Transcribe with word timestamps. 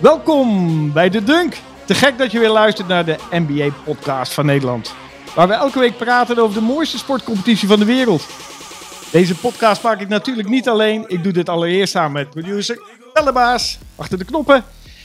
Welkom 0.00 0.92
bij 0.92 1.08
De 1.08 1.22
Dunk. 1.22 1.60
Te 1.86 1.94
gek 1.94 2.18
dat 2.18 2.32
je 2.32 2.38
weer 2.38 2.50
luistert 2.50 2.88
naar 2.88 3.04
de 3.04 3.16
NBA-podcast 3.30 4.32
van 4.32 4.46
Nederland. 4.46 4.94
Waar 5.34 5.48
we 5.48 5.54
elke 5.54 5.78
week 5.78 5.96
praten 5.96 6.38
over 6.38 6.60
de 6.60 6.66
mooiste 6.66 6.98
sportcompetitie 6.98 7.68
van 7.68 7.78
de 7.78 7.84
wereld. 7.84 8.26
Deze 9.12 9.36
podcast 9.36 9.82
maak 9.82 10.00
ik 10.00 10.08
natuurlijk 10.08 10.48
niet 10.48 10.68
alleen. 10.68 11.04
Ik 11.08 11.22
doe 11.22 11.32
dit 11.32 11.48
allereerst 11.48 11.92
samen 11.92 12.12
met 12.12 12.30
producer 12.30 12.82
Bellebaas 13.12 13.78
achter 13.96 14.18
de 14.18 14.24
knoppen. 14.24 14.64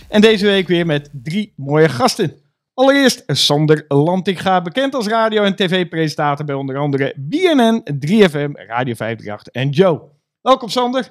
En 0.10 0.22
deze 0.22 0.46
week 0.46 0.68
weer 0.68 0.86
met 0.86 1.10
drie 1.12 1.54
mooie 1.56 1.90
gasten. 1.90 2.34
Allereerst 2.74 3.24
Sander 3.28 3.86
Lantinga, 3.88 4.62
bekend 4.62 4.96
als 4.96 5.08
radio- 5.08 5.44
en 5.44 5.56
tv-presentator 5.56 6.46
bij 6.46 6.56
onder 6.56 6.78
andere 6.78 7.14
BNN, 7.18 7.84
3FM, 7.84 8.52
Radio 8.68 8.94
538 8.94 9.48
en 9.54 9.70
Joe. 9.70 10.02
Welkom 10.42 10.70
Sander. 10.70 11.08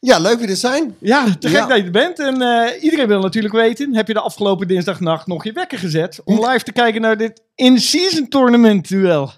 Ja, 0.00 0.18
leuk 0.18 0.38
weer 0.38 0.46
te 0.46 0.56
zijn. 0.56 0.96
Ja, 0.98 1.24
te 1.38 1.48
gek 1.48 1.56
Ja. 1.56 1.66
dat 1.66 1.76
je 1.76 1.84
er 1.84 1.90
bent. 1.90 2.18
En 2.18 2.42
eh, 2.42 2.82
iedereen 2.82 3.06
wil 3.06 3.20
natuurlijk 3.20 3.54
weten, 3.54 3.94
heb 3.94 4.06
je 4.06 4.12
de 4.12 4.20
afgelopen 4.20 4.68
dinsdagnacht 4.68 5.26
nog 5.26 5.44
je 5.44 5.52
wekker 5.52 5.78
gezet 5.78 6.20
om 6.24 6.46
live 6.46 6.64
te 6.64 6.72
kijken 6.72 7.00
naar 7.00 7.16
dit 7.16 7.42
in-season 7.54 8.28
tournament 8.28 8.88
duel? 8.88 9.30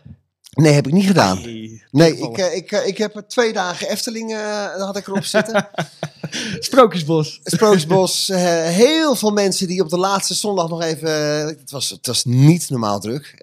Nee, 0.62 0.72
heb 0.72 0.86
ik 0.86 0.92
niet 0.92 1.06
gedaan. 1.06 1.40
Nee, 1.42 1.66
Nee, 1.90 2.16
ik, 2.18 2.38
eh, 2.38 2.56
ik, 2.56 2.72
eh, 2.72 2.86
ik 2.86 2.98
heb 2.98 3.16
er 3.16 3.26
twee 3.28 3.52
dagen 3.52 3.88
Efteling 3.88 4.32
eh, 4.34 4.74
had 4.76 4.96
ik 4.96 5.06
erop 5.06 5.24
zitten. 5.24 5.68
Sprookjesbos. 6.58 7.40
Sprookjesbos, 7.44 8.28
eh, 8.28 8.40
heel 8.62 9.14
veel 9.16 9.30
mensen 9.30 9.66
die 9.68 9.82
op 9.82 9.88
de 9.88 9.98
laatste 9.98 10.34
zondag 10.34 10.68
nog 10.68 10.82
even... 10.82 11.10
het, 11.46 11.70
was, 11.70 11.90
het 11.90 12.06
was 12.06 12.24
niet 12.24 12.70
normaal 12.70 13.00
druk. 13.00 13.34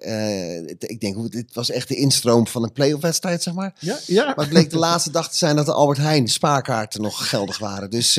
Het- 0.66 0.90
ik 0.90 1.00
denk, 1.00 1.32
dit 1.32 1.46
was 1.52 1.70
echt 1.70 1.88
de 1.88 1.96
instroom 1.96 2.46
van 2.46 2.62
een 2.62 2.72
playoff 2.72 3.02
wedstrijd, 3.02 3.42
zeg 3.42 3.54
maar. 3.54 3.72
Ja, 3.78 3.96
ja. 4.06 4.24
Maar 4.24 4.34
het 4.36 4.48
bleek 4.48 4.70
de 4.70 4.78
laatste 4.78 5.10
dag 5.10 5.30
te 5.30 5.36
zijn 5.36 5.56
dat 5.56 5.66
de 5.66 5.72
Albert 5.72 5.98
Heijn 5.98 6.28
spaarkaarten 6.28 7.02
nog 7.02 7.28
geldig 7.28 7.58
waren. 7.58 7.90
Dus 7.90 8.16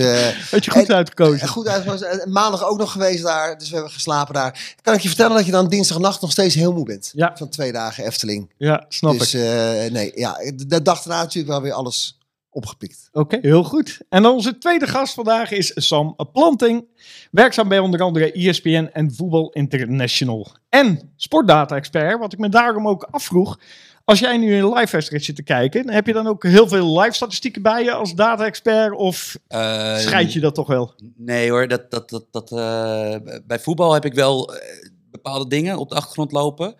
Had 0.52 0.66
je 0.66 0.72
goed 0.72 0.90
En- 0.90 0.95
uitgekozen. 0.95 1.48
goed 1.48 1.68
uitgekozen. 1.68 2.22
En 2.22 2.31
Maandag 2.31 2.64
ook 2.68 2.78
nog 2.78 2.92
geweest 2.92 3.23
daar, 3.23 3.58
dus 3.58 3.68
we 3.70 3.75
hebben 3.75 3.94
geslapen 3.94 4.34
daar. 4.34 4.75
Kan 4.81 4.94
ik 4.94 5.02
je 5.02 5.08
vertellen 5.08 5.36
dat 5.36 5.45
je 5.45 5.52
dan 5.52 5.68
dinsdagnacht 5.70 6.22
nog 6.22 6.31
steeds 6.31 6.56
heel 6.56 6.73
moe 6.73 6.86
bent? 6.86 7.12
Ja. 7.16 7.31
Van 7.38 7.50
twee 7.50 7.72
dagen 7.72 8.06
Efteling. 8.06 8.50
Ja, 8.58 8.86
snap 8.90 9.20
dus 9.20 9.34
ik. 9.34 9.42
eh, 9.42 9.92
nee, 9.92 10.12
ja, 10.16 10.38
de, 10.68 10.82
dag 10.82 11.04
erna 11.04 11.22
natuurlijk 11.22 11.54
wel 11.54 11.62
weer 11.62 11.74
alles 11.74 12.18
opgepikt. 12.50 13.10
Oké, 13.12 13.38
heel 13.42 13.64
goed. 13.64 14.00
En 14.10 14.26
onze 14.26 14.58
tweede 14.58 14.88
gast 14.88 15.14
vandaag 15.14 15.52
is 15.52 15.72
Sam 15.76 16.16
Planting. 16.32 16.86
Werkzaam 17.32 17.68
bij 17.68 17.80
onder 17.80 18.02
andere 18.02 18.32
ESPN 18.32 18.90
en 18.94 19.14
Voetbal 19.14 19.52
International. 19.52 20.48
En 20.70 21.14
sportdata-expert, 21.16 22.20
wat 22.20 22.34
ik 22.34 22.40
me 22.40 22.50
daarom 22.50 22.88
ook 22.88 23.08
afvroeg. 23.12 23.60
Als 24.04 24.20
jij 24.20 24.38
nu 24.38 24.56
een 24.56 24.74
live 24.74 24.92
wedstrijd 24.92 25.24
zit 25.24 25.36
te 25.36 25.44
kijken, 25.44 25.90
heb 25.90 26.08
je 26.08 26.14
dan 26.14 26.28
ook 26.28 26.44
heel 26.44 26.68
veel 26.68 27.00
live 27.00 27.16
statistieken 27.16 27.62
bij 27.62 27.84
je 27.84 27.92
als 27.92 28.16
data-expert? 28.16 28.96
Of 28.96 29.38
Eh, 29.48 29.98
scheid 29.98 30.34
je 30.34 30.40
dat 30.40 30.56
toch 30.56 30.68
wel? 30.68 30.94
Nee 31.16 31.50
hoor, 31.50 31.68
dat, 31.68 31.92
dat, 31.92 32.10
dat, 32.10 32.26
dat, 32.32 32.52
eh, 32.52 33.16
bij 33.46 33.60
voetbal 33.60 33.94
heb 33.94 34.06
ik 34.06 34.14
wel 34.14 34.54
bepaalde 35.12 35.48
dingen 35.48 35.78
op 35.78 35.90
de 35.90 35.96
achtergrond 35.96 36.32
lopen. 36.32 36.76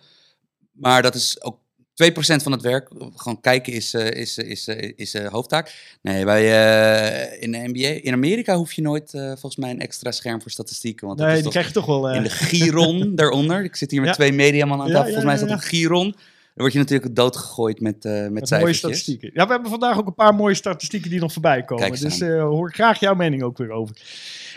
Maar 0.72 1.02
dat 1.02 1.14
is 1.14 1.42
ook 1.42 1.58
2% 2.04 2.42
van 2.42 2.52
het 2.52 2.62
werk. 2.62 2.88
Gewoon 3.16 3.40
kijken 3.40 3.72
is, 3.72 3.94
eh, 3.94 4.10
is, 4.10 4.38
is, 4.38 4.68
is, 4.68 4.92
is 4.96 5.14
eh, 5.14 5.26
hoofdtaak. 5.28 5.74
Nee, 6.02 6.24
bij, 6.24 6.42
eh, 6.42 7.42
in 7.42 7.52
de 7.52 7.58
NBA, 7.58 7.88
in 8.02 8.12
Amerika 8.12 8.56
hoef 8.56 8.72
je 8.72 8.82
nooit 8.82 9.14
eh, 9.14 9.22
volgens 9.26 9.56
mij 9.56 9.70
een 9.70 9.80
extra 9.80 10.10
scherm 10.10 10.42
voor 10.42 10.50
statistieken. 10.50 11.06
Want 11.06 11.18
dat 11.18 11.26
Nee, 11.28 11.36
is 11.36 11.42
die 11.42 11.52
toch 11.52 11.62
krijg 11.62 11.74
je 11.74 11.80
toch 11.80 11.86
wel. 12.00 12.08
eh, 12.08 12.16
in 12.16 12.22
de 12.22 12.30
Giron 12.30 13.12
daaronder. 13.16 13.64
Ik 13.64 13.76
zit 13.76 13.90
hier 13.90 14.00
met 14.00 14.14
twee 14.14 14.32
mediaman 14.32 14.80
aan 14.80 14.86
tafel. 14.86 15.02
Volgens 15.02 15.24
mij 15.24 15.34
is 15.34 15.40
dat 15.40 15.50
een 15.50 15.60
Giron. 15.60 16.14
Dan 16.54 16.66
word 16.66 16.72
je 16.72 16.78
natuurlijk 16.78 17.16
doodgegooid 17.16 17.80
met, 17.80 18.04
eh 18.04 18.12
met, 18.12 18.32
met 18.32 18.50
mooie 18.50 18.72
statistieken. 18.72 19.30
Ja, 19.34 19.46
we 19.46 19.52
hebben 19.52 19.70
vandaag 19.70 19.98
ook 19.98 20.06
een 20.06 20.14
paar 20.14 20.34
mooie 20.34 20.54
statistieken 20.54 21.10
die 21.10 21.20
nog 21.20 21.32
voorbij 21.32 21.62
komen. 21.64 21.90
Dus 22.00 22.20
eh, 22.20 22.42
hoor 22.42 22.68
ik 22.68 22.74
graag 22.74 23.00
jouw 23.00 23.14
mening 23.14 23.42
ook 23.42 23.58
weer 23.58 23.70
over. 23.70 23.96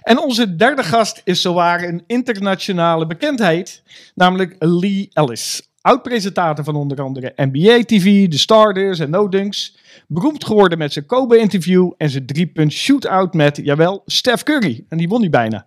En 0.02 0.20
onze 0.20 0.56
derde 0.56 0.84
gast 0.84 1.22
is 1.24 1.42
zowaar 1.42 1.84
een 1.84 2.04
internationale 2.08 3.08
bekendheid, 3.08 3.82
namelijk 4.16 4.56
Lee 4.60 5.10
Ellis. 5.14 5.62
Oud-presentator 5.82 6.64
van 6.64 6.76
onder 6.76 7.02
andere 7.02 7.34
NBA 7.36 7.84
TV, 7.84 8.30
The 8.30 8.38
Starters 8.38 9.00
en 9.00 9.10
No 9.10 9.30
Dunks. 9.30 9.78
Beroemd 10.08 10.46
geworden 10.46 10.78
met 10.78 10.94
zijn 10.94 11.06
Kobe-interview 11.06 11.92
en 11.98 12.10
zijn 12.10 12.26
drie-punt 12.26 12.72
shootout 12.72 13.34
met, 13.34 13.60
jawel, 13.64 14.02
Steph 14.06 14.44
Curry. 14.44 14.86
En 14.90 14.98
die 14.98 15.08
won 15.08 15.20
hij 15.20 15.30
bijna. 15.30 15.66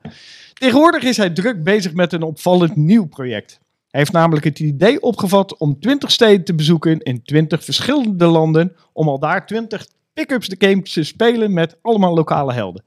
Tegenwoordig 0.52 1.02
is 1.02 1.16
hij 1.16 1.30
druk 1.30 1.64
bezig 1.64 1.94
met 1.94 2.12
een 2.12 2.22
opvallend 2.22 2.76
nieuw 2.76 3.06
project. 3.06 3.60
Hij 3.90 4.00
heeft 4.00 4.12
namelijk 4.12 4.44
het 4.44 4.58
idee 4.58 5.02
opgevat 5.02 5.56
om 5.56 5.80
20 5.80 6.10
steden 6.10 6.44
te 6.44 6.54
bezoeken 6.54 7.00
in 7.00 7.22
20 7.22 7.64
verschillende 7.64 8.26
landen, 8.26 8.76
om 8.92 9.08
al 9.08 9.18
daar 9.18 9.46
20 9.46 9.86
pick-ups 10.12 10.48
de 10.48 10.68
games 10.68 10.92
te 10.92 11.04
spelen 11.04 11.52
met 11.52 11.76
allemaal 11.82 12.14
lokale 12.14 12.52
helden. 12.52 12.84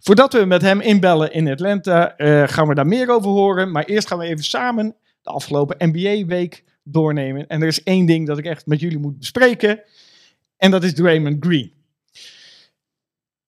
Voordat 0.00 0.32
we 0.32 0.44
met 0.44 0.62
hem 0.62 0.80
inbellen 0.80 1.32
in 1.32 1.48
Atlanta, 1.48 2.16
eh, 2.16 2.42
gaan 2.46 2.68
we 2.68 2.74
daar 2.74 2.86
meer 2.86 3.10
over 3.10 3.30
horen. 3.30 3.70
Maar 3.70 3.84
eerst 3.84 4.08
gaan 4.08 4.18
we 4.18 4.24
even 4.24 4.44
samen 4.44 4.94
afgelopen 5.30 5.90
NBA-week 5.90 6.64
doornemen. 6.82 7.46
En 7.46 7.60
er 7.60 7.68
is 7.68 7.82
één 7.82 8.06
ding 8.06 8.26
dat 8.26 8.38
ik 8.38 8.44
echt 8.44 8.66
met 8.66 8.80
jullie 8.80 8.98
moet 8.98 9.18
bespreken. 9.18 9.80
En 10.56 10.70
dat 10.70 10.84
is 10.84 10.94
Draymond 10.94 11.36
Green. 11.44 11.72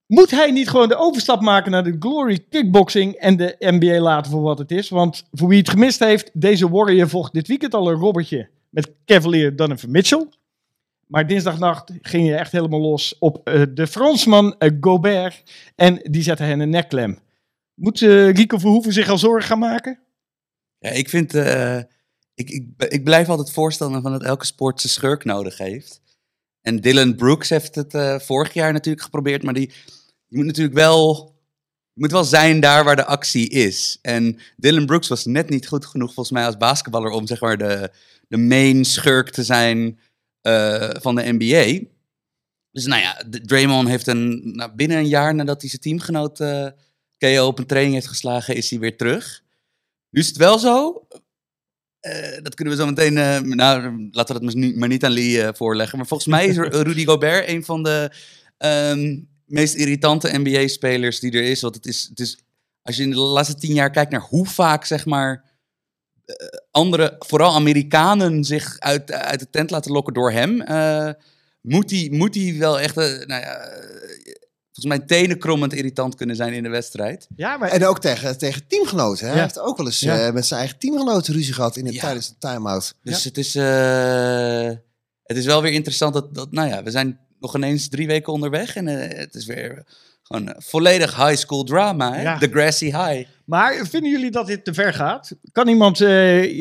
Moet 0.07 0.31
hij 0.31 0.51
niet 0.51 0.69
gewoon 0.69 0.89
de 0.89 0.97
overstap 0.97 1.41
maken 1.41 1.71
naar 1.71 1.85
de 1.85 1.97
Glory 1.99 2.39
Kickboxing 2.49 3.15
en 3.15 3.37
de 3.37 3.57
NBA 3.59 4.01
laten 4.01 4.33
voor 4.33 4.43
wat 4.43 4.59
het 4.59 4.71
is? 4.71 4.89
Want 4.89 5.25
voor 5.33 5.49
wie 5.49 5.59
het 5.59 5.71
gemist 5.71 5.99
heeft, 5.99 6.31
deze 6.33 6.71
Warrior 6.71 7.09
vocht 7.09 7.33
dit 7.33 7.49
weekend 7.49 7.75
al 7.75 7.91
een 7.91 7.99
robbertje 7.99 8.49
met 8.71 8.91
Cavalier 9.05 9.57
Donovan 9.57 9.91
Mitchell. 9.91 10.27
Maar 11.07 11.27
dinsdagnacht 11.27 11.93
ging 12.01 12.27
je 12.27 12.35
echt 12.35 12.53
helemaal 12.53 12.81
los 12.81 13.19
op 13.19 13.41
eh, 13.45 13.63
de 13.75 13.87
Fransman 13.87 14.55
eh, 14.59 14.71
Gobert. 14.81 15.43
En 15.75 16.01
die 16.11 16.23
zette 16.23 16.43
hen 16.43 16.61
een 16.61 16.71
nekklem. 16.71 17.19
Moet 17.75 18.03
eh, 18.03 18.31
Rico 18.31 18.59
Verhoeven 18.59 18.93
zich 18.93 19.09
al 19.09 19.19
zorgen 19.19 19.49
gaan 19.49 19.59
maken? 19.59 19.99
Ja, 20.83 20.91
ik 20.91 21.09
vind. 21.09 21.35
eh, 21.35 21.79
ik, 22.35 22.51
ik, 22.51 22.67
ik 22.89 23.05
blijf 23.05 23.29
altijd 23.29 23.51
voorstander 23.51 24.03
van 24.03 24.13
dat 24.13 24.23
elke 24.23 24.47
sport 24.47 24.81
zijn 24.81 24.93
schurk 24.93 25.25
nodig 25.25 25.59
heeft. 25.59 26.01
En 26.61 26.81
Dylan 26.81 27.15
Brooks 27.15 27.49
heeft 27.49 27.75
het 27.75 27.95
eh, 27.95 28.19
vorig 28.19 28.53
jaar 28.53 28.73
natuurlijk 28.73 29.05
geprobeerd, 29.05 29.43
maar 29.43 29.55
die, 29.55 29.73
moet 30.29 30.45
natuurlijk 30.45 30.77
wel. 30.77 31.31
Moet 31.95 32.11
wel 32.11 32.25
zijn 32.25 32.61
daar 32.61 32.85
waar 32.85 32.97
de 32.97 33.05
actie 33.05 33.49
is. 33.49 33.99
En 34.03 34.39
Dylan 34.57 34.87
Brooks 34.87 35.09
was 35.09 35.25
net 35.25 35.49
niet 35.49 35.67
goed 35.69 35.87
genoeg, 35.87 36.15
volgens 36.15 36.31
mij, 36.31 36.47
als 36.47 36.57
basketballer 36.57 37.11
om 37.11 37.27
zeg 37.27 37.41
maar 37.41 37.57
de, 37.59 37.91
de 38.29 38.37
main 38.37 38.85
schurk 38.85 39.31
te 39.31 39.45
zijn 39.45 39.99
eh, 40.41 40.91
van 41.01 41.15
de 41.15 41.33
NBA. 41.39 41.89
Dus 42.71 42.87
nou 42.87 43.03
ja, 43.03 43.23
Draymond 43.31 43.89
heeft 43.89 44.07
een, 44.07 44.55
nou, 44.57 44.73
binnen 44.75 44.97
een 44.99 45.09
jaar 45.09 45.35
nadat 45.35 45.61
hij 45.61 45.71
zijn 45.71 45.83
teamgenoot 45.83 46.41
eh 46.41 46.67
KO 47.19 47.47
op 47.47 47.59
een 47.59 47.67
training 47.67 47.95
heeft 47.95 48.07
geslagen, 48.07 48.57
is 48.57 48.71
hij 48.71 48.79
weer 48.79 48.97
terug. 48.97 49.43
Nu 50.13 50.21
is 50.21 50.27
het 50.27 50.37
wel 50.37 50.59
zo. 50.59 51.07
eh, 52.01 52.43
dat 52.43 52.55
kunnen 52.55 52.75
we 52.75 52.81
zo 52.81 52.87
meteen. 52.89 53.19
eh, 53.19 53.41
nou, 53.41 54.09
laten 54.11 54.35
we 54.41 54.45
dat 54.45 54.75
maar 54.77 54.89
niet 54.89 55.05
aan 55.05 55.11
Lee 55.11 55.43
eh, 55.43 55.55
voorleggen. 55.55 55.99
Maar 55.99 56.07
volgens 56.07 56.29
mij 56.29 56.47
is 56.47 56.57
Rudy 56.57 57.05
Gobert 57.05 57.49
een 57.49 57.65
van 57.65 57.83
de 57.83 58.11
ehm, 58.59 59.21
meest 59.47 59.75
irritante 59.75 60.39
NBA-spelers 60.39 61.21
die 61.21 61.33
er 61.33 61.43
is. 61.45 61.61
Want 61.61 61.75
het 61.75 61.87
is, 61.87 62.07
het 62.09 62.21
is. 62.21 62.39
Als 62.83 62.97
je 62.97 63.03
in 63.03 63.11
de 63.11 63.17
laatste 63.17 63.55
tien 63.55 63.75
jaar 63.75 63.91
kijkt 63.91 64.11
naar 64.11 64.21
hoe 64.21 64.47
vaak, 64.47 64.85
zeg 64.85 65.05
maar. 65.07 65.51
andere, 66.71 67.17
vooral 67.19 67.55
Amerikanen, 67.55 68.45
zich 68.45 68.79
uit, 68.79 69.13
uit 69.13 69.41
de 69.41 69.51
tent 69.51 69.71
laten 69.71 69.93
lokken 69.93 70.15
door 70.15 70.33
hem. 70.33 70.57
moet 71.61 71.91
hij 71.91 72.09
moet 72.13 72.35
hij 72.35 72.57
wel 72.59 72.81
echt. 72.81 72.95
nou 72.97 73.27
ja, 73.27 73.69
volgens 74.83 75.09
mij 75.09 75.19
tenenkrommend 75.19 75.73
irritant 75.73 76.15
kunnen 76.15 76.37
zijn 76.37 76.53
in 76.53 76.63
de 76.63 76.69
wedstrijd. 76.69 77.27
Ja, 77.37 77.57
maar 77.57 77.69
En 77.71 77.87
ook 77.87 78.01
tegen, 78.01 78.39
tegen 78.39 78.67
teamgenoten. 78.67 79.21
Hè? 79.25 79.27
Ja. 79.27 79.33
Hij 79.33 79.43
heeft 79.43 79.59
ook 79.61 79.77
wel 79.77 79.87
eens 79.87 80.01
Ja. 80.01 80.27
eh, 80.27 80.33
met 80.33 80.47
zijn 80.47 80.61
eigen 80.61 80.79
teamgenoten 80.79 81.35
ruzie 81.35 81.55
gehad 81.55 81.77
in 81.77 81.85
het, 81.87 81.95
Ja. 81.95 82.01
tijdens 82.01 82.29
de 82.29 82.35
time-out. 82.39 82.95
Dus 83.03 83.25
het, 83.25 83.39
is, 83.39 83.55
eh, 83.55 84.71
het 85.23 85.37
is 85.37 85.45
wel 85.45 85.63
weer 85.63 85.73
interessant 85.73 86.15
dat, 86.15 86.35
dat, 86.35 86.53
nou 86.53 86.69
ja, 86.69 86.83
we 86.83 86.91
zijn 86.91 87.19
nog 87.41 87.57
ineens 87.57 87.89
drie 87.89 88.07
weken 88.07 88.33
onderweg 88.33 88.77
en 88.77 88.89
eh, 88.89 89.19
het 89.19 89.35
is 89.35 89.47
weer 89.47 89.85
gewoon 90.23 90.55
volledig 90.59 91.17
high 91.17 91.37
school 91.37 91.65
drama, 91.65 92.13
hè? 92.15 92.23
Ja. 92.23 92.39
The 92.39 92.49
Grassy 92.49 92.85
High. 92.85 93.29
Maar 93.53 93.87
vinden 93.87 94.11
jullie 94.11 94.31
dat 94.31 94.47
dit 94.47 94.65
te 94.65 94.75
ver 94.75 94.95
gaat? 94.95 95.33
Kan 95.53 95.69
iemand 95.69 96.01
eh, 96.01 96.59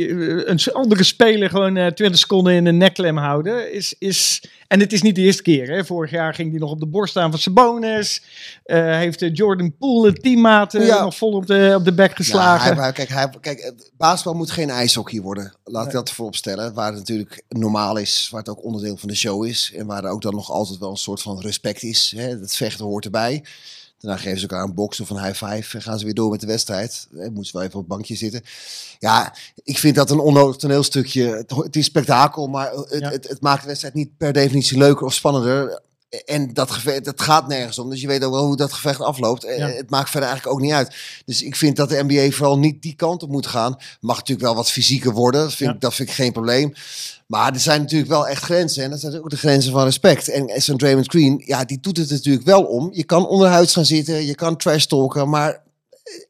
een 0.48 0.60
andere 0.74 1.04
speler 1.04 1.50
gewoon 1.50 1.78
eh 1.78 1.88
20 1.88 2.20
seconden 2.20 2.54
in 2.54 2.66
een 2.66 2.78
nekklem 2.78 3.18
houden? 3.18 3.74
Is, 3.74 3.96
is, 4.00 4.44
en 4.68 4.80
het 4.80 4.94
is 4.94 5.02
niet 5.02 5.16
de 5.16 5.22
eerste 5.22 5.42
keer. 5.42 5.70
Hè? 5.70 5.86
Vorig 5.86 6.12
jaar 6.12 6.34
ging 6.34 6.50
hij 6.52 6.60
nog 6.60 6.72
op 6.72 6.80
de 6.80 6.86
borst 6.88 7.12
staan 7.12 7.30
van 7.30 7.40
Sabonis. 7.40 8.24
Eh 8.64 8.86
heeft 8.86 9.26
Jordan 9.34 9.78
Poole, 9.78 10.08
een 10.08 10.16
teammaat, 10.22 10.72
Ja. 10.72 11.04
nog 11.04 11.16
vol 11.16 11.32
op 11.32 11.48
de, 11.48 11.74
op 11.78 11.86
de 11.86 11.94
bek 11.94 12.10
Ja, 12.10 12.16
geslagen. 12.16 12.74
hij, 12.76 12.84
hij- 12.84 12.92
kijk, 12.92 13.10
hij, 13.10 13.30
kijk, 13.42 13.74
basketbal 13.98 14.34
moet 14.34 14.52
geen 14.52 14.70
ijshockey 14.70 15.22
worden. 15.22 15.54
Laat 15.64 15.86
ik 15.86 15.92
dat 15.92 16.12
voorop 16.12 16.36
stellen. 16.36 16.74
Waar 16.74 16.88
het 16.88 16.98
natuurlijk 16.98 17.44
normaal 17.50 17.98
is, 17.98 18.28
waar 18.32 18.40
het 18.40 18.50
ook 18.50 18.64
onderdeel 18.64 18.98
van 18.98 19.10
de 19.10 19.16
show 19.16 19.46
is. 19.46 19.72
En 19.76 19.86
waar 19.86 20.04
er 20.04 20.12
ook 20.12 20.22
dan 20.22 20.36
nog 20.36 20.52
altijd 20.52 20.80
wel 20.80 20.90
een 20.90 20.98
soort 20.98 21.22
van 21.22 21.42
respect 21.42 21.84
is. 21.84 22.14
Hè? 22.18 22.28
Het 22.28 22.56
vechten 22.56 22.86
hoort 22.86 23.06
erbij. 23.06 23.44
Daarna 24.02 24.18
geven 24.22 24.40
ze 24.40 24.48
elkaar 24.48 24.64
een 24.64 24.74
box 24.74 25.00
of 25.00 25.10
een 25.10 25.24
high 25.24 25.46
five 25.46 25.78
en 25.78 25.84
gaan 25.84 26.00
ze 26.00 26.06
weer 26.06 26.14
door 26.14 26.30
met 26.32 26.40
de 26.40 26.46
wedstrijd. 26.48 27.08
Eh, 27.12 27.18
moeten 27.24 27.46
ze 27.46 27.52
wel 27.54 27.62
even 27.62 27.74
op 27.74 27.80
het 27.80 27.88
bankje 27.88 28.16
zitten. 28.16 28.42
Ja, 29.00 29.36
ik 29.64 29.78
vind 29.78 29.96
dat 29.96 30.10
een 30.10 30.20
onnodig 30.20 30.56
toneelstukje. 30.56 31.24
Het, 31.36 31.52
het 31.52 31.76
is 31.76 31.86
spektakel, 31.86 32.48
maar 32.48 32.72
het, 32.72 33.00
Ja. 33.00 33.10
het, 33.10 33.28
het 33.28 33.42
maakt 33.42 33.62
de 33.62 33.68
wedstrijd 33.68 33.94
niet 33.94 34.18
per 34.18 34.34
definitie 34.34 34.78
leuker 34.78 35.06
of 35.06 35.14
spannender. 35.14 35.82
En 36.26 36.54
dat, 36.54 36.72
gevecht, 36.72 37.06
dat 37.06 37.22
gaat 37.22 37.48
nergens 37.48 37.80
om. 37.80 37.90
Dus 37.90 38.02
je 38.02 38.08
weet 38.08 38.24
ook 38.24 38.34
wel 38.34 38.46
hoe 38.46 38.56
dat 38.56 38.74
gevecht 38.74 39.02
afloopt. 39.02 39.44
Eh, 39.44 39.58
Ja. 39.58 39.68
Het 39.68 39.90
maakt 39.90 40.10
verder 40.10 40.30
eigenlijk 40.30 40.58
ook 40.58 40.64
niet 40.66 40.74
uit. 40.74 40.96
Dus 41.26 41.42
ik 41.44 41.56
vind 41.56 41.76
dat 41.76 41.90
de 41.90 42.04
NBA 42.08 42.30
vooral 42.36 42.58
niet 42.60 42.82
die 42.82 42.96
kant 42.96 43.24
op 43.24 43.30
moet 43.30 43.48
gaan. 43.48 43.78
Mag 44.00 44.18
natuurlijk 44.18 44.48
wel 44.48 44.56
wat 44.56 44.72
fysieker 44.72 45.12
worden. 45.12 45.42
Dat 45.42 45.54
vind, 45.54 45.70
Ja. 45.70 45.76
ik, 45.76 45.82
dat 45.82 45.94
vind 45.94 46.10
ik 46.10 46.16
geen 46.16 46.32
probleem. 46.32 46.74
Maar 47.28 47.54
er 47.54 47.60
zijn 47.60 47.82
natuurlijk 47.82 48.10
wel 48.12 48.28
echt 48.28 48.44
grenzen. 48.44 48.84
En 48.84 48.90
dat 48.90 49.00
zijn 49.00 49.18
ook 49.20 49.30
de 49.30 49.38
grenzen 49.38 49.72
van 49.72 49.84
respect. 49.84 50.28
En 50.30 50.62
zo'n 50.62 50.78
Draymond 50.78 51.10
Green, 51.10 51.42
ja, 51.46 51.66
die 51.66 51.80
doet 51.80 51.98
het 51.98 52.10
natuurlijk 52.10 52.46
wel 52.46 52.64
om. 52.64 52.90
Je 52.94 53.04
kan 53.04 53.28
onderhuids 53.28 53.74
gaan 53.74 53.86
zitten. 53.86 54.26
Je 54.26 54.36
kan 54.36 54.58
trash 54.58 54.86
talken. 54.86 55.30
Maar... 55.30 55.62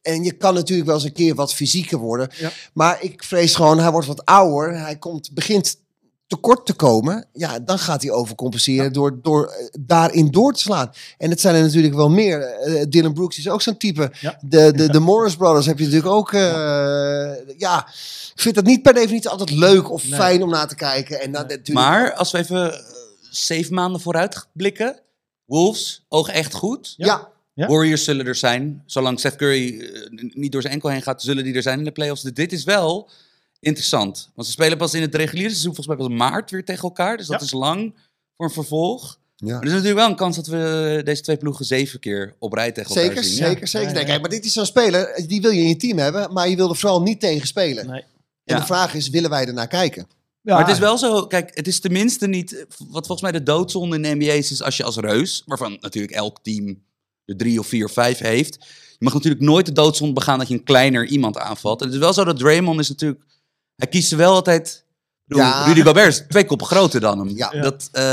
En 0.02 0.24
je 0.24 0.32
kan 0.32 0.54
natuurlijk 0.54 0.88
wel 0.88 0.96
eens 0.98 1.06
een 1.06 1.14
keer 1.14 1.36
wat 1.36 1.54
fysieker 1.54 1.98
worden. 1.98 2.30
Ja. 2.38 2.52
Maar 2.74 2.98
ik 3.04 3.24
vrees 3.24 3.56
gewoon, 3.56 3.80
hij 3.80 3.92
wordt 3.92 4.08
wat 4.08 4.26
ouder. 4.26 4.80
Hij 4.80 4.96
komt, 4.98 5.30
begint 5.34 5.76
tekort 6.32 6.66
te 6.66 6.74
komen, 6.74 7.26
ja, 7.34 7.60
dan 7.60 7.80
gaat 7.80 8.02
hij 8.02 8.12
overcompenseren 8.12 8.94
door, 8.94 9.20
door 9.22 9.46
eh, 9.48 9.66
daarin 9.80 10.32
door 10.32 10.54
te 10.54 10.60
slaan. 10.60 10.92
En 11.18 11.30
het 11.30 11.42
zijn 11.42 11.56
er 11.56 11.62
natuurlijk 11.62 11.94
wel 11.94 12.10
meer. 12.10 12.42
Eh, 12.42 12.84
Dylan 12.90 13.14
Brooks 13.14 13.38
is 13.38 13.50
ook 13.50 13.62
zo'n 13.62 13.78
type. 13.78 14.12
Ja. 14.20 14.38
De, 14.42 14.72
de, 14.74 14.90
de 14.90 15.00
Morris 15.00 15.36
Brothers 15.36 15.66
heb 15.66 15.78
je 15.80 15.84
natuurlijk 15.86 16.14
ook. 16.14 16.34
eh, 16.34 17.58
ja, 17.58 17.88
ik 18.36 18.42
vind 18.42 18.56
dat 18.56 18.66
niet 18.66 18.82
per 18.82 18.94
definitie 18.94 19.30
altijd 19.30 19.52
leuk 19.52 19.92
of 19.92 20.04
Nee. 20.04 20.20
fijn 20.20 20.44
om 20.44 20.50
naar 20.50 20.68
te 20.68 20.76
kijken. 20.76 21.22
En 21.22 21.32
dan, 21.32 21.42
natuurlijk, 21.42 21.88
Maar 21.88 22.14
als 22.14 22.32
we 22.32 22.38
even 22.38 22.74
eh, 22.74 22.80
zeven 23.30 23.74
maanden 23.74 24.02
vooruit 24.02 24.48
blikken. 24.54 25.00
Wolves, 25.46 26.06
ogen 26.10 26.34
echt 26.34 26.54
goed. 26.54 26.94
ja, 26.98 27.30
Ja. 27.54 27.68
Warriors 27.68 28.04
zullen 28.04 28.26
er 28.26 28.36
zijn. 28.36 28.84
Zolang 28.86 29.20
Seth 29.20 29.36
Curry 29.36 29.80
eh, 29.80 30.10
niet 30.34 30.52
door 30.52 30.62
zijn 30.62 30.74
enkel 30.74 30.90
heen 30.90 31.02
gaat, 31.02 31.22
zullen 31.22 31.44
die 31.44 31.54
er 31.56 31.62
zijn 31.62 31.78
in 31.80 31.86
de 31.86 31.92
playoffs. 31.92 32.22
Dit 32.22 32.52
is 32.52 32.64
wel 32.64 33.10
interessant. 33.62 34.30
Want 34.36 34.48
ze 34.48 34.54
spelen 34.54 34.78
pas 34.78 34.94
in 34.94 35.02
het 35.02 35.16
reguliere 35.16 35.50
seizoen, 35.50 35.76
volgens 35.76 35.98
mij 35.98 36.08
pas 36.08 36.18
maart 36.18 36.52
weer 36.52 36.66
tegen 36.66 36.84
elkaar. 36.84 37.18
Dus 37.18 37.28
dat 37.28 37.40
Ja. 37.40 37.46
is 37.46 37.52
lang 37.52 37.94
voor 38.38 38.46
een 38.46 38.52
vervolg. 38.54 39.20
ja. 39.36 39.48
Maar 39.48 39.56
er 39.60 39.64
is 39.68 39.72
natuurlijk 39.72 40.00
wel 40.00 40.10
een 40.10 40.16
kans 40.16 40.36
dat 40.36 40.48
we 40.48 41.02
deze 41.04 41.22
twee 41.22 41.38
ploegen 41.38 41.66
zeven 41.66 42.00
keer 42.00 42.36
op 42.40 42.54
rij 42.54 42.72
tegen 42.72 42.90
elkaar 42.96 43.06
Zeker, 43.06 43.24
zien. 43.24 43.36
zeker, 43.36 43.68
zeker. 43.68 43.92
Nee, 43.92 44.00
ja. 44.02 44.08
kijk, 44.08 44.22
maar 44.22 44.30
dit 44.30 44.46
is 44.46 44.54
zo'n 44.54 44.66
speler, 44.66 45.24
die 45.28 45.42
wil 45.42 45.52
je 45.52 45.62
in 45.62 45.68
je 45.68 45.76
team 45.78 45.98
hebben, 45.98 46.34
maar 46.34 46.50
je 46.50 46.56
wil 46.56 46.70
er 46.70 46.76
vooral 46.76 47.02
niet 47.02 47.20
tegen 47.20 47.48
spelen. 47.48 47.88
Nee. 47.88 48.02
En 48.02 48.56
Ja. 48.56 48.60
de 48.60 48.66
vraag 48.66 48.94
is, 48.94 49.10
willen 49.10 49.30
wij 49.30 49.46
ernaar 49.46 49.68
kijken? 49.68 50.08
Ja, 50.42 50.54
Maar 50.56 50.64
het 50.66 50.74
is 50.74 50.80
wel 50.80 50.98
zo, 50.98 51.28
kijk, 51.28 51.52
het 51.54 51.68
is 51.68 51.80
tenminste 51.80 52.28
niet, 52.28 52.66
wat 52.78 53.06
volgens 53.08 53.22
mij 53.22 53.32
de 53.32 53.44
doodzonde 53.44 53.96
in 53.96 54.02
de 54.02 54.16
NBA 54.16 54.32
is, 54.32 54.52
is 54.52 54.62
als 54.62 54.78
je 54.78 54.84
als 54.84 54.96
reus, 54.98 55.44
waarvan 55.46 55.78
natuurlijk 55.82 56.14
elk 56.14 56.40
team 56.42 56.84
er 57.26 57.38
drie 57.38 57.60
of 57.60 57.68
vier 57.68 57.86
of 57.86 57.92
vijf 57.92 58.20
heeft, 58.20 58.56
je 58.90 58.98
mag 59.06 59.14
natuurlijk 59.14 59.42
nooit 59.44 59.66
de 59.66 59.72
doodzonde 59.72 60.14
begaan 60.14 60.40
dat 60.40 60.48
je 60.48 60.54
een 60.54 60.64
kleiner 60.64 61.06
iemand 61.06 61.38
aanvalt. 61.38 61.80
En 61.80 61.86
het 61.86 61.96
is 61.96 62.02
wel 62.02 62.14
zo 62.14 62.24
dat 62.24 62.38
Draymond 62.38 62.80
is 62.80 62.90
natuurlijk, 62.90 63.22
hij 63.82 63.90
kiest 63.90 64.10
ze 64.10 64.16
wel 64.16 64.34
altijd, 64.34 64.84
Ja. 65.26 65.66
Rudy 65.66 65.82
Gobert 65.82 66.08
is 66.08 66.24
twee 66.30 66.46
koppen 66.46 66.68
groter 66.68 67.00
dan 67.00 67.20
hem. 67.20 67.30
Ja. 67.30 67.50
Dat, 67.50 67.90
eh, 67.92 68.04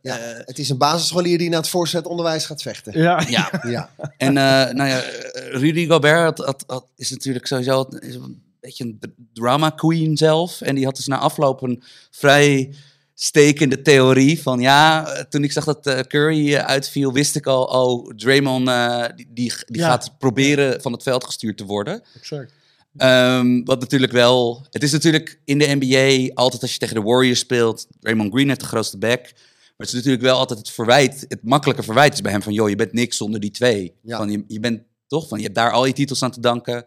Ja, 0.00 0.18
eh, 0.18 0.40
het 0.44 0.58
is 0.58 0.68
een 0.68 0.78
basisscholier 0.78 1.38
die 1.38 1.48
naar 1.48 1.60
het 1.60 1.68
voorzet 1.68 2.06
onderwijs 2.06 2.46
gaat 2.46 2.62
vechten. 2.62 2.98
Ja, 3.00 3.24
ja. 3.28 3.50
Ja, 3.68 3.90
En 4.16 4.28
eh, 4.36 4.74
nou 4.74 4.88
ja, 4.88 5.02
Rudy 5.50 5.86
Gobert 5.88 6.22
had, 6.38 6.38
had, 6.46 6.64
had- 6.66 6.90
is 6.96 7.10
natuurlijk 7.10 7.46
sowieso 7.46 7.86
is 7.98 8.14
een 8.14 8.42
beetje 8.60 8.84
een 8.84 9.00
drama 9.32 9.70
queen 9.70 10.16
zelf. 10.16 10.60
En 10.60 10.74
die 10.74 10.84
had 10.84 10.96
dus 10.96 11.06
na 11.06 11.18
afloop 11.18 11.62
een 11.62 11.82
vrij 12.10 12.74
stekende 13.14 13.82
theorie 13.82 14.42
van 14.42 14.60
ja, 14.60 15.04
toen 15.28 15.44
ik 15.44 15.52
zag 15.52 15.64
dat 15.64 16.06
Curry 16.06 16.56
uitviel, 16.56 17.12
wist 17.12 17.36
ik 17.36 17.46
al, 17.46 17.64
oh, 17.64 18.10
Draymond 18.16 18.68
eh, 18.68 19.04
die, 19.16 19.26
die, 19.30 19.52
die 19.66 19.80
Ja. 19.80 19.88
gaat 19.88 20.18
proberen 20.18 20.82
van 20.82 20.92
het 20.92 21.02
veld 21.02 21.24
gestuurd 21.24 21.56
te 21.56 21.64
worden. 21.64 22.02
exact. 22.16 22.52
Ehm, 22.96 23.64
wat 23.64 23.80
natuurlijk 23.80 24.12
wel. 24.12 24.66
Het 24.70 24.82
is 24.82 24.92
natuurlijk 24.92 25.40
in 25.44 25.58
de 25.58 25.76
NBA 25.80 26.34
altijd 26.34 26.62
als 26.62 26.72
je 26.72 26.78
tegen 26.78 26.94
de 26.94 27.02
Warriors 27.02 27.38
speelt. 27.38 27.86
Raymond 28.00 28.32
Green 28.32 28.48
heeft 28.48 28.60
de 28.60 28.66
grootste 28.66 28.98
back. 28.98 29.20
Maar 29.22 29.86
het 29.86 29.88
is 29.88 29.94
natuurlijk 29.94 30.22
wel 30.22 30.38
altijd 30.38 30.58
het 30.58 30.70
verwijt. 30.70 31.24
Het 31.28 31.42
makkelijke 31.42 31.82
verwijt 31.82 32.12
is 32.12 32.20
bij 32.20 32.32
hem 32.32 32.42
van: 32.42 32.52
joh, 32.52 32.68
je 32.68 32.76
bent 32.76 32.92
niks 32.92 33.16
zonder 33.16 33.40
die 33.40 33.50
twee. 33.50 33.92
Ja. 34.02 34.16
Van, 34.16 34.30
je, 34.30 34.44
je 34.48 34.60
bent 34.60 34.82
toch 35.06 35.28
van 35.28 35.38
je 35.38 35.44
hebt 35.44 35.56
daar 35.56 35.70
al 35.72 35.86
je 35.86 35.92
titels 35.92 36.22
aan 36.22 36.30
te 36.30 36.40
danken. 36.40 36.84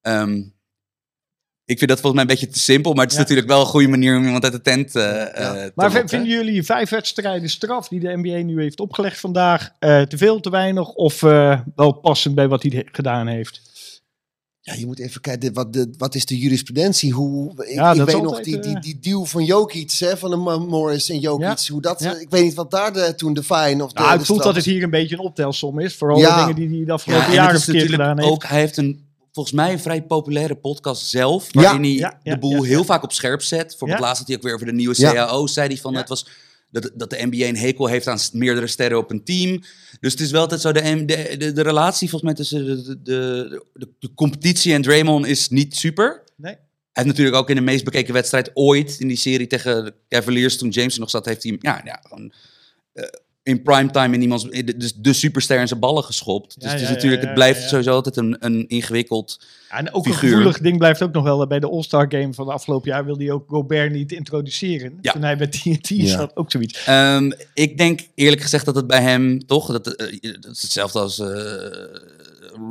Ehm, 0.00 0.42
ik 1.64 1.78
vind 1.78 1.90
dat 1.90 2.00
volgens 2.00 2.12
mij 2.12 2.22
een 2.22 2.38
beetje 2.40 2.54
te 2.54 2.60
simpel. 2.60 2.92
Maar 2.92 3.02
het 3.02 3.10
is 3.10 3.16
Ja. 3.16 3.22
natuurlijk 3.22 3.48
wel 3.48 3.60
een 3.60 3.66
goede 3.66 3.88
manier 3.88 4.16
om 4.16 4.24
iemand 4.24 4.44
uit 4.44 4.52
de 4.52 4.60
tent 4.60 4.96
eh, 4.96 5.22
eh, 5.22 5.64
te 5.64 5.72
Maar 5.74 5.90
vinden 5.90 6.28
jullie 6.28 6.62
vijf 6.62 6.90
wedstrijden 6.90 7.48
straf 7.48 7.88
die 7.88 8.00
de 8.00 8.16
NBA 8.16 8.36
nu 8.36 8.60
heeft 8.60 8.80
opgelegd 8.80 9.20
vandaag 9.20 9.70
eh, 9.78 10.02
te 10.02 10.16
veel, 10.16 10.40
te 10.40 10.50
weinig 10.50 10.88
of 10.88 11.20
wel 11.20 11.92
passend 12.02 12.34
bij 12.34 12.48
wat 12.48 12.62
hij 12.62 12.86
gedaan 12.92 13.26
heeft? 13.26 13.60
Ja, 14.64 14.74
je 14.74 14.86
moet 14.86 14.98
even 14.98 15.20
kijken, 15.20 15.52
wat, 15.52 15.72
de, 15.72 15.94
wat 15.98 16.14
is 16.14 16.26
de 16.26 16.38
jurisprudentie? 16.38 17.12
Hoe, 17.12 17.52
ik, 17.64 17.74
Ja, 17.74 17.92
ik 17.92 18.02
weet 18.02 18.22
nog 18.22 18.40
die, 18.40 18.58
die, 18.58 18.74
eh, 18.74 18.80
die 18.80 18.98
deal 19.00 19.24
van 19.24 19.44
Jokic, 19.44 19.92
hè, 19.98 20.16
van 20.16 20.30
de 20.30 20.36
Morris 20.36 21.08
en 21.10 21.18
Jokic. 21.18 21.66
Hoe 21.66 21.80
dat, 21.80 22.00
Ja. 22.02 22.16
Ik 22.18 22.30
weet 22.30 22.42
niet 22.42 22.54
wat 22.54 22.70
daar 22.70 22.92
de, 22.92 23.14
toen 23.14 23.34
de 23.34 23.42
fine 23.42 23.84
of 23.84 23.92
de, 23.92 23.98
Nou, 24.00 24.12
de 24.12 24.16
het 24.18 24.26
voelt 24.26 24.38
straf 24.40 24.54
dat 24.54 24.54
het 24.54 24.64
hier 24.64 24.82
een 24.82 24.90
beetje 24.90 25.14
een 25.14 25.20
optelsom 25.20 25.78
is. 25.78 25.94
Vooral 25.94 26.18
Ja. 26.18 26.46
de 26.46 26.54
dingen 26.54 26.68
die 26.68 26.76
hij 26.78 26.86
de 26.86 26.92
afgelopen 26.92 27.24
Ja, 27.24 27.28
en 27.30 27.34
jaren 27.34 27.50
het 27.50 27.58
is 27.58 27.64
verkeerd 27.64 27.84
natuurlijk 27.90 28.10
gedaan 28.10 28.24
heeft. 28.30 28.44
ook, 28.44 28.50
hij 28.50 28.60
heeft 28.60 28.76
een, 28.76 29.04
volgens 29.32 29.54
mij 29.54 29.72
een 29.72 29.80
vrij 29.80 30.02
populaire 30.02 30.54
podcast 30.54 31.06
zelf, 31.06 31.48
waarin 31.52 31.82
hij 31.82 31.90
Ja, 31.92 32.18
ja, 32.22 32.32
de 32.34 32.38
boel 32.40 32.50
ja, 32.50 32.56
ja. 32.56 32.62
heel 32.62 32.84
vaak 32.84 33.02
op 33.02 33.12
scherp 33.12 33.42
zet. 33.42 33.66
Bijvoorbeeld 33.66 33.98
Ja. 34.00 34.04
laatst 34.04 34.18
had 34.18 34.26
hij 34.28 34.36
ook 34.36 34.42
weer 34.42 34.54
over 34.54 34.66
de 34.66 34.72
nieuwe 34.72 34.94
Ja. 34.98 35.12
CAO's, 35.12 35.52
zei 35.52 35.66
hij 35.68 35.76
van 35.76 35.92
Ja. 35.92 35.98
het 35.98 36.08
was 36.08 36.26
dat, 36.72 36.90
dat 36.94 37.10
de 37.10 37.26
NBA 37.30 37.44
een 37.44 37.56
hekel 37.56 37.86
heeft 37.86 38.06
aan 38.06 38.18
meerdere 38.32 38.66
sterren 38.66 38.98
op 38.98 39.10
een 39.10 39.24
team. 39.24 39.62
Dus 40.00 40.12
het 40.12 40.20
is 40.20 40.30
wel 40.30 40.40
altijd 40.40 40.60
zo, 40.60 40.72
de, 40.72 41.04
de, 41.04 41.36
de, 41.36 41.52
de 41.52 41.62
relatie 41.62 42.08
volgens 42.08 42.22
mij 42.22 42.34
tussen 42.34 42.66
de, 42.66 43.02
de, 43.02 43.90
de, 43.98 44.14
competitie 44.14 44.72
en 44.72 44.82
Draymond 44.82 45.26
is 45.26 45.48
niet 45.48 45.76
super. 45.76 46.22
Nee. 46.36 46.52
Hij 46.52 47.02
heeft 47.04 47.16
natuurlijk 47.16 47.36
ook 47.36 47.48
in 47.50 47.56
de 47.56 47.62
meest 47.62 47.84
bekeken 47.84 48.14
wedstrijd 48.14 48.50
ooit 48.54 48.96
in 49.00 49.08
die 49.08 49.16
serie 49.16 49.46
tegen 49.46 49.84
de 49.84 49.94
Cavaliers, 50.08 50.58
toen 50.58 50.68
James 50.68 50.98
nog 50.98 51.10
zat, 51.10 51.26
heeft 51.26 51.42
hij 51.42 51.56
ja, 51.60 51.80
ja, 51.84 52.00
gewoon 52.08 52.32
eh, 52.92 53.04
in 53.42 53.62
primetime 53.62 54.14
in 54.14 54.22
iemands, 54.22 54.44
dus 54.76 54.94
de 54.94 55.12
superster 55.12 55.60
in 55.60 55.68
zijn 55.68 55.80
ballen 55.80 56.04
geschopt. 56.04 56.54
Dus 56.54 56.64
Ja, 56.64 56.70
het 56.70 56.80
is 56.80 56.88
ja, 56.88 56.94
natuurlijk, 56.94 57.20
ja, 57.22 57.26
het 57.26 57.36
blijft 57.36 57.62
ja. 57.62 57.68
sowieso 57.68 57.92
altijd 57.92 58.16
een, 58.16 58.36
een 58.40 58.68
ingewikkeld. 58.68 59.40
Ja, 59.70 59.76
en 59.78 59.92
ook 59.94 60.04
figuur. 60.06 60.22
een 60.22 60.28
gevoelig 60.36 60.58
ding 60.58 60.78
blijft 60.78 61.02
ook 61.02 61.12
nog 61.12 61.24
wel. 61.24 61.46
Bij 61.46 61.60
de 61.60 61.68
All-Star 61.70 62.06
Game 62.08 62.34
van 62.34 62.46
de 62.46 62.52
afgelopen 62.52 62.90
jaar 62.90 63.04
wilde 63.04 63.24
hij 63.24 63.32
ook 63.32 63.44
Gobert 63.48 63.92
niet 63.92 64.12
introduceren. 64.12 64.98
Ja. 65.00 65.12
Toen 65.12 65.22
hij 65.22 65.36
bij 65.36 65.46
TNT 65.46 65.88
Ja. 65.88 66.06
zat, 66.06 66.36
ook 66.36 66.50
zoiets. 66.50 66.84
Ehm, 66.84 67.30
ik 67.54 67.78
denk 67.78 68.00
eerlijk 68.14 68.42
gezegd 68.42 68.64
dat 68.64 68.74
het 68.74 68.86
bij 68.86 69.02
hem 69.02 69.46
toch, 69.46 69.66
dat, 69.72 69.86
eh, 69.86 70.32
dat 70.40 70.50
is 70.52 70.62
hetzelfde 70.62 70.98
als 70.98 71.18
eh, 71.18 71.26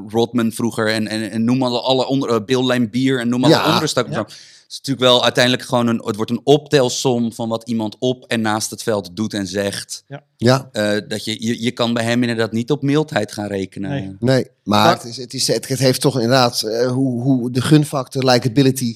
Rodman 0.08 0.52
vroeger 0.52 0.88
en, 0.94 1.08
en, 1.08 1.32
en 1.32 1.44
noem 1.44 1.64
alle, 1.64 1.82
alle 1.82 2.08
onder, 2.08 2.30
eh, 2.30 2.46
Bill 2.46 2.64
Laimbeer 2.64 3.20
en 3.20 3.30
noem 3.30 3.44
alle 3.44 3.54
Ja. 3.54 3.62
andere 3.62 3.88
stukken. 3.88 4.26
Ja. 4.72 4.78
Het 4.78 4.88
is 4.88 4.90
natuurlijk 4.90 5.14
wel 5.14 5.24
uiteindelijk 5.24 5.64
gewoon 5.64 5.88
een, 5.88 6.02
het 6.06 6.16
wordt 6.16 6.32
een 6.32 6.42
optelsom 6.44 7.34
van 7.34 7.50
wat 7.50 7.64
iemand 7.70 7.96
op 8.00 8.26
en 8.28 8.42
naast 8.42 8.70
het 8.70 8.84
veld 8.84 9.16
doet 9.16 9.34
en 9.34 9.48
zegt. 9.48 10.04
Ja, 10.38 10.70
Eh, 10.72 10.98
dat 11.08 11.26
je, 11.26 11.46
je, 11.46 11.64
je 11.64 11.72
kan 11.72 11.94
bij 11.94 12.04
hem 12.04 12.22
inderdaad 12.22 12.52
niet 12.52 12.72
op 12.72 12.82
mildheid 12.82 13.32
gaan 13.32 13.48
rekenen. 13.48 13.90
Nee. 13.90 14.16
nee. 14.20 14.48
Maar 14.64 14.94
het, 14.94 15.04
is, 15.04 15.18
het, 15.18 15.34
is, 15.34 15.48
het, 15.48 15.68
het 15.68 15.80
heeft 15.80 16.02
toch 16.02 16.16
inderdaad 16.16 16.62
eh, 16.62 16.92
hoe, 16.92 17.22
hoe 17.22 17.52
de 17.52 17.62
gunfactor, 17.62 18.24
likability. 18.26 18.96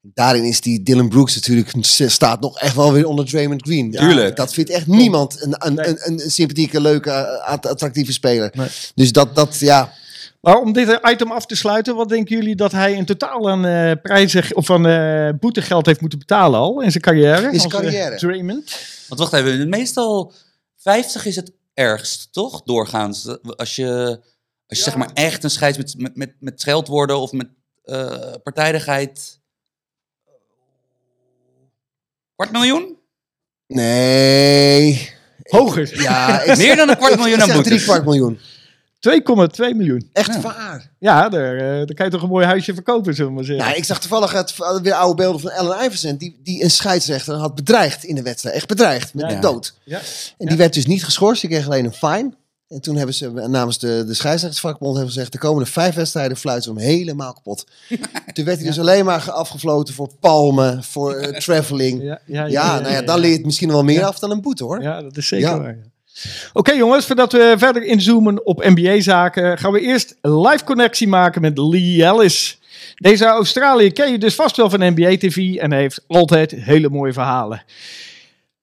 Daarin 0.00 0.44
is 0.44 0.60
die 0.60 0.82
Dylan 0.82 1.08
Brooks 1.08 1.34
natuurlijk, 1.34 1.72
staat 2.10 2.40
nog 2.40 2.58
echt 2.58 2.74
wel 2.74 2.92
weer 2.92 3.06
onder 3.06 3.24
Draymond 3.26 3.62
Green. 3.62 3.92
Ja, 3.92 4.00
Tuurlijk. 4.00 4.36
Dat 4.36 4.52
vindt 4.52 4.70
echt 4.70 4.86
niemand 4.86 5.42
een, 5.42 5.54
een, 5.58 5.74
Nee. 5.74 5.86
een, 5.88 6.22
een 6.22 6.30
sympathieke, 6.30 6.80
leuke, 6.80 7.40
att- 7.42 7.66
attractieve 7.66 8.12
speler. 8.12 8.52
Nee. 8.56 8.68
Dus 8.94 9.12
dat, 9.12 9.34
dat 9.34 9.58
ja, 9.58 9.92
Maar 10.44 10.60
om 10.60 10.72
dit 10.72 10.98
item 11.02 11.30
af 11.32 11.46
te 11.46 11.56
sluiten, 11.56 11.96
wat 11.96 12.08
denken 12.08 12.36
jullie 12.36 12.54
dat 12.56 12.72
hij 12.72 12.92
in 12.92 13.04
totaal 13.04 13.50
aan 13.50 13.66
eh, 13.66 13.92
prijzen 14.02 14.56
of 14.56 14.66
van 14.66 14.86
eh 14.86 15.28
boetegeld 15.40 15.86
heeft 15.86 16.00
moeten 16.00 16.18
betalen 16.18 16.60
al 16.60 16.80
in 16.80 16.90
zijn 16.90 17.02
carrière? 17.02 17.52
In 17.52 17.60
zijn 17.60 17.72
eh, 17.72 17.78
carrière. 17.78 18.16
Draymond. 18.16 18.78
Want 19.08 19.20
wacht 19.20 19.32
even, 19.32 19.68
meestal 19.68 20.32
50 20.76 21.26
is 21.26 21.36
het 21.36 21.52
ergst, 21.74 22.32
toch? 22.32 22.62
Doorgaans. 22.62 23.38
Als 23.56 23.76
je, 23.76 24.20
als 24.66 24.78
je 24.78 24.84
zeg 24.84 24.96
maar 24.96 25.10
echt 25.14 25.44
een 25.44 25.50
scheids 25.50 25.78
met, 25.78 25.94
met, 25.98 26.16
met, 26.16 26.34
met 26.38 26.60
scheldwoorden 26.60 27.18
of 27.18 27.32
met 27.32 27.48
eh 27.84 28.32
partijdigheid. 28.42 29.40
Kwart 32.34 32.52
miljoen? 32.52 32.96
nee. 33.66 35.12
Hoger. 35.42 36.02
Ja, 36.02 36.42
ik 36.42 36.56
Meer 36.56 36.76
dan 36.76 36.88
een 36.88 36.96
kwart 36.96 37.16
miljoen 37.16 37.34
ik 37.36 37.40
aan 37.40 37.46
zeg 37.46 37.56
boetes. 37.56 37.72
drie 37.72 37.84
kwart 37.84 38.04
miljoen. 38.04 38.38
2,2 39.08 39.74
miljoen. 39.76 40.08
Echt 40.12 40.34
Ja. 40.34 40.40
waar. 40.40 40.90
Ja, 40.98 41.28
daar, 41.28 41.56
eh, 41.56 41.62
daar 41.62 41.94
kan 41.94 42.06
je 42.06 42.12
toch 42.12 42.22
een 42.22 42.28
mooi 42.28 42.46
huisje 42.46 42.74
verkopen, 42.74 43.14
zullen 43.14 43.30
we 43.30 43.36
maar 43.36 43.44
zeggen. 43.44 43.66
Ja, 43.68 43.74
ik 43.74 43.84
zag 43.84 44.00
toevallig 44.00 44.32
het, 44.32 44.54
weer 44.82 44.94
oude 44.94 45.14
beelden 45.22 45.40
van 45.40 45.50
Allen 45.52 45.84
Iverson, 45.84 46.16
die, 46.16 46.40
die 46.42 46.62
een 46.64 46.70
scheidsrechter 46.70 47.34
had 47.34 47.54
bedreigd 47.54 48.04
in 48.04 48.14
de 48.14 48.22
wedstrijd. 48.22 48.54
Echt 48.56 48.66
bedreigd, 48.68 49.14
met 49.14 49.30
Ja. 49.30 49.34
de 49.34 49.38
dood. 49.40 49.74
Ja. 49.84 50.00
En 50.38 50.46
die 50.46 50.56
werd 50.56 50.74
dus 50.74 50.86
niet 50.86 51.04
geschorst, 51.04 51.40
die 51.40 51.50
kreeg 51.50 51.66
alleen 51.66 51.84
een 51.84 51.92
fine. 51.92 52.32
En 52.68 52.80
toen 52.80 52.96
hebben 52.96 53.14
ze 53.14 53.30
namens 53.30 53.78
de, 53.78 54.04
de 54.06 54.14
scheidsrechtersvakbond 54.14 54.94
hebben 54.96 55.12
gezegd, 55.12 55.32
de 55.32 55.38
komende 55.38 55.70
vijf 55.70 55.94
wedstrijden 55.94 56.36
fluiten 56.36 56.64
ze 56.74 56.78
hem 56.78 56.88
helemaal 56.88 57.32
kapot. 57.32 57.64
toen 58.32 58.44
werd 58.44 58.58
hij 58.58 58.66
dus 58.66 58.78
alleen 58.78 59.04
maar 59.04 59.20
ge- 59.20 59.32
afgefloten 59.32 59.94
voor 59.94 60.10
palmen, 60.20 60.84
voor 60.84 61.14
eh, 61.14 61.38
traveling. 61.40 62.02
Ja, 62.02 62.20
Ja, 62.26 62.44
ja, 62.46 62.80
nou 62.80 62.92
ja, 62.92 63.02
dan 63.02 63.18
leer 63.18 63.30
je 63.30 63.36
het 63.36 63.44
misschien 63.44 63.68
wel 63.70 63.84
meer 63.84 63.98
Ja. 63.98 64.06
af 64.06 64.18
dan 64.18 64.30
een 64.30 64.40
boete 64.40 64.64
hoor. 64.64 64.82
Ja, 64.82 65.02
dat 65.02 65.16
is 65.16 65.28
zeker 65.28 65.48
Ja. 65.48 65.58
waar. 65.58 65.78
Oké 66.52 66.72
jongens, 66.72 67.06
voordat 67.06 67.32
we 67.32 67.54
verder 67.58 67.82
inzoomen 67.82 68.46
op 68.46 68.64
NBA-zaken, 68.64 69.58
gaan 69.58 69.72
we 69.72 69.80
eerst 69.80 70.16
een 70.20 70.40
live 70.40 70.64
connectie 70.64 71.08
maken 71.08 71.40
met 71.40 71.58
Lee 71.58 72.04
Ellis. 72.04 72.58
Deze 72.94 73.24
Australië 73.24 73.92
ken 73.92 74.10
je 74.12 74.18
dus 74.18 74.34
vast 74.34 74.56
wel 74.56 74.70
van 74.70 74.92
NBA-TV 74.92 75.54
en 75.54 75.70
hij 75.72 75.80
heeft 75.80 76.04
altijd 76.06 76.50
hele 76.50 76.88
mooie 76.88 77.12
verhalen. 77.12 77.62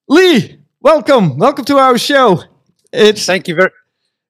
Lee, 0.05 0.65
welcome. 0.79 1.35
Welcome 1.37 1.63
to 1.63 1.77
our 1.77 1.99
show. 1.99 2.41
It's 2.89 3.25
Thank 3.25 3.45
you 3.45 3.57
very. 3.57 3.71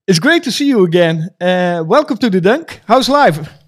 it's 0.04 0.20
great 0.20 0.44
to 0.44 0.52
see 0.52 0.68
you 0.68 0.88
again. 0.88 1.34
Uh, 1.38 1.88
welcome 1.88 2.20
to 2.20 2.30
the 2.30 2.40
Dunk. 2.40 2.80
How's 2.86 3.08
life? 3.08 3.61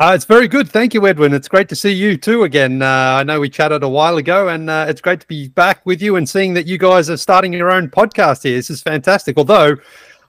Uh, 0.00 0.14
it's 0.14 0.24
very 0.24 0.48
good. 0.48 0.66
Thank 0.66 0.94
you, 0.94 1.06
Edwin. 1.06 1.34
It's 1.34 1.46
great 1.46 1.68
to 1.68 1.76
see 1.76 1.92
you 1.92 2.16
too 2.16 2.44
again. 2.44 2.80
Uh, 2.80 2.86
I 2.86 3.22
know 3.22 3.38
we 3.38 3.50
chatted 3.50 3.82
a 3.82 3.88
while 3.88 4.16
ago, 4.16 4.48
and 4.48 4.70
uh, 4.70 4.86
it's 4.88 5.02
great 5.02 5.20
to 5.20 5.26
be 5.26 5.48
back 5.48 5.84
with 5.84 6.00
you 6.00 6.16
and 6.16 6.26
seeing 6.26 6.54
that 6.54 6.66
you 6.66 6.78
guys 6.78 7.10
are 7.10 7.18
starting 7.18 7.52
your 7.52 7.70
own 7.70 7.90
podcast 7.90 8.42
here. 8.42 8.56
This 8.56 8.70
is 8.70 8.80
fantastic. 8.80 9.36
Although 9.36 9.76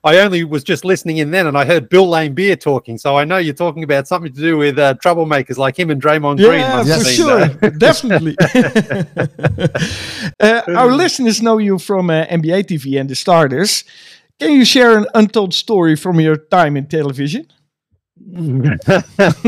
I 0.03 0.17
only 0.17 0.43
was 0.43 0.65
just 0.65 0.83
listening 0.83 1.19
in 1.19 1.31
then, 1.31 1.47
and 1.47 1.57
I 1.57 1.63
heard 1.63 1.87
Bill 1.87 2.05
Lane 2.05 2.33
Beer 2.33 2.57
talking, 2.57 2.97
so 2.97 3.15
I 3.15 3.23
know 3.23 3.37
you're 3.37 3.53
talking 3.53 3.81
about 3.81 4.09
something 4.09 4.33
to 4.33 4.41
do 4.41 4.57
with 4.57 4.77
uh, 4.77 4.95
troublemakers 4.95 5.55
like 5.55 5.79
him 5.79 5.89
and 5.89 6.01
Draymond 6.01 6.35
Green. 6.35 6.59
Yeah, 6.59 6.83
for 6.83 7.05
sure, 7.05 7.41
uh, 7.43 7.47
definitely. 7.77 8.35
uh, 10.41 10.63
our 10.67 10.91
listeners 10.91 11.41
know 11.41 11.59
you 11.59 11.79
from 11.79 12.09
uh, 12.09 12.25
NBA 12.25 12.65
TV 12.65 12.99
and 12.99 13.09
the 13.09 13.15
Starters. 13.15 13.85
Can 14.37 14.51
you 14.51 14.65
share 14.65 14.97
an 14.97 15.05
untold 15.13 15.53
story 15.53 15.95
from 15.95 16.19
your 16.19 16.35
time 16.35 16.75
in 16.75 16.87
television? 16.87 17.47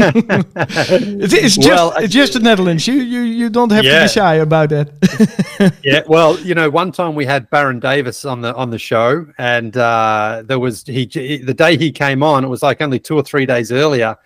It's, 0.03 1.33
it's 1.33 1.55
just 1.55 1.67
Well, 1.69 1.93
it's 1.97 2.13
just 2.13 2.33
the 2.33 2.39
Netherlands. 2.39 2.87
You 2.87 2.95
you 2.95 3.21
you 3.21 3.49
don't 3.49 3.71
have 3.71 3.83
to 3.83 4.01
be 4.01 4.07
shy 4.07 4.35
about 4.35 4.69
that. 4.69 5.73
yeah, 5.83 6.01
well, 6.07 6.39
you 6.39 6.55
know, 6.55 6.69
one 6.69 6.91
time 6.91 7.15
we 7.15 7.25
had 7.25 7.49
Baron 7.49 7.79
Davis 7.79 8.25
on 8.25 8.41
the 8.41 8.53
on 8.55 8.69
the 8.69 8.79
show, 8.79 9.25
and 9.37 9.75
uh, 9.77 10.43
there 10.45 10.59
was 10.59 10.83
he 10.85 11.05
the 11.05 11.53
day 11.53 11.77
he 11.77 11.91
came 11.91 12.23
on, 12.23 12.43
it 12.43 12.47
was 12.47 12.63
like 12.63 12.81
only 12.81 12.99
two 12.99 13.15
or 13.15 13.23
three 13.23 13.45
days 13.45 13.71
earlier. 13.71 14.17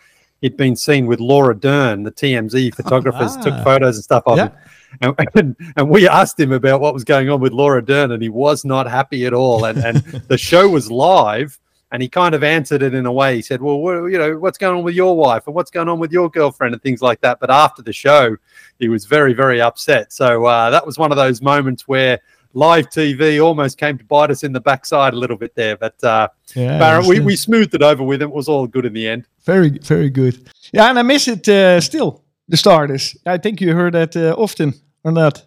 He'd 0.42 0.56
been 0.58 0.76
seen 0.76 1.08
with 1.08 1.20
Laura 1.20 1.56
Dern, 1.58 2.04
the 2.04 2.12
TMZ 2.12 2.76
photographers, 2.76 3.36
took 3.38 3.54
Ah. 3.56 3.64
photos 3.64 3.96
and 3.98 4.04
stuff 4.04 4.22
of 4.28 4.38
Yeah. 4.38 4.46
him. 4.46 4.54
And, 5.02 5.28
and, 5.36 5.56
and 5.76 5.90
we 5.90 6.08
asked 6.08 6.40
him 6.40 6.52
about 6.52 6.80
what 6.80 6.94
was 6.94 7.04
going 7.04 7.30
on 7.30 7.42
with 7.42 7.54
Laura 7.54 7.84
Dern, 7.84 8.12
and 8.12 8.22
he 8.22 8.30
was 8.30 8.64
not 8.64 8.88
happy 8.88 9.26
at 9.26 9.34
all. 9.34 9.66
And 9.66 9.78
and 9.84 9.98
the 10.28 10.38
show 10.38 10.70
was 10.70 10.92
live, 10.92 11.58
and 11.92 12.02
he 12.02 12.10
kind 12.10 12.36
of 12.36 12.44
answered 12.44 12.84
it 12.84 12.94
in 12.94 13.06
a 13.06 13.12
way. 13.12 13.36
He 13.36 13.42
said, 13.42 13.62
"Well, 13.62 13.80
what, 13.80 14.06
you 14.06 14.18
know, 14.18 14.38
what's 14.38 14.58
going 14.58 14.78
on 14.78 14.84
with 14.84 14.96
your 14.96 15.16
wife, 15.16 15.48
and 15.48 15.56
what's 15.56 15.72
going 15.72 15.90
on 15.90 16.00
with 16.00 16.12
your 16.12 16.30
girlfriend, 16.30 16.74
and 16.74 16.82
things 16.82 17.02
like 17.02 17.22
that." 17.22 17.40
But 17.40 17.50
after 17.50 17.82
the 17.82 17.94
show, 17.94 18.36
he 18.80 18.90
was 18.90 19.06
very, 19.06 19.34
very 19.34 19.62
upset. 19.62 20.12
So 20.12 20.46
uh, 20.46 20.70
that 20.70 20.86
was 20.86 20.98
one 20.98 21.12
of 21.12 21.18
those 21.18 21.42
moments 21.42 21.88
where 21.88 22.20
live 22.54 22.90
TV 22.90 23.44
almost 23.44 23.78
came 23.78 23.98
to 23.98 24.04
bite 24.04 24.32
us 24.32 24.44
in 24.44 24.52
the 24.52 24.60
backside 24.60 25.14
a 25.14 25.18
little 25.18 25.38
bit 25.38 25.56
there. 25.56 25.78
But 25.78 26.04
uh, 26.04 26.28
Yeah, 26.56 26.80
Baron, 26.80 27.08
we, 27.08 27.20
we 27.20 27.36
smoothed 27.36 27.74
it 27.76 27.84
over 27.84 28.04
with 28.04 28.22
him. 28.22 28.30
It 28.30 28.36
was 28.36 28.50
all 28.50 28.68
good 28.68 28.86
in 28.86 28.94
the 28.94 29.08
end. 29.08 29.26
very 29.46 29.70
very 29.70 30.10
good. 30.10 30.50
Yeah, 30.74 30.90
and 30.90 31.00
I 31.00 31.04
miss 31.04 31.28
it 31.28 31.48
uh, 31.48 31.80
still. 31.82 32.24
The 32.50 32.58
Starters. 32.58 33.18
I 33.26 33.38
think 33.38 33.60
you 33.60 33.74
heard 33.74 33.94
that 33.94 34.16
uh, 34.16 34.34
often 34.38 34.74
or 35.04 35.12
not. 35.12 35.46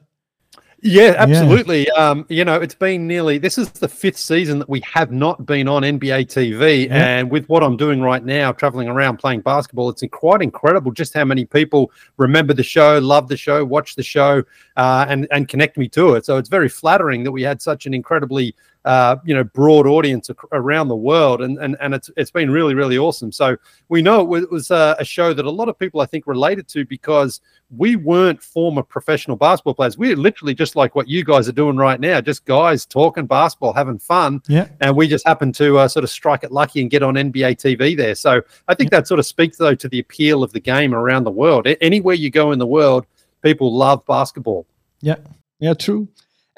Yeah, 0.82 1.14
absolutely. 1.18 1.90
Um, 1.90 2.24
you 2.28 2.44
know, 2.44 2.54
it's 2.56 2.74
been 2.74 3.06
nearly 3.06 3.38
this 3.38 3.58
is 3.58 3.70
the 3.70 3.88
fifth 3.88 4.16
season 4.16 4.58
that 4.60 4.68
we 4.68 4.80
have 4.80 5.12
not 5.12 5.44
been 5.44 5.68
on 5.68 5.82
NBA 5.82 6.26
TV, 6.26 6.86
Yeah. 6.88 7.18
and 7.18 7.30
with 7.30 7.46
what 7.48 7.62
I'm 7.62 7.76
doing 7.76 8.00
right 8.00 8.24
now, 8.24 8.52
traveling 8.52 8.88
around 8.88 9.18
playing 9.18 9.40
basketball, 9.40 9.90
it's 9.90 10.02
quite 10.10 10.40
incredible 10.42 10.92
just 10.92 11.12
how 11.12 11.24
many 11.24 11.44
people 11.44 11.90
remember 12.16 12.54
the 12.54 12.62
show, 12.62 12.98
love 12.98 13.28
the 13.28 13.36
show, 13.36 13.64
watch 13.64 13.94
the 13.94 14.02
show, 14.02 14.42
uh, 14.76 15.04
and 15.08 15.26
and 15.30 15.48
connect 15.48 15.76
me 15.76 15.88
to 15.90 16.14
it. 16.14 16.24
So 16.24 16.38
it's 16.38 16.48
very 16.48 16.68
flattering 16.68 17.24
that 17.24 17.32
we 17.32 17.42
had 17.42 17.60
such 17.60 17.86
an 17.86 17.92
incredibly 17.92 18.54
uh, 18.84 19.16
you 19.24 19.34
know 19.34 19.44
broad 19.44 19.86
audience 19.86 20.30
around 20.52 20.88
the 20.88 20.96
world, 20.96 21.42
and 21.42 21.58
and 21.58 21.76
and 21.80 21.94
it's 21.94 22.10
it's 22.16 22.30
been 22.30 22.50
really 22.50 22.74
really 22.74 22.98
awesome. 22.98 23.30
So 23.32 23.56
we 23.88 24.02
know 24.02 24.20
it 24.20 24.28
was, 24.28 24.46
was 24.46 24.70
uh, 24.70 24.94
a 24.98 25.04
show 25.04 25.32
that 25.34 25.44
a 25.44 25.50
lot 25.50 25.68
of 25.68 25.78
people 25.78 26.00
I 26.00 26.06
think 26.06 26.26
related 26.26 26.68
to 26.68 26.84
because 26.84 27.40
we 27.76 27.96
weren't 27.96 28.42
former 28.42 28.82
professional 28.82 29.36
basketball 29.36 29.74
players. 29.74 29.96
We're 29.98 30.16
literally 30.16 30.54
just 30.54 30.76
like 30.76 30.94
what 30.94 31.08
you 31.08 31.24
guys 31.24 31.48
are 31.48 31.52
doing 31.52 31.76
right 31.76 32.00
now, 32.00 32.20
just 32.20 32.44
guys 32.44 32.84
talking 32.86 33.26
basketball, 33.26 33.72
having 33.72 33.98
fun. 33.98 34.42
Yeah. 34.48 34.68
And 34.80 34.96
we 34.96 35.06
just 35.06 35.26
happened 35.26 35.54
to 35.56 35.78
uh, 35.78 35.86
sort 35.88 36.02
of 36.04 36.10
strike 36.10 36.42
it 36.42 36.50
lucky 36.50 36.80
and 36.80 36.90
get 36.90 37.02
on 37.02 37.14
NBA 37.14 37.56
TV 37.56 37.96
there. 37.96 38.14
So 38.14 38.42
I 38.66 38.74
think 38.74 38.90
that 38.90 39.06
sort 39.06 39.20
of 39.20 39.26
speaks, 39.26 39.56
though, 39.56 39.76
to 39.76 39.88
the 39.88 40.00
appeal 40.00 40.42
of 40.42 40.52
the 40.52 40.60
game 40.60 40.94
around 40.94 41.24
the 41.24 41.30
world. 41.30 41.66
A- 41.66 41.80
Anywhere 41.82 42.14
you 42.14 42.30
go 42.30 42.50
in 42.50 42.58
the 42.58 42.66
world, 42.66 43.06
people 43.42 43.72
love 43.72 44.04
basketball. 44.06 44.66
Yeah 45.00 45.16
yeah, 45.60 45.74
true. 45.74 46.08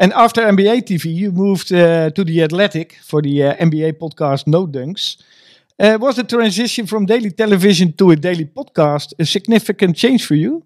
And 0.03 0.13
after 0.15 0.43
NBA 0.43 0.83
TV, 0.83 1.15
you 1.15 1.31
moved 1.31 1.73
uh, 1.73 2.11
to 2.11 2.25
the 2.25 2.43
Athletic 2.43 2.99
for 3.05 3.23
the 3.23 3.45
uh, 3.45 3.57
NBA 3.59 4.01
podcast 4.01 4.49
No 4.49 4.67
Dunks. 4.67 5.23
Uh, 5.79 5.97
was 6.01 6.17
the 6.17 6.25
transition 6.25 6.89
from 6.89 7.07
daily 7.07 7.31
television 7.31 7.93
to 7.93 8.11
a 8.11 8.17
daily 8.17 8.47
podcast 8.47 9.13
a 9.21 9.25
significant 9.25 9.97
change 9.97 10.27
for 10.27 10.35
you? 10.35 10.65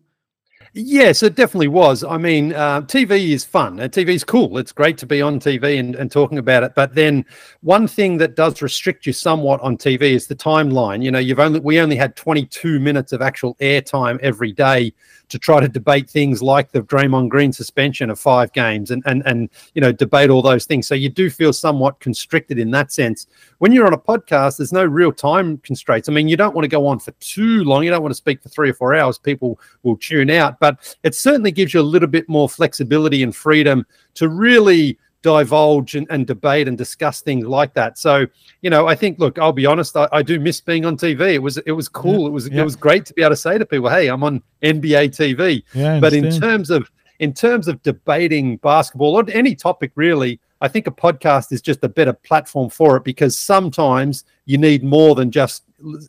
Yes, 0.73 1.23
it 1.23 1.37
definitely 1.37 1.69
was. 1.69 2.03
I 2.03 2.17
mean, 2.17 2.55
uh, 2.55 2.81
TV 2.83 3.31
is 3.31 3.45
fun 3.45 3.79
and 3.79 3.93
TV 3.93 4.11
is 4.11 4.25
cool. 4.25 4.57
It's 4.57 4.73
great 4.73 4.97
to 4.99 5.07
be 5.07 5.21
on 5.21 5.39
TV 5.39 5.79
and, 5.79 5.95
and 5.95 6.11
talking 6.11 6.39
about 6.39 6.63
it. 6.63 6.73
But 6.75 6.95
then 6.95 7.25
one 7.61 7.87
thing 7.89 8.17
that 8.19 8.37
does 8.37 8.63
restrict 8.63 9.05
you 9.05 9.13
somewhat 9.13 9.61
on 9.61 9.77
TV 9.77 10.13
is 10.13 10.27
the 10.27 10.37
timeline. 10.37 11.03
You 11.03 11.11
know, 11.11 11.19
you've 11.19 11.41
only 11.41 11.61
we 11.61 11.79
only 11.79 11.97
had 11.97 12.17
22 12.17 12.81
minutes 12.81 13.13
of 13.13 13.21
actual 13.21 13.55
airtime 13.57 14.19
every 14.21 14.53
day 14.53 14.95
to 15.29 15.39
try 15.39 15.61
to 15.61 15.69
debate 15.69 16.09
things 16.09 16.43
like 16.43 16.71
the 16.71 16.83
Draymond 16.83 17.29
Green 17.29 17.53
suspension 17.53 18.11
of 18.11 18.19
five 18.19 18.53
games 18.53 18.91
and 18.91 19.03
and 19.07 19.23
and 19.27 19.49
you 19.75 19.81
know 19.81 19.93
debate 19.93 20.31
all 20.31 20.43
those 20.43 20.67
things. 20.67 20.87
So 20.87 20.95
you 20.95 21.09
do 21.09 21.31
feel 21.31 21.53
somewhat 21.53 22.01
constricted 22.01 22.59
in 22.59 22.71
that 22.73 22.93
sense. 22.93 23.27
When 23.59 23.73
you're 23.73 23.87
on 23.87 23.93
a 23.95 23.99
podcast, 23.99 24.59
there's 24.59 24.73
no 24.73 24.85
real 24.85 25.13
time 25.13 25.59
constraints. 25.59 26.09
I 26.09 26.13
mean, 26.13 26.29
you 26.29 26.37
don't 26.37 26.55
want 26.55 26.65
to 26.65 26.69
go 26.69 26.87
on 26.87 26.99
for 26.99 27.13
too 27.13 27.65
long. 27.65 27.85
You 27.85 27.91
don't 27.91 28.03
want 28.03 28.13
to 28.13 28.17
speak 28.17 28.43
for 28.43 28.49
three 28.49 28.71
or 28.71 28.75
four 28.75 28.95
hours. 28.95 29.19
People 29.19 29.59
will 29.83 29.97
tune 29.97 30.31
out. 30.31 30.61
But 30.61 30.97
it 31.03 31.15
certainly 31.15 31.51
gives 31.51 31.75
you 31.75 31.81
a 31.81 31.83
little 31.83 32.09
bit 32.09 32.29
more 32.29 32.49
flexibility 32.49 33.23
and 33.23 33.35
freedom 33.35 33.87
to 34.15 34.29
really 34.29 34.99
divulge 35.23 35.95
and, 35.95 36.07
and 36.11 36.27
debate 36.27 36.69
and 36.69 36.79
discuss 36.79 37.21
things 37.21 37.47
like 37.47 37.75
that. 37.75 37.99
So, 37.99 38.27
you 38.63 38.71
know, 38.71 38.87
I 38.87 38.95
think, 38.95 39.19
look, 39.19 39.39
I'll 39.39 39.53
be 39.53 39.67
honest, 39.67 39.97
I, 39.97 40.09
I 40.13 40.23
do 40.23 40.39
miss 40.39 40.61
being 40.61 40.85
on 40.85 40.97
TV. 40.97 41.35
It 41.35 41.39
was 41.43 41.59
it 41.59 41.73
was 41.73 41.89
cool. 41.89 42.27
It 42.27 42.31
was 42.31 42.49
yeah. 42.49 42.61
it 42.61 42.65
was 42.65 42.77
great 42.77 43.07
to 43.07 43.15
be 43.15 43.23
able 43.23 43.31
to 43.31 43.37
say 43.37 43.59
to 43.59 43.67
people, 43.67 43.89
hey, 43.89 44.09
I'm 44.09 44.23
on 44.23 44.43
NBA 44.63 45.11
TV. 45.11 45.63
Yeah, 45.75 46.01
But 46.01 46.13
in 46.13 46.31
terms 46.31 46.71
of 46.71 46.91
in 47.19 47.33
terms 47.33 47.69
of 47.69 47.83
debating 47.83 48.59
basketball 48.59 49.15
or 49.15 49.25
any 49.31 49.55
topic 49.55 49.93
really, 49.95 50.41
I 50.61 50.69
think 50.69 50.87
a 50.87 50.91
podcast 50.91 51.53
is 51.53 51.61
just 51.61 51.85
a 51.85 51.89
better 51.89 52.13
platform 52.13 52.71
for 52.71 52.97
it 52.97 53.05
because 53.05 53.39
sometimes 53.39 54.25
you 54.47 54.57
need 54.59 54.83
more 54.83 55.15
than 55.15 55.31
just 55.31 55.65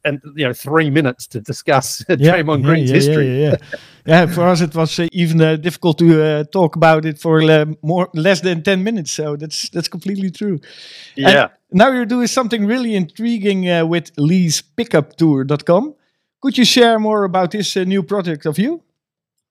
and 0.06 0.22
you 0.36 0.46
know 0.46 0.54
three 0.54 0.89
minutes 0.89 1.27
to 1.27 1.42
discuss 1.42 2.01
Draymond 2.10 2.63
Green's 2.63 2.89
yeah, 2.89 2.96
history. 2.96 3.27
Yeah, 3.27 3.50
yeah, 3.50 3.56
yeah. 3.72 3.80
yeah, 4.06 4.25
for 4.25 4.48
us 4.48 4.62
it 4.62 4.74
was 4.74 5.00
uh, 5.00 5.08
even 5.12 5.42
uh, 5.42 5.58
difficult 5.58 5.98
to 6.00 6.24
uh, 6.24 6.44
talk 6.46 6.75
about 6.75 7.06
it 7.06 7.20
for 7.20 7.42
uh, 7.42 7.66
more 7.82 8.10
less 8.13 8.42
than 8.42 8.63
ten 8.63 8.84
minutes. 8.84 9.12
So 9.12 9.36
that's 9.36 9.70
that's 9.70 9.89
completely 9.89 10.32
true. 10.32 10.60
Yeah. 11.16 11.50
Now 11.72 11.92
you're 11.92 12.06
doing 12.06 12.27
something 12.27 12.66
really 12.66 12.96
intriguing 12.96 13.70
uh, 13.70 13.86
with 13.86 14.16
leespickuptour.com. 14.16 15.96
Could 16.42 16.58
you 16.58 16.66
share 16.66 16.98
more 17.00 17.25
about 17.25 17.51
this 17.51 17.75
uh, 17.75 17.84
new 17.84 18.04
project 18.04 18.46
of 18.46 18.58
you? 18.58 18.82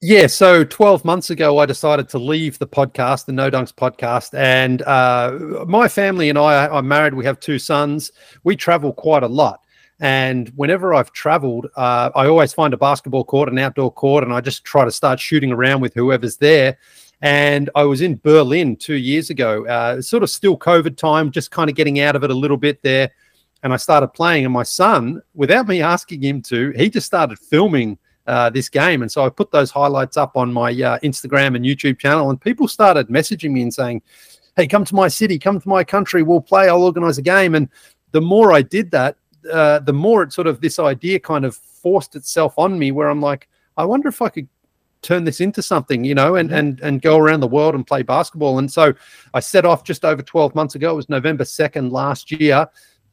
Yeah, 0.03 0.27
so 0.27 0.63
12 0.63 1.07
months 1.07 1.31
ago, 1.31 1.59
I 1.59 1.65
decided 1.65 2.07
to 2.11 2.19
leave 2.19 2.59
the 2.59 2.67
podcast, 2.67 3.25
the 3.25 3.33
No 3.33 3.51
Dunks 3.51 3.73
podcast. 3.73 4.39
And 4.39 4.83
uh, 4.83 5.65
my 5.67 5.89
family 5.89 6.29
and 6.29 6.39
I, 6.39 6.69
I'm 6.69 6.87
married, 6.87 7.15
we 7.15 7.25
have 7.25 7.41
two 7.41 7.59
sons. 7.59 8.13
We 8.45 8.57
travel 8.57 8.93
quite 8.93 9.23
a 9.23 9.29
lot. 9.29 9.65
And 9.99 10.51
whenever 10.55 10.93
I've 10.93 11.13
traveled, 11.13 11.69
uh, 11.77 12.11
I 12.15 12.27
always 12.27 12.53
find 12.53 12.75
a 12.75 12.77
basketball 12.77 13.25
court, 13.25 13.49
an 13.49 13.59
outdoor 13.59 13.91
court, 13.91 14.23
and 14.23 14.35
I 14.35 14.43
just 14.43 14.65
try 14.65 14.85
to 14.85 14.91
start 14.91 15.19
shooting 15.19 15.51
around 15.51 15.81
with 15.81 15.95
whoever's 15.95 16.37
there. 16.37 16.77
And 17.23 17.71
I 17.75 17.85
was 17.85 18.03
in 18.03 18.21
Berlin 18.23 18.77
two 18.77 18.97
years 18.97 19.31
ago, 19.31 19.67
uh, 19.67 20.03
sort 20.03 20.23
of 20.23 20.29
still 20.29 20.59
COVID 20.59 20.99
time, 20.99 21.31
just 21.31 21.51
kind 21.51 21.71
of 21.71 21.77
getting 21.77 22.01
out 22.01 22.17
of 22.17 22.23
it 22.23 22.31
a 22.31 22.35
little 22.35 22.59
bit 22.59 22.83
there. 22.83 23.11
And 23.63 23.73
I 23.73 23.77
started 23.79 24.09
playing, 24.09 24.45
and 24.45 24.53
my 24.53 24.63
son, 24.63 25.23
without 25.35 25.67
me 25.67 25.81
asking 25.81 26.23
him 26.23 26.43
to, 26.43 26.73
he 26.73 26.91
just 26.91 27.07
started 27.07 27.39
filming 27.39 27.97
uh, 28.27 28.51
this 28.51 28.69
game. 28.69 29.03
And 29.03 29.11
so 29.11 29.25
I 29.25 29.29
put 29.29 29.51
those 29.51 29.71
highlights 29.71 30.17
up 30.17 30.37
on 30.37 30.53
my 30.53 30.71
uh, 30.71 30.99
Instagram 31.01 31.57
and 31.57 31.65
YouTube 31.65 31.99
channel, 31.99 32.31
and 32.31 32.41
people 32.41 32.69
started 32.69 33.09
messaging 33.09 33.53
me 33.53 33.63
and 33.63 33.73
saying, 33.73 34.03
Hey, 34.57 34.67
come 34.67 34.85
to 34.87 34.95
my 34.95 35.09
city, 35.09 35.39
come 35.39 35.61
to 35.61 35.69
my 35.69 35.85
country, 35.85 36.23
we'll 36.23 36.41
play, 36.41 36.69
I'll 36.69 36.83
organize 36.83 37.19
a 37.19 37.23
game. 37.23 37.55
And 37.55 37.69
the 38.13 38.23
more 38.23 38.53
I 38.53 38.63
did 38.63 38.91
that, 38.93 39.17
uh, 39.53 39.81
the 39.81 39.93
more 39.93 40.23
it 40.23 40.33
sort 40.33 40.47
of 40.47 40.61
this 40.61 40.79
idea 40.79 41.21
kind 41.21 41.45
of 41.45 41.55
forced 41.57 42.17
itself 42.17 42.59
on 42.59 42.79
me 42.79 42.91
where 42.91 43.09
I'm 43.09 43.21
like, 43.21 43.49
I 43.77 43.85
wonder 43.85 44.09
if 44.09 44.23
I 44.23 44.31
could 44.31 44.49
turn 45.03 45.25
this 45.25 45.41
into 45.41 45.63
something, 45.63 46.05
you 46.05 46.15
know, 46.15 46.37
and 46.37 46.51
and 46.51 46.81
and 46.81 47.03
go 47.03 47.19
around 47.19 47.41
the 47.41 47.47
world 47.47 47.75
and 47.75 47.87
play 47.87 48.03
basketball. 48.03 48.59
And 48.59 48.73
so 48.73 48.93
I 49.35 49.41
set 49.41 49.65
off 49.65 49.85
just 49.85 50.05
over 50.05 50.23
12 50.23 50.55
months 50.55 50.75
ago. 50.75 50.93
It 50.93 50.97
was 50.97 51.09
November 51.09 51.45
2nd 51.45 51.93
last 51.93 52.33
year 52.33 52.67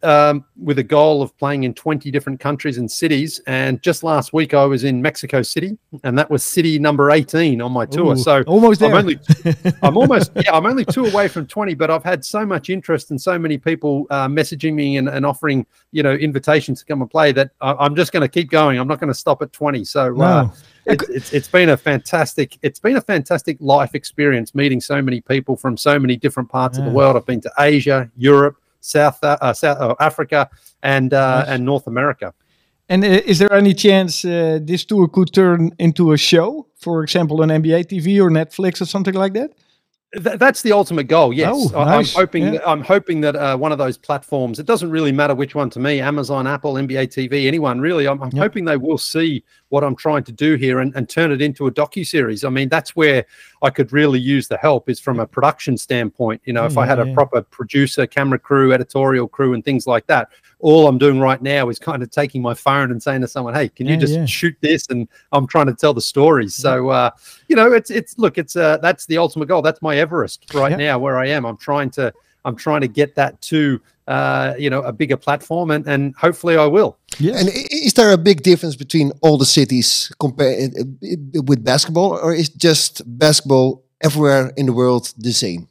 um, 0.04 0.46
with 0.62 0.80
a 0.80 0.84
goal 0.84 1.22
of 1.22 1.36
playing 1.38 1.64
in 1.64 1.74
20 1.74 2.12
different 2.12 2.40
countries 2.40 2.78
and 2.78 2.90
cities. 2.90 3.40
And 3.48 3.82
just 3.82 4.04
last 4.04 4.34
week, 4.34 4.54
I 4.54 4.66
was 4.66 4.84
in 4.84 5.02
Mexico 5.02 5.42
City, 5.42 5.78
and 6.04 6.18
that 6.18 6.30
was 6.30 6.44
city 6.46 6.78
number 6.80 7.12
18 7.12 7.62
on 7.62 7.72
my 7.72 7.86
tour. 7.86 8.14
Ooh, 8.14 8.18
so 8.18 8.44
almost 8.44 8.80
there. 8.80 8.92
I'm 8.94 8.98
only, 8.98 9.20
I'm 9.82 9.98
almost, 9.98 10.32
yeah, 10.36 10.54
I'm 10.54 10.66
only 10.66 10.86
two 10.86 11.06
away 11.06 11.28
from 11.28 11.48
20, 11.48 11.74
but 11.76 11.90
I've 11.90 12.04
had 12.04 12.24
so 12.24 12.46
much 12.46 12.70
interest 12.70 13.12
and 13.12 13.20
so 13.22 13.38
many 13.40 13.58
people 13.58 14.06
uh, 14.10 14.28
messaging 14.28 14.74
me 14.74 14.98
and, 14.98 15.08
and 15.10 15.26
offering, 15.26 15.66
you 15.92 16.04
know, 16.04 16.14
invitations 16.14 16.80
to 16.80 16.86
come 16.86 17.02
and 17.02 17.10
play 17.10 17.32
that 17.32 17.52
I, 17.62 17.74
I'm 17.74 17.96
just 17.96 18.12
going 18.12 18.22
to 18.22 18.28
keep 18.30 18.50
going. 18.50 18.80
I'm 18.80 18.88
not 18.88 19.00
going 19.00 19.12
to 19.12 19.18
stop 19.18 19.42
at 19.42 19.52
20. 19.54 19.84
So, 19.86 20.10
uh, 20.10 20.14
Wow. 20.14 20.54
it's, 20.86 21.10
it's 21.10 21.34
it's 21.34 21.48
been 21.48 21.70
a 21.70 21.78
fantastic 21.78 22.58
it's 22.62 22.78
been 22.80 22.98
a 22.98 23.02
fantastic 23.02 23.56
life 23.62 23.96
experience 23.96 24.54
meeting 24.54 24.82
so 24.82 25.02
many 25.02 25.22
people 25.22 25.56
from 25.56 25.78
so 25.78 25.98
many 25.98 26.18
different 26.18 26.50
parts 26.50 26.78
of 26.78 26.84
the 26.84 26.90
world 26.92 27.16
i've 27.16 27.26
been 27.26 27.40
to 27.40 27.50
asia 27.60 28.12
europe 28.18 28.58
South 28.84 29.18
uh, 29.24 29.54
South 29.54 29.80
uh, 29.80 29.96
Africa, 30.00 30.50
and 30.84 31.14
uh, 31.14 31.46
and 31.48 31.64
North 31.66 31.88
America. 31.88 32.34
And 32.90 33.04
uh, 33.04 33.08
is 33.26 33.40
there 33.40 33.54
any 33.54 33.74
chance 33.74 34.26
uh, 34.26 34.60
this 34.62 34.84
tour 34.86 35.08
could 35.08 35.34
turn 35.34 35.72
into 35.80 36.12
a 36.12 36.18
show, 36.18 36.68
for 36.76 37.02
example, 37.02 37.42
on 37.42 37.48
NBA 37.48 37.86
TV 37.88 38.20
or 38.22 38.30
Netflix 38.30 38.82
or 38.82 38.86
something 38.86 39.14
like 39.16 39.34
that? 39.34 39.52
Th- 40.22 40.38
that's 40.38 40.62
the 40.62 40.74
ultimate 40.74 41.06
goal. 41.08 41.32
Yes, 41.34 41.56
Oh, 41.74 41.80
I- 41.80 41.86
nice. 41.98 42.14
I'm 42.16 42.22
hoping. 42.22 42.44
Yeah. 42.44 42.52
That, 42.52 42.70
I'm 42.70 42.84
hoping 42.84 43.22
that 43.22 43.36
uh, 43.38 43.58
one 43.58 43.72
of 43.72 43.78
those 43.78 43.98
platforms. 43.98 44.60
It 44.60 44.66
doesn't 44.68 44.92
really 44.92 45.12
matter 45.14 45.34
which 45.34 45.56
one 45.56 45.70
to 45.72 45.80
me. 45.80 46.02
Amazon, 46.02 46.46
Apple, 46.46 46.74
NBA 46.74 47.08
TV, 47.08 47.48
anyone 47.48 47.80
really. 47.80 48.06
I'm, 48.06 48.22
I'm 48.22 48.30
Yep. 48.34 48.44
hoping 48.44 48.66
they 48.66 48.78
will 48.78 48.98
see 49.00 49.44
what 49.74 49.84
I'm 49.84 49.96
trying 49.96 50.24
to 50.26 50.32
do 50.32 50.54
here 50.54 50.82
and, 50.82 50.96
and 50.96 51.10
turn 51.10 51.32
it 51.32 51.42
into 51.42 51.66
a 51.66 51.72
docu 51.72 52.06
series. 52.06 52.44
I 52.44 52.50
mean, 52.50 52.70
that's 52.70 52.96
where 52.96 53.26
I 53.64 53.72
could 53.72 53.92
really 53.92 54.20
use 54.20 54.48
the 54.48 54.56
help 54.56 54.88
is 54.88 55.00
from 55.00 55.20
a 55.20 55.26
production 55.26 55.80
standpoint. 55.80 56.44
You 56.46 56.54
know, 56.54 56.68
if 56.68 56.78
I 56.78 56.86
had 56.86 57.00
Yeah, 57.00 57.06
a 57.06 57.14
proper 57.16 57.42
producer, 57.42 58.06
camera 58.06 58.38
crew, 58.38 58.72
editorial 58.72 59.28
crew, 59.28 59.56
and 59.56 59.66
things 59.66 59.88
like 59.88 60.06
that. 60.06 60.30
All 60.60 60.88
I'm 60.88 61.00
doing 61.00 61.20
right 61.20 61.42
now 61.42 61.70
is 61.70 61.80
kind 61.80 62.04
of 62.04 62.12
taking 62.12 62.40
my 62.40 62.54
phone 62.54 62.92
and 62.92 63.02
saying 63.02 63.22
to 63.22 63.28
someone, 63.28 63.56
"Hey, 63.56 63.68
can 63.68 63.88
you 63.88 63.94
Yeah, 63.96 64.00
just 64.00 64.14
yeah. 64.14 64.26
shoot 64.26 64.56
this?" 64.62 64.88
And 64.92 65.08
I'm 65.32 65.48
trying 65.48 65.66
to 65.66 65.74
tell 65.74 65.96
the 65.96 66.02
stories. 66.02 66.54
So, 66.54 66.90
uh, 66.90 67.10
you 67.48 67.56
know, 67.56 67.74
it's 67.74 67.90
it's 67.90 68.16
look, 68.20 68.38
it's 68.38 68.56
uh, 68.56 68.78
that's 68.78 69.08
the 69.08 69.18
ultimate 69.18 69.48
goal. 69.48 69.64
That's 69.64 69.82
my 69.82 69.98
Everest 69.98 70.54
right 70.54 70.70
Yeah. 70.72 70.78
now, 70.78 71.00
where 71.00 71.18
I 71.18 71.30
am. 71.30 71.46
I'm 71.46 71.58
trying 71.58 71.90
to 71.98 72.14
I'm 72.46 72.56
trying 72.56 72.82
to 72.82 72.88
get 72.88 73.16
that 73.16 73.42
to 73.44 73.82
uh, 74.08 74.54
you 74.58 74.70
know 74.70 74.82
a 74.82 74.92
bigger 74.92 75.18
platform, 75.18 75.72
and 75.72 75.88
and 75.88 76.16
hopefully 76.16 76.58
I 76.58 76.66
will. 76.66 76.98
Yeah. 77.20 77.38
And 77.38 77.50
is 77.72 77.94
there 77.94 78.12
a 78.12 78.18
big 78.18 78.44
difference 78.44 78.76
between 78.76 79.12
all 79.22 79.38
the 79.38 79.46
cities 79.46 80.12
compare 80.20 80.70
with 81.46 81.64
basketball, 81.64 82.18
or 82.18 82.34
is 82.34 82.50
just 82.50 83.02
basketball 83.18 83.84
everywhere 84.02 84.52
in 84.58 84.66
the 84.66 84.74
world 84.74 85.14
the 85.18 85.32
same? 85.32 85.68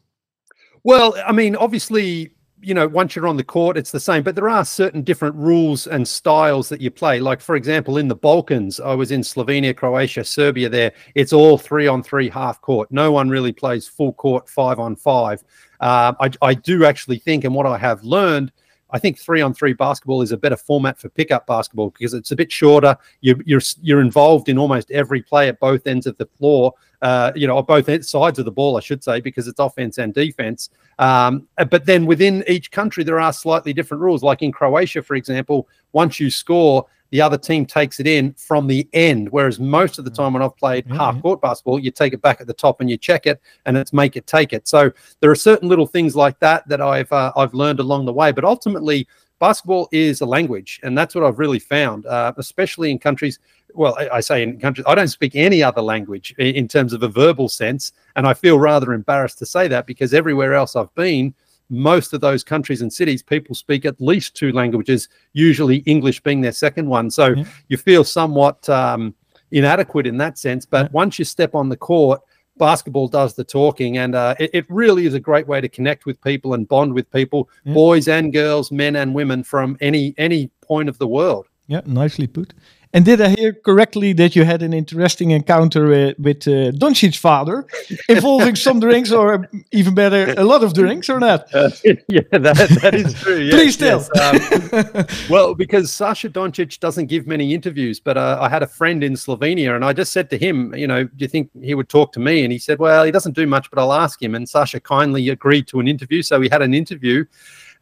Well, 0.85 1.15
I 1.25 1.33
mean, 1.33 1.55
obviously, 1.55 2.33
you 2.61 2.75
know, 2.75 2.89
once 2.89 3.15
you're 3.15 3.27
on 3.27 3.37
the 3.37 3.45
court, 3.45 3.77
it's 3.77 3.91
the 3.91 4.01
same, 4.01 4.23
but 4.23 4.35
there 4.35 4.49
are 4.49 4.65
certain 4.65 5.03
different 5.03 5.35
rules 5.37 5.87
and 5.87 6.07
styles 6.07 6.69
that 6.69 6.81
you 6.81 6.91
play. 6.91 7.21
Like, 7.21 7.41
for 7.41 7.57
example, 7.57 7.99
in 7.99 8.09
the 8.09 8.17
Balkans, 8.17 8.81
I 8.81 8.95
was 8.95 9.11
in 9.11 9.21
Slovenia, 9.21 9.77
Croatia, 9.77 10.25
Serbia 10.25 10.69
there. 10.69 10.93
It's 11.15 11.33
all 11.33 11.59
three 11.59 11.87
on 11.87 12.03
three 12.03 12.29
half 12.29 12.61
court. 12.61 12.91
No 12.91 13.13
one 13.13 13.29
really 13.29 13.53
plays 13.53 13.87
full 13.87 14.13
court 14.13 14.49
five 14.49 14.79
on 14.79 14.97
five. 14.97 15.45
Um, 15.83 16.17
I, 16.21 16.31
I 16.41 16.55
do 16.55 16.85
actually 16.85 17.19
think, 17.19 17.45
and 17.45 17.55
what 17.55 17.67
I 17.67 17.77
have 17.77 18.03
learned, 18.05 18.53
I 18.93 18.99
think 18.99 19.19
three 19.19 19.41
on 19.41 19.53
three 19.53 19.73
basketball 19.73 20.23
is 20.23 20.33
a 20.33 20.37
better 20.37 20.57
format 20.57 20.99
for 20.99 21.09
pickup 21.09 21.47
basketball 21.47 21.91
because 21.91 22.15
it's 22.15 22.31
a 22.31 22.37
bit 22.37 22.53
shorter. 22.53 22.97
You're 23.21 23.39
you're 23.45 23.61
you're 23.81 24.01
involved 24.01 24.49
in 24.49 24.59
almost 24.59 24.91
every 24.91 25.23
play 25.23 25.49
at 25.49 25.59
both 25.59 25.87
ends 25.87 26.07
of 26.07 26.17
the 26.19 26.27
floor. 26.39 26.75
Uh, 27.01 27.33
you 27.35 27.47
know, 27.49 27.61
both 27.63 28.05
sides 28.05 28.39
of 28.39 28.45
the 28.45 28.53
ball, 28.53 28.77
I 28.77 28.81
should 28.81 29.03
say, 29.03 29.21
because 29.21 29.49
it's 29.49 29.59
offense 29.59 29.99
and 29.99 30.15
defense. 30.15 30.71
Um, 31.01 31.49
uh, 31.59 31.65
but 31.65 31.85
then 31.85 32.07
within 32.07 32.45
each 32.47 32.71
country, 32.71 33.03
there 33.03 33.19
are 33.19 33.33
slightly 33.33 33.73
different 33.73 34.03
rules. 34.03 34.23
Like 34.23 34.43
in 34.43 34.53
Croatia, 34.53 35.03
for 35.03 35.17
example, 35.17 35.69
once 35.93 36.21
you 36.21 36.31
score, 36.31 36.87
the 37.13 37.21
other 37.21 37.39
team 37.39 37.67
takes 37.67 38.01
it 38.01 38.07
in 38.07 38.33
from 38.33 38.67
the 38.67 38.89
end. 38.95 39.29
Whereas 39.31 39.61
most 39.61 39.99
of 39.99 40.05
the 40.05 40.11
time 40.11 40.33
when 40.33 40.43
I've 40.43 40.57
played 40.57 40.87
Yeah, 40.89 40.97
half 40.97 41.23
court 41.23 41.43
basketball, 41.43 41.79
you 41.79 41.91
take 41.91 42.15
it 42.15 42.23
back 42.23 42.41
at 42.41 42.47
the 42.47 42.55
top 42.55 42.81
and 42.81 42.91
you 42.91 42.97
check 42.97 43.27
it, 43.27 43.41
and 43.67 43.77
it's 43.77 43.93
make 43.93 44.17
it 44.17 44.27
take 44.27 44.53
it. 44.53 44.67
So 44.67 44.91
there 45.21 45.31
are 45.31 45.37
certain 45.37 45.69
little 45.69 45.87
things 45.87 46.17
like 46.17 46.39
that 46.41 46.67
that 46.69 46.81
I've 46.81 47.13
uh, 47.13 47.31
I've 47.37 47.55
learned 47.55 47.81
along 47.81 48.07
the 48.07 48.13
way. 48.13 48.33
But 48.33 48.45
ultimately, 48.45 49.07
basketball 49.39 49.89
is 49.93 50.23
a 50.23 50.27
language, 50.27 50.81
and 50.83 50.97
that's 50.97 51.15
what 51.15 51.23
I've 51.23 51.39
really 51.39 51.59
found, 51.59 52.07
uh, 52.07 52.33
especially 52.39 52.91
in 52.91 52.99
countries. 52.99 53.39
Well, 53.75 53.95
I, 53.99 54.09
I 54.17 54.21
say 54.21 54.43
in 54.43 54.59
countries, 54.59 54.87
I 54.89 54.95
don't 54.95 55.09
speak 55.09 55.37
any 55.37 55.63
other 55.63 55.83
language 55.83 56.35
in, 56.39 56.55
in 56.55 56.69
terms 56.69 56.95
of 56.95 57.03
a 57.03 57.09
verbal 57.09 57.51
sense, 57.51 57.93
and 58.17 58.27
I 58.27 58.33
feel 58.33 58.59
rather 58.59 58.95
embarrassed 58.95 59.39
to 59.41 59.47
say 59.47 59.69
that 59.69 59.87
because 59.87 60.15
everywhere 60.15 60.55
else 60.55 60.77
I've 60.77 60.95
been, 60.95 61.35
most 61.73 62.13
of 62.13 62.21
those 62.21 62.45
countries 62.45 62.83
and 62.83 62.93
cities, 62.93 63.23
people 63.23 63.55
speak 63.55 63.85
at 63.85 64.01
least 64.01 64.37
two 64.37 64.53
languages, 64.53 65.09
usually 65.33 65.79
English 65.79 66.21
being 66.23 66.43
their 66.43 66.53
second 66.53 66.87
one. 66.87 67.11
So 67.11 67.29
Yeah. 67.35 67.45
you 67.69 67.77
feel 67.79 68.05
somewhat 68.05 68.69
um, 68.69 69.15
inadequate 69.51 70.07
in 70.07 70.19
that 70.19 70.39
sense. 70.39 70.67
But 70.67 70.85
Yeah. 70.87 70.89
once 70.93 71.19
you 71.19 71.25
step 71.25 71.55
on 71.55 71.69
the 71.71 71.77
court, 71.77 72.21
basketball 72.59 73.09
does 73.09 73.35
the 73.35 73.45
talking, 73.45 73.97
and 73.99 74.15
uh, 74.15 74.35
it, 74.39 74.51
it 74.53 74.67
really 74.69 75.07
is 75.07 75.15
a 75.15 75.21
great 75.21 75.49
way 75.49 75.61
to 75.61 75.69
connect 75.69 76.05
with 76.07 76.21
people 76.21 76.53
and 76.55 76.69
bond 76.69 76.93
with 76.95 77.11
people, 77.11 77.49
Yeah. 77.65 77.73
boys 77.75 78.07
and 78.09 78.33
girls, 78.33 78.71
men 78.71 78.95
and 78.97 79.15
women 79.15 79.43
from 79.43 79.77
any 79.81 80.15
any 80.19 80.51
point 80.61 80.89
of 80.91 80.99
the 80.99 81.07
world. 81.09 81.47
Yeah, 81.69 81.81
nicely 81.87 82.27
put. 82.27 82.53
And 82.95 83.07
did 83.07 83.23
I 83.23 83.31
hear 83.31 83.55
correctly 83.55 84.13
that 84.15 84.37
you 84.37 84.45
had 84.45 84.61
an 84.61 84.75
interesting 84.75 85.31
encounter 85.31 85.93
uh, 85.93 86.13
with 86.19 86.47
uh, 86.47 86.73
Doncic's 86.73 87.17
father, 87.17 87.67
involving 88.09 88.55
some 88.55 88.81
drinks, 88.81 89.11
or 89.11 89.49
even 89.71 89.95
better, 89.95 90.35
a 90.37 90.45
lot 90.45 90.63
of 90.63 90.75
drinks, 90.75 91.09
or 91.09 91.19
not? 91.19 91.49
yeah, 91.55 92.21
that, 92.33 92.79
that 92.83 92.95
is 92.95 93.15
true. 93.15 93.39
yes, 93.39 93.55
Please 93.55 93.77
tell. 93.79 94.07
yes. 94.15 94.73
Um, 94.95 95.07
well, 95.31 95.55
because 95.55 95.91
Sasha 95.91 96.29
Doncic 96.29 96.81
doesn't 96.81 97.07
give 97.07 97.27
many 97.27 97.55
interviews, 97.55 97.99
but 97.99 98.19
uh, 98.19 98.39
I 98.41 98.51
had 98.51 98.63
a 98.63 98.67
friend 98.67 99.03
in 99.03 99.15
Slovenia, 99.15 99.75
and 99.75 99.87
I 99.87 99.95
just 99.95 100.13
said 100.13 100.29
to 100.29 100.37
him, 100.37 100.75
you 100.75 100.87
know, 100.87 101.05
do 101.05 101.13
you 101.17 101.29
think 101.29 101.51
he 101.63 101.75
would 101.75 101.89
talk 101.89 102.13
to 102.13 102.21
me? 102.21 102.45
And 102.45 102.53
he 102.53 102.59
said, 102.59 102.79
well, 102.79 103.05
he 103.05 103.11
doesn't 103.11 103.35
do 103.35 103.47
much, 103.47 103.71
but 103.71 103.79
I'll 103.79 103.95
ask 103.95 104.23
him. 104.23 104.35
And 104.35 104.47
Sasha 104.47 104.81
kindly 104.81 105.31
agreed 105.31 105.67
to 105.69 105.81
an 105.81 105.89
interview, 105.89 106.21
so 106.21 106.39
we 106.39 106.51
had 106.51 106.61
an 106.61 106.75
interview. 106.75 107.25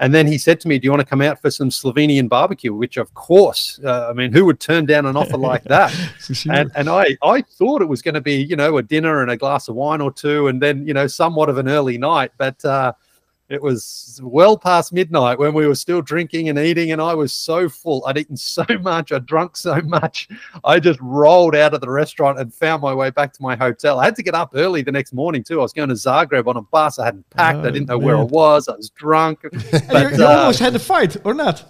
And 0.00 0.14
then 0.14 0.26
he 0.26 0.38
said 0.38 0.60
to 0.60 0.68
me, 0.68 0.78
"Do 0.78 0.86
you 0.86 0.90
want 0.90 1.02
to 1.02 1.06
come 1.06 1.20
out 1.20 1.40
for 1.40 1.50
some 1.50 1.68
Slovenian 1.68 2.28
barbecue?" 2.28 2.72
Which, 2.74 2.96
of 2.96 3.12
course, 3.14 3.78
uh, 3.84 4.08
I 4.08 4.14
mean, 4.14 4.32
who 4.32 4.46
would 4.46 4.58
turn 4.58 4.86
down 4.86 5.04
an 5.04 5.14
offer 5.14 5.36
like 5.36 5.62
that? 5.76 5.94
And 6.48 6.72
and 6.74 6.88
I 6.88 7.16
I 7.22 7.42
thought 7.42 7.82
it 7.82 7.88
was 7.88 8.00
going 8.00 8.14
to 8.14 8.20
be 8.20 8.42
you 8.42 8.56
know 8.56 8.78
a 8.78 8.82
dinner 8.82 9.22
and 9.22 9.30
a 9.30 9.36
glass 9.36 9.68
of 9.68 9.76
wine 9.76 10.00
or 10.00 10.10
two, 10.10 10.48
and 10.48 10.60
then 10.60 10.86
you 10.86 10.94
know 10.94 11.06
somewhat 11.06 11.50
of 11.50 11.58
an 11.58 11.68
early 11.68 11.98
night, 11.98 12.32
but 12.38 12.64
uh, 12.64 12.94
it 13.50 13.60
was 13.60 14.20
well 14.22 14.56
past 14.56 14.92
midnight 14.92 15.38
when 15.38 15.52
we 15.52 15.66
were 15.66 15.74
still 15.74 16.00
drinking 16.00 16.48
and 16.48 16.58
eating, 16.58 16.92
and 16.92 17.02
I 17.02 17.14
was 17.14 17.32
so 17.32 17.68
full. 17.68 18.04
I'd 18.06 18.16
eaten 18.16 18.36
so 18.36 18.64
much, 18.80 19.12
I'd 19.12 19.26
drunk 19.26 19.56
so 19.56 19.80
much, 19.82 20.28
I 20.64 20.78
just 20.80 21.00
rolled 21.00 21.54
out 21.56 21.74
of 21.74 21.80
the 21.80 21.90
restaurant 21.90 22.38
and 22.38 22.54
found 22.54 22.80
my 22.82 22.94
way 22.94 23.10
back 23.10 23.32
to 23.34 23.42
my 23.42 23.56
hotel. 23.56 23.98
I 23.98 24.04
had 24.04 24.16
to 24.16 24.22
get 24.22 24.34
up 24.34 24.52
early 24.54 24.82
the 24.82 24.92
next 24.92 25.12
morning 25.12 25.42
too. 25.42 25.58
I 25.58 25.62
was 25.62 25.72
going 25.72 25.88
to 25.88 25.94
Zagreb 25.94 26.46
on 26.46 26.56
a 26.56 26.62
bus. 26.62 26.98
I 26.98 27.04
hadn't 27.04 27.28
packed. 27.30 27.58
I 27.58 27.68
Oh, 27.68 27.70
didn't 27.70 27.88
know 27.88 27.98
where 27.98 28.16
I 28.16 28.22
was. 28.22 28.68
I 28.68 28.76
was 28.76 28.90
drunk. 28.90 29.40
And 29.72 30.12
you, 30.12 30.18
you 30.18 30.24
uh, 30.24 30.36
almost 30.38 30.60
had 30.60 30.74
a 30.74 30.78
fight, 30.78 31.16
or 31.24 31.34
not? 31.34 31.64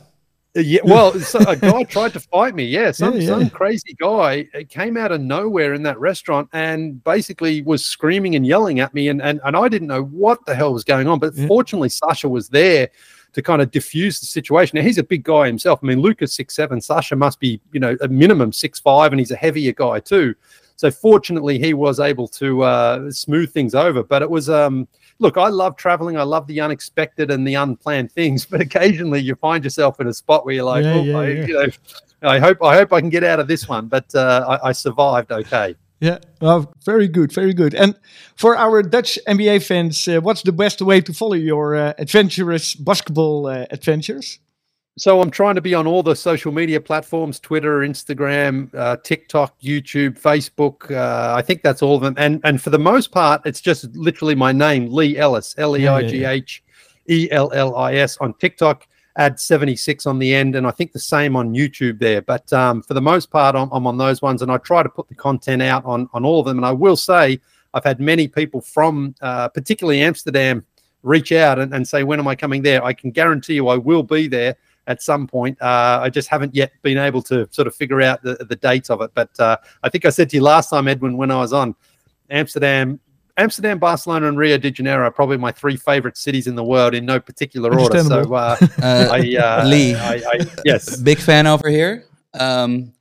Yeah, 0.54 0.80
well, 0.84 1.12
so 1.20 1.38
a 1.40 1.56
guy 1.56 1.84
tried 1.84 2.12
to 2.14 2.20
fight 2.20 2.54
me. 2.54 2.64
Yeah, 2.64 2.90
some 2.90 3.14
Yeah, 3.14 3.20
yeah. 3.20 3.26
some 3.28 3.50
crazy 3.50 3.94
guy 4.00 4.44
came 4.68 4.96
out 4.96 5.12
of 5.12 5.20
nowhere 5.20 5.74
in 5.74 5.82
that 5.84 5.98
restaurant 5.98 6.48
and 6.52 7.02
basically 7.04 7.62
was 7.62 7.84
screaming 7.84 8.34
and 8.36 8.46
yelling 8.46 8.80
at 8.80 8.92
me, 8.94 9.08
and 9.08 9.22
and, 9.22 9.40
and 9.44 9.56
I 9.56 9.68
didn't 9.68 9.88
know 9.88 10.04
what 10.04 10.44
the 10.46 10.54
hell 10.54 10.72
was 10.72 10.84
going 10.84 11.06
on. 11.06 11.18
But 11.18 11.34
Yeah. 11.34 11.46
fortunately, 11.46 11.88
Sasha 11.88 12.28
was 12.28 12.48
there 12.48 12.88
to 13.32 13.42
kind 13.42 13.62
of 13.62 13.70
diffuse 13.70 14.18
the 14.18 14.26
situation. 14.26 14.76
Now 14.76 14.82
he's 14.82 14.98
a 14.98 15.04
big 15.04 15.22
guy 15.22 15.46
himself. 15.46 15.78
I 15.82 15.86
mean, 15.86 16.00
Lucas 16.00 16.32
six 16.32 16.54
seven, 16.56 16.80
Sasha 16.80 17.14
must 17.16 17.38
be 17.40 17.60
you 17.72 17.80
know 17.80 17.96
a 18.00 18.08
minimum 18.08 18.52
six 18.52 18.80
five, 18.80 19.12
and 19.12 19.20
he's 19.20 19.30
a 19.30 19.36
heavier 19.36 19.72
guy 19.72 20.00
too. 20.00 20.34
So 20.76 20.90
fortunately, 20.90 21.58
he 21.58 21.74
was 21.74 22.00
able 22.00 22.26
to 22.28 22.62
uh, 22.62 23.10
smooth 23.10 23.52
things 23.52 23.74
over. 23.74 24.02
But 24.02 24.22
it 24.22 24.30
was 24.30 24.48
um, 24.48 24.88
look, 25.20 25.36
I 25.36 25.48
love 25.48 25.76
traveling. 25.76 26.16
I 26.16 26.24
love 26.24 26.48
the 26.48 26.60
unexpected 26.60 27.30
and 27.30 27.46
the 27.46 27.54
unplanned 27.54 28.10
things. 28.10 28.44
But 28.50 28.60
occasionally, 28.60 29.20
you 29.20 29.36
find 29.36 29.62
yourself 29.62 30.00
in 30.00 30.08
a 30.08 30.14
spot 30.14 30.44
where 30.44 30.54
you're 30.54 30.64
like, 30.64 30.84
Yeah, 30.84 30.94
oh, 30.94 31.02
yeah, 31.02 31.18
I, 31.18 31.28
yeah. 31.28 31.46
you 31.46 31.54
know, 31.54 31.68
I 32.22 32.38
hope 32.38 32.62
I 32.62 32.74
hope 32.76 32.92
I 32.92 33.00
can 33.00 33.10
get 33.10 33.22
out 33.22 33.38
of 33.38 33.46
this 33.46 33.68
one. 33.68 33.86
But 33.86 34.12
uh, 34.14 34.58
I, 34.62 34.70
I 34.70 34.72
survived 34.72 35.30
okay. 35.30 35.76
Yeah, 36.00 36.18
well, 36.40 36.72
very 36.86 37.08
good, 37.08 37.30
very 37.30 37.52
good. 37.52 37.74
And 37.74 37.94
for 38.34 38.56
our 38.56 38.82
Dutch 38.82 39.18
NBA 39.28 39.62
fans, 39.66 40.08
uh, 40.08 40.20
what's 40.20 40.42
the 40.42 40.52
best 40.52 40.80
way 40.80 41.02
to 41.02 41.12
follow 41.12 41.34
your 41.34 41.76
uh, 41.76 41.92
adventurous 41.98 42.74
basketball 42.74 43.46
uh, 43.46 43.66
adventures? 43.70 44.38
So 45.00 45.22
I'm 45.22 45.30
trying 45.30 45.54
to 45.54 45.62
be 45.62 45.72
on 45.72 45.86
all 45.86 46.02
the 46.02 46.14
social 46.14 46.52
media 46.52 46.78
platforms: 46.78 47.40
Twitter, 47.40 47.78
Instagram, 47.78 48.68
uh, 48.74 48.98
TikTok, 49.02 49.58
YouTube, 49.58 50.20
Facebook. 50.20 50.94
Uh, 50.94 51.34
I 51.34 51.40
think 51.40 51.62
that's 51.62 51.80
all 51.80 51.96
of 51.96 52.02
them. 52.02 52.12
And 52.18 52.38
and 52.44 52.60
for 52.60 52.68
the 52.68 52.78
most 52.78 53.10
part, 53.10 53.40
it's 53.46 53.62
just 53.62 53.96
literally 53.96 54.34
my 54.34 54.52
name, 54.52 54.92
Lee 54.92 55.16
Ellis, 55.16 55.54
L 55.56 55.74
E 55.74 55.88
I 55.88 56.06
G 56.06 56.24
H 56.24 56.62
E 57.08 57.28
L 57.30 57.50
L 57.54 57.76
I 57.76 57.94
S 57.94 58.18
on 58.18 58.34
TikTok. 58.34 58.86
Add 59.16 59.40
76 59.40 60.04
on 60.04 60.18
the 60.18 60.34
end, 60.34 60.54
and 60.54 60.66
I 60.66 60.70
think 60.70 60.92
the 60.92 60.98
same 60.98 61.34
on 61.34 61.54
YouTube 61.54 61.98
there. 61.98 62.20
But 62.20 62.52
um, 62.52 62.82
for 62.82 62.92
the 62.92 63.00
most 63.00 63.30
part, 63.30 63.56
I'm, 63.56 63.70
I'm 63.72 63.86
on 63.86 63.96
those 63.96 64.20
ones, 64.20 64.42
and 64.42 64.52
I 64.52 64.58
try 64.58 64.82
to 64.82 64.88
put 64.90 65.08
the 65.08 65.14
content 65.14 65.62
out 65.62 65.82
on 65.86 66.10
on 66.12 66.26
all 66.26 66.40
of 66.40 66.46
them. 66.46 66.58
And 66.58 66.66
I 66.66 66.72
will 66.72 66.96
say, 66.96 67.40
I've 67.72 67.84
had 67.84 68.00
many 68.00 68.28
people 68.28 68.60
from, 68.60 69.14
uh, 69.22 69.48
particularly 69.48 70.02
Amsterdam, 70.02 70.62
reach 71.02 71.32
out 71.32 71.58
and, 71.58 71.72
and 71.72 71.88
say, 71.88 72.04
"When 72.04 72.18
am 72.18 72.28
I 72.28 72.34
coming 72.34 72.60
there?" 72.60 72.84
I 72.84 72.92
can 72.92 73.12
guarantee 73.12 73.54
you, 73.54 73.68
I 73.68 73.78
will 73.78 74.02
be 74.02 74.28
there 74.28 74.56
at 74.86 75.02
some 75.02 75.26
point. 75.26 75.60
Uh, 75.60 76.00
I 76.02 76.10
just 76.10 76.28
haven't 76.28 76.54
yet 76.54 76.72
been 76.82 76.98
able 76.98 77.22
to 77.22 77.48
sort 77.50 77.66
of 77.66 77.74
figure 77.74 78.00
out 78.02 78.22
the, 78.22 78.34
the 78.48 78.56
dates 78.56 78.90
of 78.90 79.00
it. 79.02 79.10
But 79.14 79.38
uh, 79.38 79.56
I 79.82 79.88
think 79.88 80.04
I 80.04 80.10
said 80.10 80.30
to 80.30 80.36
you 80.36 80.42
last 80.42 80.70
time, 80.70 80.88
Edwin, 80.88 81.16
when 81.16 81.30
I 81.30 81.36
was 81.36 81.52
on 81.52 81.74
Amsterdam, 82.30 83.00
Amsterdam, 83.36 83.78
Barcelona, 83.78 84.28
and 84.28 84.36
Rio 84.36 84.58
de 84.58 84.70
Janeiro 84.70 85.06
are 85.06 85.10
probably 85.10 85.38
my 85.38 85.52
three 85.52 85.76
favorite 85.76 86.16
cities 86.16 86.46
in 86.46 86.54
the 86.54 86.64
world 86.64 86.94
in 86.94 87.06
no 87.06 87.18
particular 87.18 87.78
order. 87.78 88.02
So 88.02 88.34
uh, 88.34 88.56
Uh, 88.82 89.08
I, 89.12 89.36
uh, 89.36 89.66
Lee. 89.66 89.94
I, 89.94 90.14
I, 90.14 90.46
yes, 90.64 90.96
big 90.96 91.18
fan 91.18 91.46
over 91.46 91.68
here. 91.68 92.06
Um, 92.38 92.92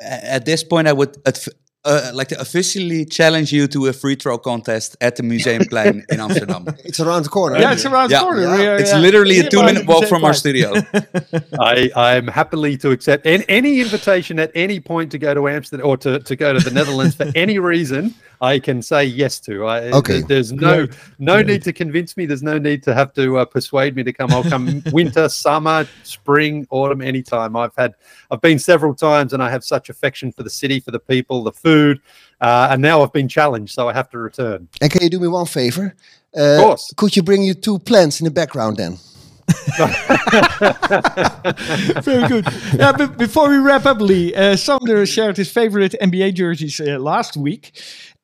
at 0.00 0.44
this 0.44 0.64
point, 0.64 0.88
I 0.88 0.92
would 0.92 1.16
adv- 1.26 1.48
uh, 1.84 2.10
like 2.14 2.28
to 2.28 2.38
officially 2.40 3.04
challenge 3.06 3.52
you 3.52 3.66
to 3.66 3.86
a 3.86 3.92
free 3.92 4.14
throw 4.14 4.36
contest 4.38 4.96
at 5.00 5.16
the 5.16 5.22
Museumplein 5.22 6.02
in 6.12 6.20
Amsterdam. 6.20 6.66
It's 6.84 7.00
around 7.00 7.22
the 7.24 7.30
corner. 7.30 7.58
Yeah, 7.58 7.72
it's 7.72 7.86
around 7.86 8.10
Yeah. 8.10 8.18
the 8.20 8.24
corner. 8.24 8.42
Yeah. 8.42 8.56
We 8.58 8.66
are, 8.66 8.76
It's 8.76 8.92
literally 8.92 9.38
a 9.40 9.48
two-minute 9.48 9.86
walk 9.86 10.06
from 10.06 10.24
our 10.24 10.34
studio. 10.34 10.74
I, 11.58 11.90
I'm 11.96 12.26
happily 12.26 12.76
to 12.78 12.90
accept 12.90 13.26
an, 13.26 13.42
any 13.48 13.80
invitation 13.80 14.38
at 14.38 14.50
any 14.54 14.80
point 14.80 15.10
to 15.12 15.18
go 15.18 15.32
to 15.34 15.48
Amsterdam 15.48 15.86
or 15.86 15.96
to, 15.98 16.18
to 16.20 16.36
go 16.36 16.52
to 16.52 16.60
the 16.60 16.70
Netherlands 16.70 17.14
for 17.14 17.30
any 17.34 17.58
reason. 17.72 18.14
I 18.42 18.58
can 18.58 18.80
say 18.80 19.04
yes 19.04 19.38
to. 19.40 19.66
I, 19.66 19.78
Okay. 20.00 20.22
There's 20.22 20.50
no 20.50 20.86
no 21.18 21.34
Great. 21.36 21.46
need 21.46 21.62
to 21.64 21.72
convince 21.74 22.16
me. 22.16 22.24
There's 22.24 22.42
no 22.42 22.56
need 22.58 22.82
to 22.84 22.94
have 22.94 23.12
to 23.14 23.36
uh, 23.38 23.44
persuade 23.44 23.94
me 23.96 24.02
to 24.04 24.14
come. 24.14 24.30
I'll 24.32 24.44
come 24.44 24.82
winter, 24.92 25.28
summer, 25.28 25.86
spring, 26.04 26.66
autumn, 26.70 27.02
anytime. 27.02 27.54
I've 27.54 27.76
had 27.76 27.94
I've 28.30 28.40
been 28.40 28.58
several 28.58 28.94
times, 28.94 29.34
and 29.34 29.42
I 29.42 29.50
have 29.50 29.62
such 29.62 29.90
affection 29.90 30.32
for 30.32 30.42
the 30.42 30.48
city, 30.48 30.80
for 30.80 30.90
the 30.90 30.98
people, 30.98 31.42
the 31.44 31.52
food, 31.52 31.69
uh, 32.40 32.68
and 32.70 32.80
now 32.82 33.02
I've 33.02 33.12
been 33.12 33.28
challenged, 33.28 33.72
so 33.74 33.88
I 33.88 33.92
have 33.92 34.08
to 34.10 34.18
return. 34.18 34.68
And 34.80 34.90
can 34.92 35.02
you 35.02 35.10
do 35.10 35.20
me 35.20 35.28
one 35.28 35.46
favor? 35.46 35.94
Of 36.34 36.40
Uh, 36.40 36.62
course. 36.62 36.92
could 36.96 37.16
you 37.16 37.22
bring 37.24 37.42
your 37.44 37.56
two 37.66 37.78
plants 37.78 38.20
in 38.20 38.24
the 38.24 38.30
background 38.40 38.76
then? 38.76 38.98
Very 42.02 42.28
good. 42.28 42.44
Yeah, 42.78 42.92
but 42.92 43.16
before 43.18 43.48
we 43.48 43.56
wrap 43.58 43.86
up, 43.86 44.00
Lee, 44.00 44.34
uh, 44.34 44.56
Sander 44.56 45.06
shared 45.06 45.36
his 45.36 45.50
favorite 45.50 45.94
NBA 46.00 46.34
jerseys 46.34 46.80
uh, 46.80 46.98
last 46.98 47.36
week. 47.36 47.72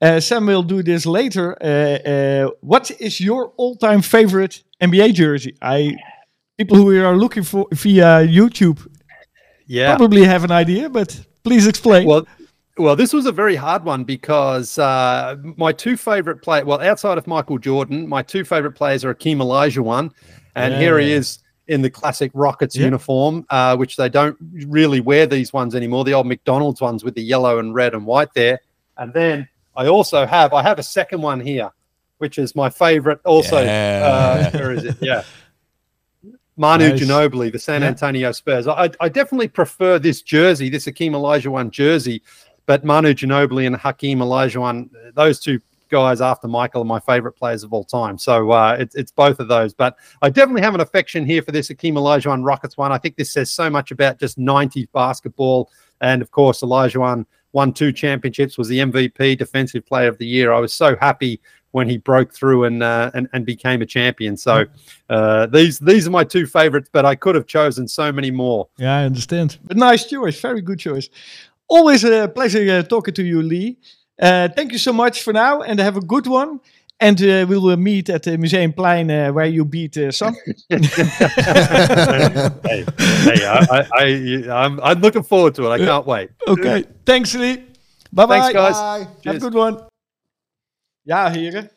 Uh, 0.00 0.20
Sam 0.20 0.46
will 0.46 0.62
do 0.62 0.82
this 0.82 1.06
later. 1.06 1.56
Uh, 1.60 1.66
uh, 2.08 2.50
what 2.60 2.90
is 3.00 3.20
your 3.20 3.52
all-time 3.56 4.02
favorite 4.02 4.62
NBA 4.80 5.12
jersey? 5.14 5.56
I 5.62 5.96
people 6.58 6.76
who 6.76 6.90
are 7.04 7.16
looking 7.16 7.44
for 7.44 7.66
via 7.72 8.24
YouTube 8.26 8.78
Yeah. 9.66 9.96
probably 9.96 10.24
have 10.24 10.44
an 10.44 10.50
idea, 10.52 10.88
but 10.88 11.20
please 11.42 11.66
explain. 11.66 12.06
Well, 12.06 12.26
well, 12.78 12.96
this 12.96 13.12
was 13.12 13.26
a 13.26 13.32
very 13.32 13.56
hard 13.56 13.84
one 13.84 14.04
because 14.04 14.78
uh, 14.78 15.36
my 15.56 15.72
two 15.72 15.96
favorite 15.96 16.42
play, 16.42 16.62
well, 16.62 16.80
outside 16.80 17.16
of 17.18 17.26
Michael 17.26 17.58
Jordan, 17.58 18.08
my 18.08 18.22
two 18.22 18.44
favorite 18.44 18.72
players 18.72 19.04
are 19.04 19.14
Akeem 19.14 19.38
one, 19.82 20.10
and 20.54 20.74
here 20.74 20.98
he 20.98 21.12
is 21.12 21.38
in 21.68 21.82
the 21.82 21.90
classic 21.90 22.30
Rockets 22.34 22.76
Yeah. 22.76 22.84
uniform, 22.84 23.46
uh, 23.50 23.76
which 23.76 23.96
they 23.96 24.08
don't 24.08 24.36
really 24.66 25.00
wear 25.00 25.26
these 25.26 25.52
ones 25.52 25.74
anymore. 25.74 26.04
The 26.04 26.14
old 26.14 26.26
McDonald's 26.26 26.80
ones 26.80 27.02
with 27.02 27.14
the 27.14 27.22
yellow 27.22 27.58
and 27.58 27.74
red 27.74 27.94
and 27.94 28.04
white 28.06 28.32
there, 28.34 28.60
and 28.98 29.12
then 29.12 29.48
I 29.74 29.86
also 29.88 30.26
have 30.26 30.52
I 30.52 30.62
have 30.62 30.78
a 30.78 30.82
second 30.82 31.22
one 31.22 31.40
here, 31.40 31.70
which 32.18 32.38
is 32.38 32.54
my 32.54 32.68
favorite. 32.70 33.20
Also, 33.24 33.56
uh, 33.56 34.50
where 34.54 34.72
is 34.72 34.84
it? 34.84 34.96
Yeah. 35.00 35.22
Manu 36.58 36.88
Nice. 36.88 37.00
Ginobili, 37.00 37.52
the 37.52 37.58
San 37.58 37.82
Yeah. 37.82 37.88
Antonio 37.88 38.32
Spurs. 38.32 38.66
I, 38.66 38.90
I 38.98 39.10
definitely 39.10 39.48
prefer 39.48 39.98
this 39.98 40.22
jersey, 40.22 40.70
this 40.70 40.86
Hakeem 40.86 41.12
one 41.12 41.70
jersey, 41.70 42.22
but 42.66 42.84
Manu 42.84 43.14
Ginobili 43.14 43.66
and 43.66 43.76
Hakeem 43.76 44.18
Olajuwon, 44.18 44.90
those 45.14 45.40
two 45.40 45.60
guys 45.88 46.20
after 46.20 46.48
Michael 46.48 46.82
are 46.82 46.86
my 46.86 47.00
favorite 47.00 47.32
players 47.32 47.62
of 47.62 47.72
all 47.72 47.84
time. 47.84 48.18
So 48.18 48.50
uh, 48.50 48.76
it's 48.78 48.94
it's 48.94 49.12
both 49.12 49.40
of 49.40 49.48
those. 49.48 49.72
But 49.72 49.96
I 50.22 50.30
definitely 50.30 50.62
have 50.62 50.74
an 50.74 50.80
affection 50.80 51.24
here 51.24 51.42
for 51.42 51.52
this 51.52 51.68
Hakeem 51.68 51.94
Olajuwon 51.94 52.44
Rockets 52.44 52.76
one. 52.76 52.92
I 52.92 52.98
think 52.98 53.16
this 53.16 53.32
says 53.32 53.50
so 53.50 53.70
much 53.70 53.90
about 53.90 54.18
just 54.18 54.38
90s 54.38 54.88
basketball. 54.92 55.70
And 56.00 56.22
of 56.22 56.30
course, 56.30 56.60
Olajuwon 56.60 57.24
won 57.52 57.72
two 57.72 57.92
championships, 57.92 58.58
was 58.58 58.68
the 58.68 58.80
MVP, 58.80 59.38
Defensive 59.38 59.86
Player 59.86 60.08
of 60.08 60.18
the 60.18 60.26
Year. 60.26 60.52
I 60.52 60.58
was 60.58 60.74
so 60.74 60.96
happy 60.96 61.40
when 61.70 61.88
he 61.88 61.98
broke 61.98 62.32
through 62.32 62.64
and 62.64 62.82
uh, 62.82 63.10
and, 63.14 63.28
and 63.32 63.44
became 63.46 63.82
a 63.82 63.86
champion. 63.86 64.36
So 64.36 64.64
uh, 65.10 65.46
these 65.46 65.78
these 65.78 66.06
are 66.06 66.10
my 66.10 66.24
two 66.24 66.46
favorites, 66.46 66.88
but 66.92 67.04
I 67.04 67.14
could 67.14 67.34
have 67.34 67.46
chosen 67.46 67.86
so 67.86 68.10
many 68.10 68.30
more. 68.30 68.68
Yeah, 68.76 68.96
I 68.96 69.04
understand. 69.04 69.58
But 69.64 69.76
nice 69.76 70.06
choice. 70.06 70.40
Very 70.40 70.62
good 70.62 70.78
choice. 70.78 71.08
Always 71.68 72.04
a 72.04 72.28
pleasure 72.28 72.78
uh, 72.78 72.82
talking 72.82 73.14
to 73.14 73.22
you, 73.22 73.42
Lee. 73.42 73.76
Uh, 74.20 74.48
thank 74.48 74.72
you 74.72 74.78
so 74.78 74.92
much 74.92 75.22
for 75.22 75.32
now 75.32 75.62
and 75.62 75.78
have 75.80 75.96
a 75.96 76.00
good 76.00 76.26
one. 76.26 76.60
And 76.98 77.20
uh, 77.20 77.44
we 77.48 77.58
will 77.58 77.76
meet 77.76 78.08
at 78.08 78.22
the 78.22 78.38
Museumplein 78.38 79.10
uh, 79.10 79.32
where 79.32 79.44
you 79.46 79.64
beat 79.66 79.98
uh, 79.98 80.10
Sam. 80.10 80.34
hey, 80.68 80.80
hey, 83.26 83.44
I, 83.44 83.66
I, 83.70 83.86
I, 83.98 84.48
I'm, 84.50 84.80
I'm 84.80 85.00
looking 85.00 85.22
forward 85.22 85.54
to 85.56 85.66
it. 85.66 85.70
I 85.70 85.78
can't 85.84 86.06
wait. 86.06 86.30
Oké, 86.46 86.84
thanks 87.04 87.34
Lee. 87.34 87.62
Bye 88.12 88.26
bye. 88.26 88.40
Thanks, 88.40 88.52
guys. 88.52 88.76
Bye. 88.76 89.06
Have 89.24 89.36
a 89.36 89.40
good 89.40 89.54
one. 89.54 89.86
Ja, 91.02 91.30
heren. 91.30 91.70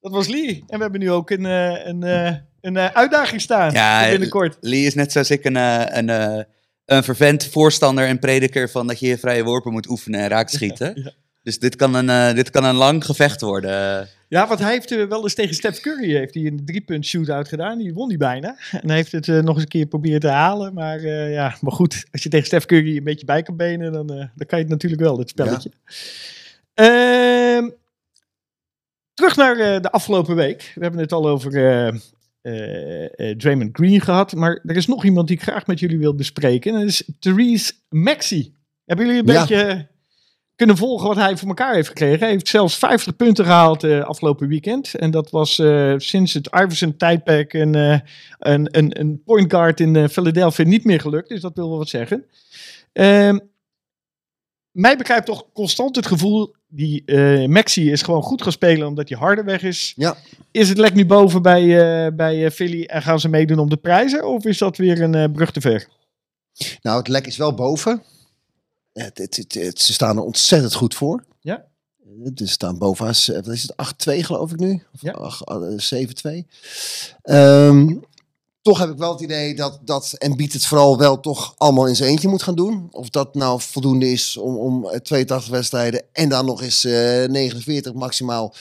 Dat 0.00 0.12
was 0.12 0.28
Lee. 0.28 0.64
En 0.66 0.76
we 0.76 0.82
hebben 0.82 1.00
nu 1.00 1.10
ook 1.10 1.30
een, 1.30 1.46
eh, 1.46 1.86
een, 1.86 2.02
eh, 2.02 2.34
een 2.60 2.76
eh, 2.76 2.86
uitdaging 2.86 3.40
staan. 3.40 3.72
Ja, 3.72 4.10
binnenkort. 4.10 4.56
Lee 4.60 4.86
is 4.86 4.94
net 4.94 5.12
zoals 5.12 5.30
ik 5.30 5.44
een, 5.44 5.56
een, 5.56 6.46
een 6.88 7.04
vervent 7.04 7.44
voorstander 7.44 8.06
en 8.06 8.18
prediker 8.18 8.70
van 8.70 8.86
dat 8.86 9.00
je 9.00 9.06
je 9.06 9.18
vrije 9.18 9.44
worpen 9.44 9.72
moet 9.72 9.88
oefenen 9.88 10.20
en 10.20 10.28
raakschieten. 10.28 10.92
Ja. 11.04 11.12
Dus 11.42 11.58
dit 11.58 11.76
kan, 11.76 11.94
een, 11.94 12.10
eh, 12.10 12.34
dit 12.34 12.50
kan 12.50 12.64
een 12.64 12.74
lang 12.74 13.04
gevecht 13.04 13.40
worden. 13.40 14.08
Ja, 14.28 14.48
want 14.48 14.60
hij 14.60 14.72
heeft 14.72 14.90
eh, 14.92 15.04
wel 15.04 15.22
eens 15.22 15.34
tegen 15.34 15.54
Steph 15.54 15.80
Curry 15.80 16.14
heeft 16.14 16.34
hij 16.34 16.46
een 16.46 16.64
driepunt 16.64 17.06
shootout 17.06 17.48
gedaan. 17.48 17.78
Die 17.78 17.94
won 17.94 18.08
die 18.08 18.18
bijna. 18.18 18.56
En 18.80 18.86
hij 18.86 18.96
heeft 18.96 19.12
het 19.12 19.28
eh, 19.28 19.38
nog 19.38 19.54
eens 19.54 19.62
een 19.62 19.68
keer 19.68 19.86
proberen 19.86 20.20
te 20.20 20.28
halen. 20.28 20.74
Maar 20.74 20.98
eh, 20.98 21.32
ja, 21.32 21.56
maar 21.60 21.72
goed. 21.72 22.04
Als 22.12 22.22
je 22.22 22.28
tegen 22.28 22.46
Steph 22.46 22.66
Curry 22.66 22.96
een 22.96 23.04
beetje 23.04 23.26
bij 23.26 23.42
kan 23.42 23.56
benen, 23.56 23.92
dan, 23.92 24.10
eh, 24.10 24.16
dan 24.16 24.46
kan 24.46 24.58
je 24.58 24.64
het 24.64 24.68
natuurlijk 24.68 25.02
wel, 25.02 25.16
dit 25.16 25.28
spelletje. 25.28 25.70
Ehm, 26.74 27.68
terug 29.14 29.36
naar 29.36 29.58
eh, 29.58 29.80
de 29.80 29.90
afgelopen 29.90 30.36
week. 30.36 30.72
We 30.74 30.82
hebben 30.82 31.00
het 31.00 31.12
al 31.12 31.28
over 31.28 31.54
eh 31.56 31.88
eh, 31.88 31.88
eh, 31.88 31.94
Draymond 33.36 33.76
Green 33.76 34.00
gehad. 34.00 34.34
Maar 34.34 34.60
er 34.64 34.76
is 34.76 34.86
nog 34.86 35.04
iemand 35.04 35.28
die 35.28 35.36
ik 35.36 35.42
graag 35.42 35.66
met 35.66 35.78
jullie 35.80 35.98
wil 35.98 36.14
bespreken. 36.14 36.72
En 36.74 36.78
dat 36.80 36.88
is 36.88 37.10
Therese 37.18 37.72
Maxey. 37.88 38.52
Hebben 38.84 39.06
jullie 39.06 39.20
een 39.20 39.32
Ja. 39.32 39.40
beetje 39.40 39.62
eh, 39.62 39.80
kunnen 40.56 40.76
volgen 40.76 41.08
wat 41.08 41.16
hij 41.16 41.36
voor 41.36 41.48
elkaar 41.48 41.74
heeft 41.74 41.88
gekregen? 41.88 42.18
Hij 42.18 42.30
heeft 42.30 42.48
zelfs 42.48 42.76
50 42.78 43.16
punten 43.16 43.44
gehaald 43.44 43.84
eh, 43.84 44.00
afgelopen 44.04 44.48
weekend. 44.48 44.94
En 44.94 45.10
dat 45.10 45.30
was 45.30 45.58
eh, 45.58 45.94
sinds 45.96 46.34
het 46.34 46.46
Iverson-tijdperk 46.46 47.52
een, 47.52 47.74
eh, 47.74 47.98
een, 48.38 48.68
een, 48.78 49.00
een 49.00 49.22
point 49.24 49.52
guard 49.52 49.80
in 49.80 49.96
eh, 49.96 50.08
Philadelphia 50.08 50.64
niet 50.64 50.84
meer 50.84 51.00
gelukt. 51.00 51.28
Dus 51.28 51.40
dat 51.40 51.54
wil 51.54 51.68
wel 51.68 51.78
wat 51.78 51.88
zeggen. 51.88 52.24
Ehm, 52.92 53.38
mij 54.70 54.96
begrijpt 54.96 55.26
toch 55.26 55.46
constant 55.52 55.96
het 55.96 56.06
gevoel, 56.06 56.54
die 56.68 57.02
eh 57.04 57.48
Maxi 57.48 57.90
is 57.92 58.02
gewoon 58.02 58.22
goed 58.22 58.42
gaan 58.42 58.52
spelen 58.52 58.86
omdat 58.88 59.08
hij 59.08 59.18
harder 59.18 59.44
weg 59.44 59.62
is. 59.62 59.92
Ja. 59.96 60.16
Is 60.50 60.68
het 60.68 60.78
lek 60.78 60.94
nu 60.94 61.06
boven 61.06 61.42
bij, 61.42 61.62
eh, 62.06 62.12
bij 62.12 62.44
eh, 62.44 62.50
Philly 62.50 62.84
en 62.84 63.02
gaan 63.02 63.20
ze 63.20 63.28
meedoen 63.28 63.58
om 63.58 63.68
de 63.70 63.76
prijzen? 63.76 64.26
Of 64.28 64.44
is 64.44 64.58
dat 64.58 64.76
weer 64.76 65.02
een 65.02 65.14
eh, 65.14 65.32
brug 65.32 65.50
te 65.50 65.60
ver? 65.60 65.88
Nou, 66.82 66.98
het 66.98 67.08
lek 67.08 67.26
is 67.26 67.36
wel 67.36 67.54
boven. 67.54 68.02
Het, 68.92 69.18
het, 69.18 69.36
het, 69.36 69.54
het- 69.54 69.80
ze 69.80 69.92
staan 69.92 70.16
er 70.16 70.22
ontzettend 70.22 70.74
goed 70.74 70.94
voor. 70.94 71.24
Ja. 71.40 71.64
Ze 72.34 72.46
staan 72.46 72.78
bovenaan, 72.78 73.14
z- 73.14 73.28
wat 73.28 73.46
is 73.48 73.62
het, 73.62 73.72
8-2 74.18 74.22
geloof 74.24 74.50
ik 74.52 74.58
nu? 74.58 74.82
Of 74.94 75.00
Ja. 75.02 75.10
ach- 75.12 75.42
eh, 75.42 75.78
7-2. 75.78 76.46
Ehm, 77.22 77.96
toch 78.62 78.78
heb 78.78 78.90
ik 78.90 78.98
wel 78.98 79.12
het 79.12 79.20
idee 79.20 79.54
dat, 79.54 79.78
dat 79.84 80.14
Embiid 80.18 80.52
het 80.52 80.66
vooral 80.66 80.98
wel 80.98 81.20
toch 81.20 81.54
allemaal 81.56 81.86
in 81.86 81.96
zijn 81.96 82.10
eentje 82.10 82.28
moet 82.28 82.42
gaan 82.42 82.54
doen. 82.54 82.88
Of 82.90 83.08
dat 83.08 83.34
nou 83.34 83.60
voldoende 83.60 84.10
is 84.10 84.36
om, 84.36 84.56
om 84.56 84.86
eh, 84.88 85.00
82 85.00 85.50
wedstrijden 85.50 86.02
en 86.12 86.28
dan 86.28 86.46
nog 86.46 86.62
eens 86.62 86.84
eh 86.84 86.92
49 87.24 87.92
maximaal. 87.92 88.54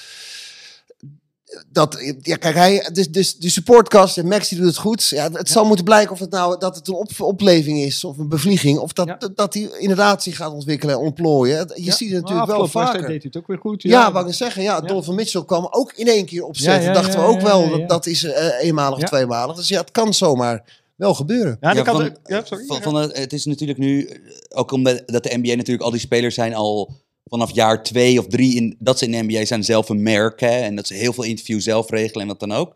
Dat, 1.71 1.97
ja, 2.21 2.35
kijk, 2.35 2.55
hij, 2.55 2.89
dus, 2.93 3.11
dus 3.11 3.35
de 3.37 3.49
supportcast 3.49 4.17
en 4.17 4.27
Maxi 4.27 4.55
doet 4.55 4.65
het 4.65 4.77
goed. 4.77 5.07
Ja, 5.07 5.29
het 5.31 5.49
zal 5.49 5.65
moeten 5.65 5.85
blijken 5.85 6.11
of 6.11 6.19
het 6.19 6.29
nou 6.31 6.59
dat 6.59 6.75
het 6.75 6.87
een 6.87 6.93
op, 6.93 7.09
opleving 7.19 7.79
is 7.79 8.03
of 8.03 8.17
een 8.17 8.29
bevlieging. 8.29 8.79
Of 8.79 8.93
dat, 8.93 9.07
Ja. 9.07 9.15
dat, 9.15 9.37
dat 9.37 9.53
hij 9.53 9.69
inderdaad 9.79 10.23
zich 10.23 10.35
gaat 10.35 10.51
ontwikkelen 10.53 10.95
en 10.95 11.01
ontplooien. 11.01 11.71
Je 11.75 11.83
Ja. 11.83 11.93
ziet 11.93 12.11
het 12.11 12.21
natuurlijk 12.21 12.47
wel 12.47 12.67
vaker. 12.67 12.99
deed 12.99 13.07
hij 13.07 13.17
het 13.23 13.37
ook 13.37 13.47
weer 13.47 13.57
goed. 13.57 13.81
Ja, 13.83 14.11
wou 14.11 14.27
ik 14.27 14.33
zeggen. 14.33 14.63
Ja, 14.63 14.73
Ja. 14.75 14.81
Donovan 14.81 15.15
Mitchell 15.15 15.45
kwam 15.45 15.67
ook 15.69 15.93
in 15.93 16.07
één 16.07 16.25
keer 16.25 16.43
opzetten. 16.43 16.81
Ja, 16.81 16.87
ja, 16.87 16.93
Dachten 17.01 17.19
ja, 17.19 17.25
we 17.27 17.33
ook 17.33 17.41
wel, 17.41 17.61
ja, 17.63 17.69
ja. 17.69 17.77
dat, 17.77 17.89
dat 17.89 18.05
is 18.05 18.23
eh, 18.23 18.63
eenmalig 18.63 18.97
Ja. 18.97 19.03
of 19.03 19.09
tweemalig. 19.09 19.55
Dus 19.55 19.67
ja, 19.67 19.79
het 19.79 19.91
kan 19.91 20.13
zomaar 20.13 20.63
wel 20.95 21.13
gebeuren. 21.13 21.57
Ja, 21.61 21.83
van- 21.83 22.01
er- 22.01 22.15
ja, 22.25 22.41
sorry. 22.45 22.65
Van, 22.65 22.81
van 22.81 22.95
het, 22.95 23.17
het 23.17 23.33
is 23.33 23.45
natuurlijk 23.45 23.79
nu, 23.79 24.21
ook 24.49 24.71
omdat 24.71 25.03
dat 25.05 25.23
de 25.23 25.37
NBA 25.37 25.55
natuurlijk 25.55 25.85
al 25.85 25.91
die 25.91 25.99
spelers 25.99 26.35
zijn 26.35 26.55
al 26.55 26.91
vanaf 27.29 27.51
jaar 27.51 27.83
twee 27.83 28.19
of 28.19 28.27
drie 28.27 28.55
in, 28.55 28.75
dat 28.79 28.97
ze 28.97 29.05
in 29.05 29.11
de 29.11 29.23
NBA 29.23 29.45
zijn 29.45 29.63
zelf 29.63 29.89
een 29.89 30.03
merk 30.03 30.39
hè, 30.39 30.59
en 30.59 30.75
dat 30.75 30.87
ze 30.87 30.93
heel 30.93 31.13
veel 31.13 31.23
interviews 31.23 31.63
zelf 31.63 31.89
regelen 31.89 32.21
en 32.21 32.27
wat 32.27 32.39
dan 32.39 32.51
ook. 32.51 32.75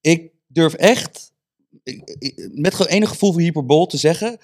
Ik 0.00 0.30
durf 0.46 0.74
echt, 0.74 1.32
met 2.52 2.74
gewoon 2.74 2.92
enig 2.92 3.08
gevoel 3.08 3.32
voor 3.32 3.40
hyperbol 3.40 3.86
te 3.86 3.96
zeggen, 3.96 4.38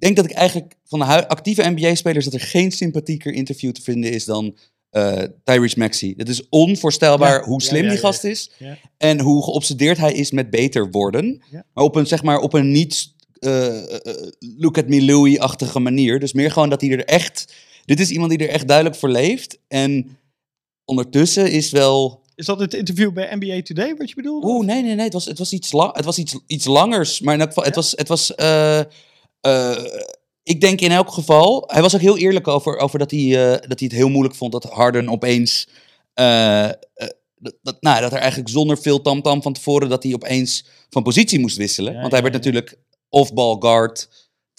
denk 0.00 0.16
dat 0.16 0.24
ik 0.24 0.32
eigenlijk 0.32 0.76
van 0.84 0.98
de 0.98 1.28
actieve 1.28 1.70
NBA-spelers 1.70 2.24
dat 2.24 2.34
er 2.34 2.40
geen 2.40 2.72
sympathieker 2.72 3.32
interview 3.32 3.72
te 3.72 3.82
vinden 3.82 4.12
is 4.12 4.24
dan 4.24 4.56
eh 4.90 5.22
Tyrese 5.44 5.78
Maxey. 5.78 6.14
Het 6.16 6.28
is 6.28 6.48
onvoorstelbaar 6.48 7.40
Ja, 7.40 7.46
hoe 7.46 7.62
slim 7.62 7.84
ja, 7.84 7.90
die 7.90 7.98
gast 7.98 8.24
is 8.24 8.50
en 8.96 9.20
hoe 9.20 9.44
geobsedeerd 9.44 9.98
hij 9.98 10.12
is 10.12 10.30
met 10.30 10.50
beter 10.50 10.90
worden. 10.90 11.42
Maar 11.50 11.84
op 11.84 11.96
een, 11.96 12.06
zeg 12.06 12.22
maar, 12.22 12.38
op 12.38 12.52
een 12.52 12.70
niet 12.70 13.14
eh, 13.38 13.94
eh, 13.94 14.28
look 14.58 14.78
at 14.78 14.88
me 14.88 15.04
Louis-achtige 15.04 15.78
manier. 15.78 16.20
Dus 16.20 16.32
meer 16.32 16.50
gewoon 16.50 16.70
dat 16.70 16.80
hij 16.80 16.90
er 16.90 17.04
echt... 17.04 17.54
Dit 17.84 18.00
is 18.00 18.10
iemand 18.10 18.30
die 18.30 18.38
er 18.38 18.48
echt 18.48 18.66
duidelijk 18.68 18.96
voor 18.96 19.08
leeft. 19.08 19.58
En 19.68 20.18
ondertussen 20.84 21.50
is 21.50 21.70
wel... 21.70 22.22
Is 22.34 22.46
dat 22.46 22.60
het 22.60 22.74
interview 22.74 23.12
bij 23.12 23.36
NBA 23.36 23.62
Today 23.62 23.96
wat 23.96 24.08
je 24.08 24.14
bedoelt? 24.14 24.44
Oeh, 24.44 24.66
nee, 24.66 24.82
nee, 24.82 24.94
nee. 24.94 25.04
Het 25.04 25.12
was, 25.12 25.24
het 25.24 25.38
was, 25.38 25.52
iets, 25.52 25.72
la 25.72 25.90
het 25.92 26.04
was 26.04 26.18
iets, 26.18 26.38
iets 26.46 26.64
langers. 26.64 27.20
Maar 27.20 27.34
in 27.34 27.40
elk 27.40 27.48
geval, 27.48 27.64
het 27.64 27.74
was... 27.74 27.92
Het 27.96 28.08
was 28.08 28.34
eh, 28.34 28.80
eh, 29.40 29.84
ik 30.42 30.60
denk 30.60 30.80
in 30.80 30.90
elk 30.90 31.10
geval, 31.10 31.64
hij 31.66 31.82
was 31.82 31.94
ook 31.94 32.00
heel 32.00 32.18
eerlijk 32.18 32.48
over, 32.48 32.78
over 32.78 32.98
dat, 32.98 33.10
hij, 33.10 33.20
eh, 33.20 33.68
dat 33.68 33.78
hij 33.78 33.88
het 33.88 33.92
heel 33.92 34.08
moeilijk 34.08 34.34
vond 34.34 34.52
dat 34.52 34.64
Harden 34.64 35.08
opeens, 35.08 35.68
dat, 36.14 37.56
dat, 37.62 37.76
nou, 37.80 38.00
dat 38.00 38.12
er 38.12 38.18
eigenlijk 38.18 38.50
zonder 38.50 38.78
veel 38.78 39.00
tamtam 39.00 39.42
van 39.42 39.52
tevoren, 39.52 39.88
dat 39.88 40.02
hij 40.02 40.14
opeens 40.14 40.64
van 40.90 41.02
positie 41.02 41.38
moest 41.38 41.56
wisselen. 41.56 41.92
Ja, 41.92 42.00
Want 42.00 42.12
hij 42.12 42.22
ja, 42.22 42.30
werd 42.30 42.44
natuurlijk 42.44 42.78
off-ball 43.08 43.56
guard, 43.58 44.08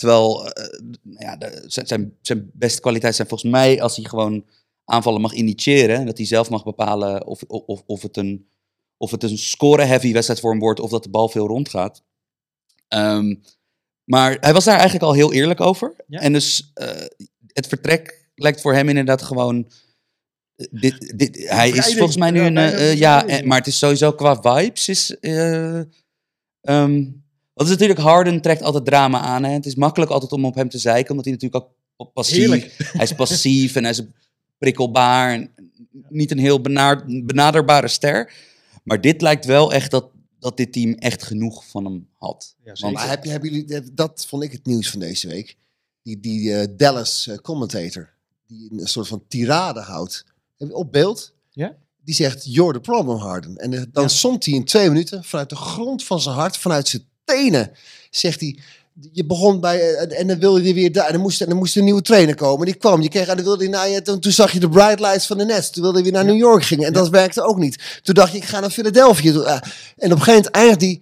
terwijl 0.01 0.49
eh, 0.51 0.79
nou 1.01 1.25
ja, 1.25 1.35
de, 1.35 1.63
zijn, 1.67 2.13
zijn, 2.21 2.49
beste 2.53 2.81
kwaliteit 2.81 3.15
zijn 3.15 3.27
volgens 3.27 3.51
mij 3.51 3.81
als 3.81 3.95
hij 3.95 4.05
gewoon 4.05 4.45
aanvallen 4.85 5.21
mag 5.21 5.33
initiëren, 5.33 5.95
en 5.97 6.05
dat 6.05 6.17
hij 6.17 6.25
zelf 6.27 6.49
mag 6.49 6.63
bepalen 6.63 7.25
of, 7.25 7.43
of, 7.47 7.83
of 7.85 8.01
het 8.01 8.17
een, 8.17 8.47
of 8.97 9.11
het 9.11 9.23
een 9.23 9.37
score-heavy 9.37 10.13
wedstrijd 10.13 10.39
voor 10.39 10.51
hem 10.51 10.59
wordt, 10.59 10.79
of 10.79 10.89
dat 10.89 11.03
de 11.03 11.09
bal 11.09 11.29
veel 11.29 11.47
rondgaat. 11.47 12.03
Ehm, 12.87 13.35
maar 14.03 14.37
hij 14.39 14.53
was 14.53 14.63
daar 14.65 14.73
eigenlijk 14.75 15.03
al 15.03 15.13
heel 15.13 15.33
eerlijk 15.33 15.61
over. 15.61 15.95
Ja. 16.07 16.19
En 16.19 16.33
dus 16.33 16.71
eh, 16.73 17.05
het 17.47 17.67
vertrek 17.67 18.29
lijkt 18.35 18.61
voor 18.61 18.73
hem 18.73 18.89
inderdaad 18.89 19.21
gewoon. 19.21 19.71
eh, 20.55 20.67
Dit, 20.71 21.13
dit, 21.17 21.49
hij 21.49 21.69
is 21.69 21.93
volgens 21.95 22.17
mij 22.17 22.31
nu 22.31 22.39
een. 22.41 22.97
ja, 22.97 23.25
maar 23.43 23.57
het 23.57 23.67
is 23.67 23.77
sowieso 23.77 24.11
qua 24.13 24.41
vibes. 24.41 24.87
Is, 24.89 25.19
eh 25.19 25.79
ehm, 26.61 27.03
wat 27.53 27.65
is 27.65 27.71
natuurlijk 27.71 27.99
Harden 27.99 28.41
trekt 28.41 28.61
altijd 28.61 28.85
drama 28.85 29.19
aan. 29.19 29.43
Hè? 29.43 29.51
Het 29.51 29.65
is 29.65 29.75
makkelijk 29.75 30.11
altijd 30.11 30.31
om 30.31 30.45
op 30.45 30.55
hem 30.55 30.69
te 30.69 30.77
zeiken, 30.77 31.09
omdat 31.09 31.25
hij 31.25 31.33
natuurlijk 31.33 31.63
ook 31.97 32.13
passief 32.13 32.37
Heerlijk. 32.37 32.75
Hij 32.77 33.03
is 33.03 33.13
passief 33.13 33.75
en 33.75 33.81
hij 33.83 33.91
is 33.91 34.01
prikkelbaar. 34.57 35.33
En 35.33 35.51
niet 36.09 36.31
een 36.31 36.39
heel 36.39 36.61
benaderbare 37.25 37.87
ster. 37.87 38.33
Maar 38.83 39.01
dit 39.01 39.21
lijkt 39.21 39.45
wel 39.45 39.73
echt 39.73 39.91
dat, 39.91 40.09
dat 40.39 40.57
dit 40.57 40.73
team 40.73 40.93
echt 40.93 41.23
genoeg 41.23 41.65
van 41.67 41.85
hem 41.85 42.07
had. 42.17 42.55
Ja, 42.63 42.73
Want- 42.79 42.93
Maar 42.93 43.09
heb, 43.09 43.23
je- 43.23 43.29
hebben 43.29 43.51
jullie, 43.51 43.93
dat 43.93 44.25
vond 44.27 44.43
ik 44.43 44.51
het 44.51 44.65
nieuws 44.65 44.89
van 44.89 44.99
deze 44.99 45.27
week. 45.27 45.57
Die, 46.03 46.19
die 46.19 46.53
eh, 46.55 46.67
Dallas 46.77 47.27
eh, 47.27 47.37
commentator, 47.37 48.09
die 48.47 48.71
een 48.71 48.87
soort 48.87 49.07
van 49.07 49.23
tirade 49.27 49.79
houdt. 49.79 50.25
Heb 50.57 50.67
je 50.67 50.75
op 50.75 50.91
beeld? 50.91 51.33
Ja. 51.49 51.75
Die 52.03 52.15
zegt, 52.15 52.53
you're 52.53 52.73
the 52.73 52.79
problem, 52.79 53.17
Harden. 53.17 53.55
En 53.57 53.73
eh, 53.73 53.81
dan 53.91 54.03
Ja. 54.03 54.09
somt 54.09 54.45
hij 54.45 54.53
in 54.53 54.65
twee 54.65 54.87
minuten, 54.89 55.23
vanuit 55.23 55.49
de 55.49 55.55
grond 55.55 56.03
van 56.03 56.21
zijn 56.21 56.35
hart, 56.35 56.57
vanuit 56.57 56.87
zijn 56.87 57.03
tenen, 57.31 57.71
zegt 58.09 58.39
hij... 58.39 58.57
Je 59.11 59.25
begon 59.25 59.59
bij, 59.59 59.79
eh, 59.79 60.19
en 60.19 60.27
dan 60.27 60.39
wilde 60.39 60.61
hij 60.61 60.73
weer 60.73 60.91
daar. 60.91 61.05
En 61.05 61.11
dan 61.11 61.21
moest, 61.21 61.41
en 61.41 61.49
dan 61.49 61.57
moest 61.57 61.75
een 61.75 61.83
nieuwe 61.83 62.01
trainer 62.01 62.35
komen. 62.35 62.65
Die 62.65 62.75
kwam. 62.75 63.01
Je 63.01 63.09
kreeg, 63.09 63.27
en 63.27 63.35
dan 63.35 63.45
wilde 63.45 63.63
hij 63.63 63.73
naar 63.73 63.89
je. 63.89 64.01
Toen, 64.01 64.19
toen 64.19 64.31
zag 64.31 64.51
je 64.51 64.59
de 64.59 64.69
bright 64.69 64.99
lights 64.99 65.25
van 65.27 65.37
de 65.37 65.45
Nets. 65.45 65.69
Toen 65.69 65.81
wilde 65.81 66.01
hij 66.01 66.11
weer 66.11 66.23
naar 66.23 66.25
New 66.25 66.37
York 66.37 66.63
gingen. 66.63 66.87
En 66.87 66.93
dat 66.93 67.09
werkte 67.09 67.41
ook 67.41 67.57
niet. 67.57 67.99
Toen 68.03 68.13
dacht 68.13 68.31
je, 68.31 68.37
ik 68.37 68.43
ga 68.43 68.59
naar 68.59 68.69
Philadelphia. 68.69 69.31
Ah, 69.31 69.47
En 69.97 70.11
op 70.11 70.17
een 70.17 70.23
gegeven 70.23 70.33
moment 70.33 70.49
eindigt 70.49 70.81
hij. 70.81 71.01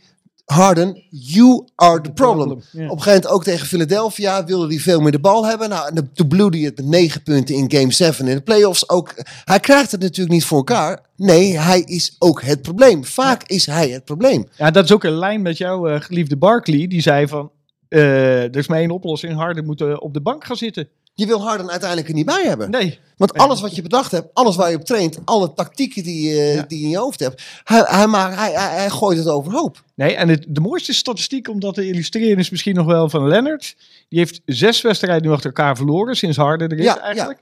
Harden, 0.52 1.04
you 1.10 1.68
are 1.76 2.02
the 2.02 2.12
problem. 2.12 2.52
Op 2.52 2.62
een 2.62 2.80
gegeven 2.80 3.06
moment 3.06 3.28
ook 3.28 3.44
tegen 3.44 3.68
Philadelphia 3.68 4.46
wilde 4.46 4.68
hij 4.68 4.80
veel 4.80 5.00
meer 5.00 5.12
de 5.12 5.20
bal 5.20 5.46
hebben. 5.46 5.70
Nou, 5.70 5.96
en 5.96 6.10
toen 6.14 6.28
bloedde 6.28 6.58
hij 6.58 6.66
het 6.66 6.76
met 6.76 6.86
negen 6.86 7.24
punten 7.24 7.56
in 7.56 7.72
game 7.72 7.92
7 7.92 8.28
in 8.28 8.36
de 8.36 8.42
playoffs. 8.42 8.90
Ook, 8.90 9.14
hij 9.44 9.60
krijgt 9.60 9.92
het 9.92 10.02
natuurlijk 10.02 10.32
niet 10.32 10.46
voor 10.46 10.58
elkaar. 10.58 11.00
Nee, 11.16 11.58
hij 11.60 11.80
is 11.80 12.16
ook 12.20 12.42
het 12.42 12.62
probleem. 12.62 13.06
Vaak 13.06 13.44
is 13.44 13.66
hij 13.66 13.90
het 13.90 14.06
probleem. 14.06 14.48
Ja, 14.58 14.72
dat 14.72 14.84
is 14.84 14.92
ook 14.92 15.04
een 15.04 15.18
lijn 15.18 15.42
met 15.42 15.58
jouw 15.58 15.88
eh, 15.88 16.02
geliefde 16.02 16.38
Barkley. 16.38 16.88
Die 16.88 17.02
zei 17.02 17.28
van, 17.28 17.52
eh, 17.88 18.44
er 18.44 18.58
is 18.58 18.68
maar 18.68 18.80
één 18.80 18.92
oplossing. 18.92 19.34
Harden 19.34 19.66
moet 19.66 19.82
eh, 19.82 19.96
op 20.00 20.14
de 20.14 20.22
bank 20.22 20.46
gaan 20.46 20.56
zitten. 20.56 20.90
Je 21.19 21.25
wil 21.25 21.41
Harden 21.41 21.69
uiteindelijk 21.69 22.10
er 22.10 22.15
niet 22.15 22.25
bij 22.25 22.43
hebben. 22.47 22.69
Nee. 22.69 22.99
Want 23.17 23.34
alles 23.34 23.62
wat 23.62 23.75
je 23.75 23.82
bedacht 23.82 24.12
hebt, 24.12 24.27
alles 24.34 24.55
waar 24.55 24.69
je 24.69 24.75
op 24.75 24.86
traint, 24.86 25.17
alle 25.25 25.53
tactieken 25.53 26.03
die, 26.03 26.29
Ja. 26.36 26.65
die 26.67 26.77
je 26.79 26.84
in 26.84 26.89
je 26.89 26.97
hoofd 26.97 27.19
hebt, 27.19 27.43
hij, 27.63 27.84
hij, 27.86 28.08
maakt, 28.08 28.36
hij, 28.36 28.51
hij, 28.51 28.75
hij 28.75 28.89
gooit 28.89 29.17
het 29.17 29.27
overhoop. 29.27 29.84
Nee, 29.95 30.15
en 30.15 30.29
het, 30.29 30.45
de 30.47 30.62
mooiste 30.62 30.93
statistiek 30.93 31.49
om 31.49 31.60
dat 31.60 31.73
te 31.73 31.88
illustreren 31.88 32.38
is 32.38 32.49
misschien 32.49 32.75
nog 32.75 32.86
wel 32.86 33.10
van 33.10 33.27
Leonard. 33.27 33.75
Die 34.10 34.19
heeft 34.19 34.41
zes 34.45 34.82
wedstrijden 34.82 35.23
nu 35.27 35.32
achter 35.32 35.45
elkaar 35.45 35.75
verloren 35.75 36.15
sinds 36.15 36.38
Harden 36.38 36.69
er 36.69 36.77
is 36.77 36.84
Ja, 36.86 36.99
eigenlijk. 36.99 37.39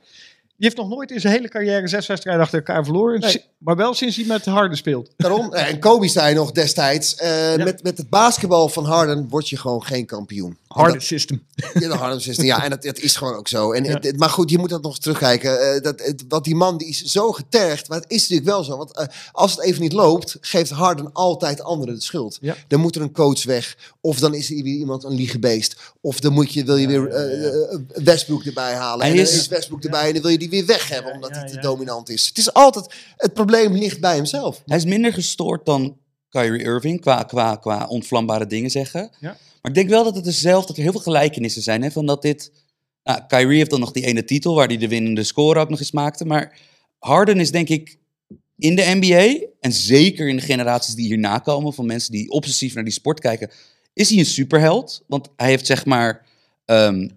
Die 0.57 0.65
heeft 0.65 0.77
nog 0.77 0.89
nooit 0.89 1.11
in 1.11 1.19
zijn 1.19 1.33
hele 1.33 1.49
carrière 1.49 1.87
zes 1.87 2.07
wedstrijden 2.07 2.43
achter 2.43 2.57
elkaar 2.57 2.83
verloren. 2.83 3.19
Nee. 3.19 3.45
Maar 3.57 3.75
wel 3.75 3.93
sinds 3.93 4.15
hij 4.15 4.25
met 4.25 4.45
Harden 4.45 4.77
speelt. 4.77 5.09
Daarom, 5.17 5.53
eh, 5.53 5.67
en 5.69 5.79
Kobe 5.79 6.07
zei 6.07 6.35
nog 6.35 6.51
destijds, 6.51 7.15
eh, 7.15 7.55
met, 7.55 7.83
met 7.83 7.97
het 7.97 8.09
basketbal 8.09 8.69
van 8.69 8.85
Harden 8.85 9.27
word 9.29 9.49
je 9.49 9.57
gewoon 9.57 9.83
geen 9.83 10.05
kampioen. 10.05 10.57
System. 10.99 11.45
Ja, 11.73 11.79
de 11.79 11.95
Harlem 11.95 12.19
System. 12.29 12.45
Ja, 12.45 12.63
en 12.63 12.69
dat, 12.69 12.83
dat 12.83 12.99
is 12.99 13.15
gewoon 13.15 13.35
ook 13.35 13.47
zo. 13.47 13.71
En, 13.71 13.83
het- 13.83 14.03
het- 14.03 14.17
maar 14.19 14.29
goed, 14.29 14.49
je 14.49 14.57
moet 14.57 14.69
dat 14.69 14.81
nog 14.81 14.91
eens 14.91 14.99
terugkijken. 14.99 15.59
Eh, 15.75 15.81
dat, 15.81 15.99
het, 16.05 16.23
want 16.27 16.43
die 16.43 16.55
man 16.55 16.77
die 16.77 16.87
is 16.87 17.01
zo 17.01 17.31
getergd. 17.31 17.89
Maar 17.89 17.99
het 17.99 18.09
is 18.11 18.21
natuurlijk 18.21 18.47
wel 18.47 18.63
zo. 18.63 18.77
Want 18.77 18.95
eh, 18.97 19.05
als 19.31 19.51
het 19.51 19.61
even 19.61 19.81
niet 19.81 19.93
loopt, 19.93 20.37
geeft 20.41 20.69
Harden 20.69 21.11
altijd 21.13 21.61
anderen 21.61 21.95
de 21.95 22.01
schuld. 22.01 22.37
Ja. 22.41 22.55
Dan 22.67 22.79
moet 22.79 22.95
er 22.95 23.01
een 23.01 23.11
coach 23.11 23.43
weg. 23.43 23.77
Of 24.01 24.19
dan 24.19 24.33
is 24.33 24.49
er 24.49 24.55
weer 24.63 24.75
iemand 24.77 25.03
een 25.03 25.13
liegebeest. 25.15 25.75
Of 26.01 26.19
dan 26.19 26.33
moet 26.33 26.53
je, 26.53 26.63
wil 26.63 26.75
je 26.77 26.87
weer 26.87 27.09
ja. 27.09 27.15
eh, 27.15 28.03
Westbrook 28.03 28.43
erbij 28.43 28.73
halen. 28.73 28.99
Hij 29.05 29.09
en 29.17 29.23
dan 29.23 29.33
is- 29.33 29.47
Westbrook 29.47 29.83
erbij 29.83 30.07
en 30.07 30.13
dan 30.13 30.21
wil 30.21 30.31
je 30.31 30.37
die 30.37 30.49
weer 30.49 30.65
weg 30.65 30.89
hebben. 30.89 31.09
Ja, 31.09 31.15
omdat 31.15 31.29
ja, 31.29 31.37
hij 31.37 31.47
te 31.47 31.55
ja. 31.55 31.61
dominant 31.61 32.09
is. 32.09 32.27
Het 32.27 32.37
is 32.37 32.53
altijd, 32.53 32.93
het 33.17 33.33
probleem 33.33 33.73
ligt 33.73 33.99
bij 33.99 34.15
hemzelf. 34.15 34.61
Hij 34.65 34.77
is 34.77 34.85
minder 34.85 35.13
gestoord 35.13 35.65
dan 35.65 35.97
Kyrie 36.29 36.61
Irving 36.63 37.01
qua, 37.01 37.23
qua, 37.23 37.55
qua 37.55 37.85
ontvlambare 37.85 38.47
dingen 38.47 38.69
zeggen. 38.69 39.09
Ja. 39.19 39.37
Maar 39.67 39.75
ik 39.75 39.81
denk 39.81 39.95
wel 39.95 40.03
dat 40.03 40.15
het 40.15 40.23
dezelfde, 40.23 40.67
dat 40.67 40.77
er 40.77 40.83
heel 40.83 40.91
veel 40.91 41.01
gelijkenissen 41.01 41.61
zijn. 41.61 41.81
Hè, 41.81 41.91
van 41.91 42.05
dat 42.05 42.21
dit, 42.21 42.51
nou, 43.03 43.21
Kyrie 43.27 43.57
heeft 43.57 43.69
dan 43.69 43.79
nog 43.79 43.91
die 43.91 44.05
ene 44.05 44.23
titel 44.23 44.55
waar 44.55 44.67
hij 44.67 44.77
de 44.77 44.87
winnende 44.87 45.23
score 45.23 45.59
ook 45.59 45.69
nog 45.69 45.79
eens 45.79 45.91
maakte. 45.91 46.25
Maar 46.25 46.59
Harden 46.99 47.39
is 47.39 47.51
denk 47.51 47.69
ik 47.69 47.97
in 48.57 48.75
de 48.75 48.91
NBA 48.99 49.47
en 49.59 49.71
zeker 49.71 50.27
in 50.27 50.35
de 50.35 50.41
generaties 50.41 50.93
die 50.93 51.07
hierna 51.07 51.39
komen 51.39 51.73
van 51.73 51.85
mensen 51.85 52.11
die 52.11 52.29
obsessief 52.29 52.73
naar 52.73 52.83
die 52.83 52.93
sport 52.93 53.19
kijken, 53.19 53.51
is 53.93 54.09
hij 54.09 54.19
een 54.19 54.25
superheld. 54.25 55.03
Want 55.07 55.29
hij 55.35 55.49
heeft 55.49 55.65
zeg 55.65 55.85
maar 55.85 56.25
ehm, 56.65 57.09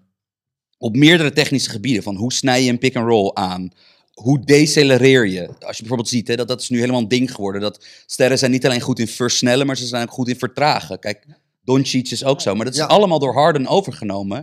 op 0.78 0.96
meerdere 0.96 1.32
technische 1.32 1.70
gebieden 1.70 2.02
van 2.02 2.16
hoe 2.16 2.32
snij 2.32 2.62
je 2.62 2.70
een 2.70 2.78
pick-and-roll 2.78 3.30
aan, 3.34 3.72
hoe 4.12 4.44
decelereer 4.44 5.26
je? 5.26 5.46
Als 5.46 5.76
je 5.76 5.82
bijvoorbeeld 5.82 6.08
ziet, 6.08 6.28
hè, 6.28 6.36
dat, 6.36 6.48
dat 6.48 6.60
is 6.60 6.68
nu 6.68 6.78
helemaal 6.78 7.00
een 7.00 7.08
ding 7.08 7.34
geworden. 7.34 7.60
Dat 7.60 7.86
sterren 8.06 8.38
zijn 8.38 8.50
niet 8.50 8.64
alleen 8.66 8.80
goed 8.80 8.98
in 8.98 9.08
versnellen, 9.08 9.66
maar 9.66 9.76
ze 9.76 9.86
zijn 9.86 10.02
ook 10.02 10.14
goed 10.14 10.28
in 10.28 10.38
vertragen. 10.38 10.98
Kijk, 10.98 11.26
Doncic 11.64 12.10
is 12.10 12.24
ook 12.24 12.40
zo. 12.40 12.54
Maar 12.54 12.64
dat 12.64 12.74
is 12.74 12.80
allemaal 12.80 13.18
door 13.18 13.32
Harden 13.34 13.66
overgenomen. 13.66 14.38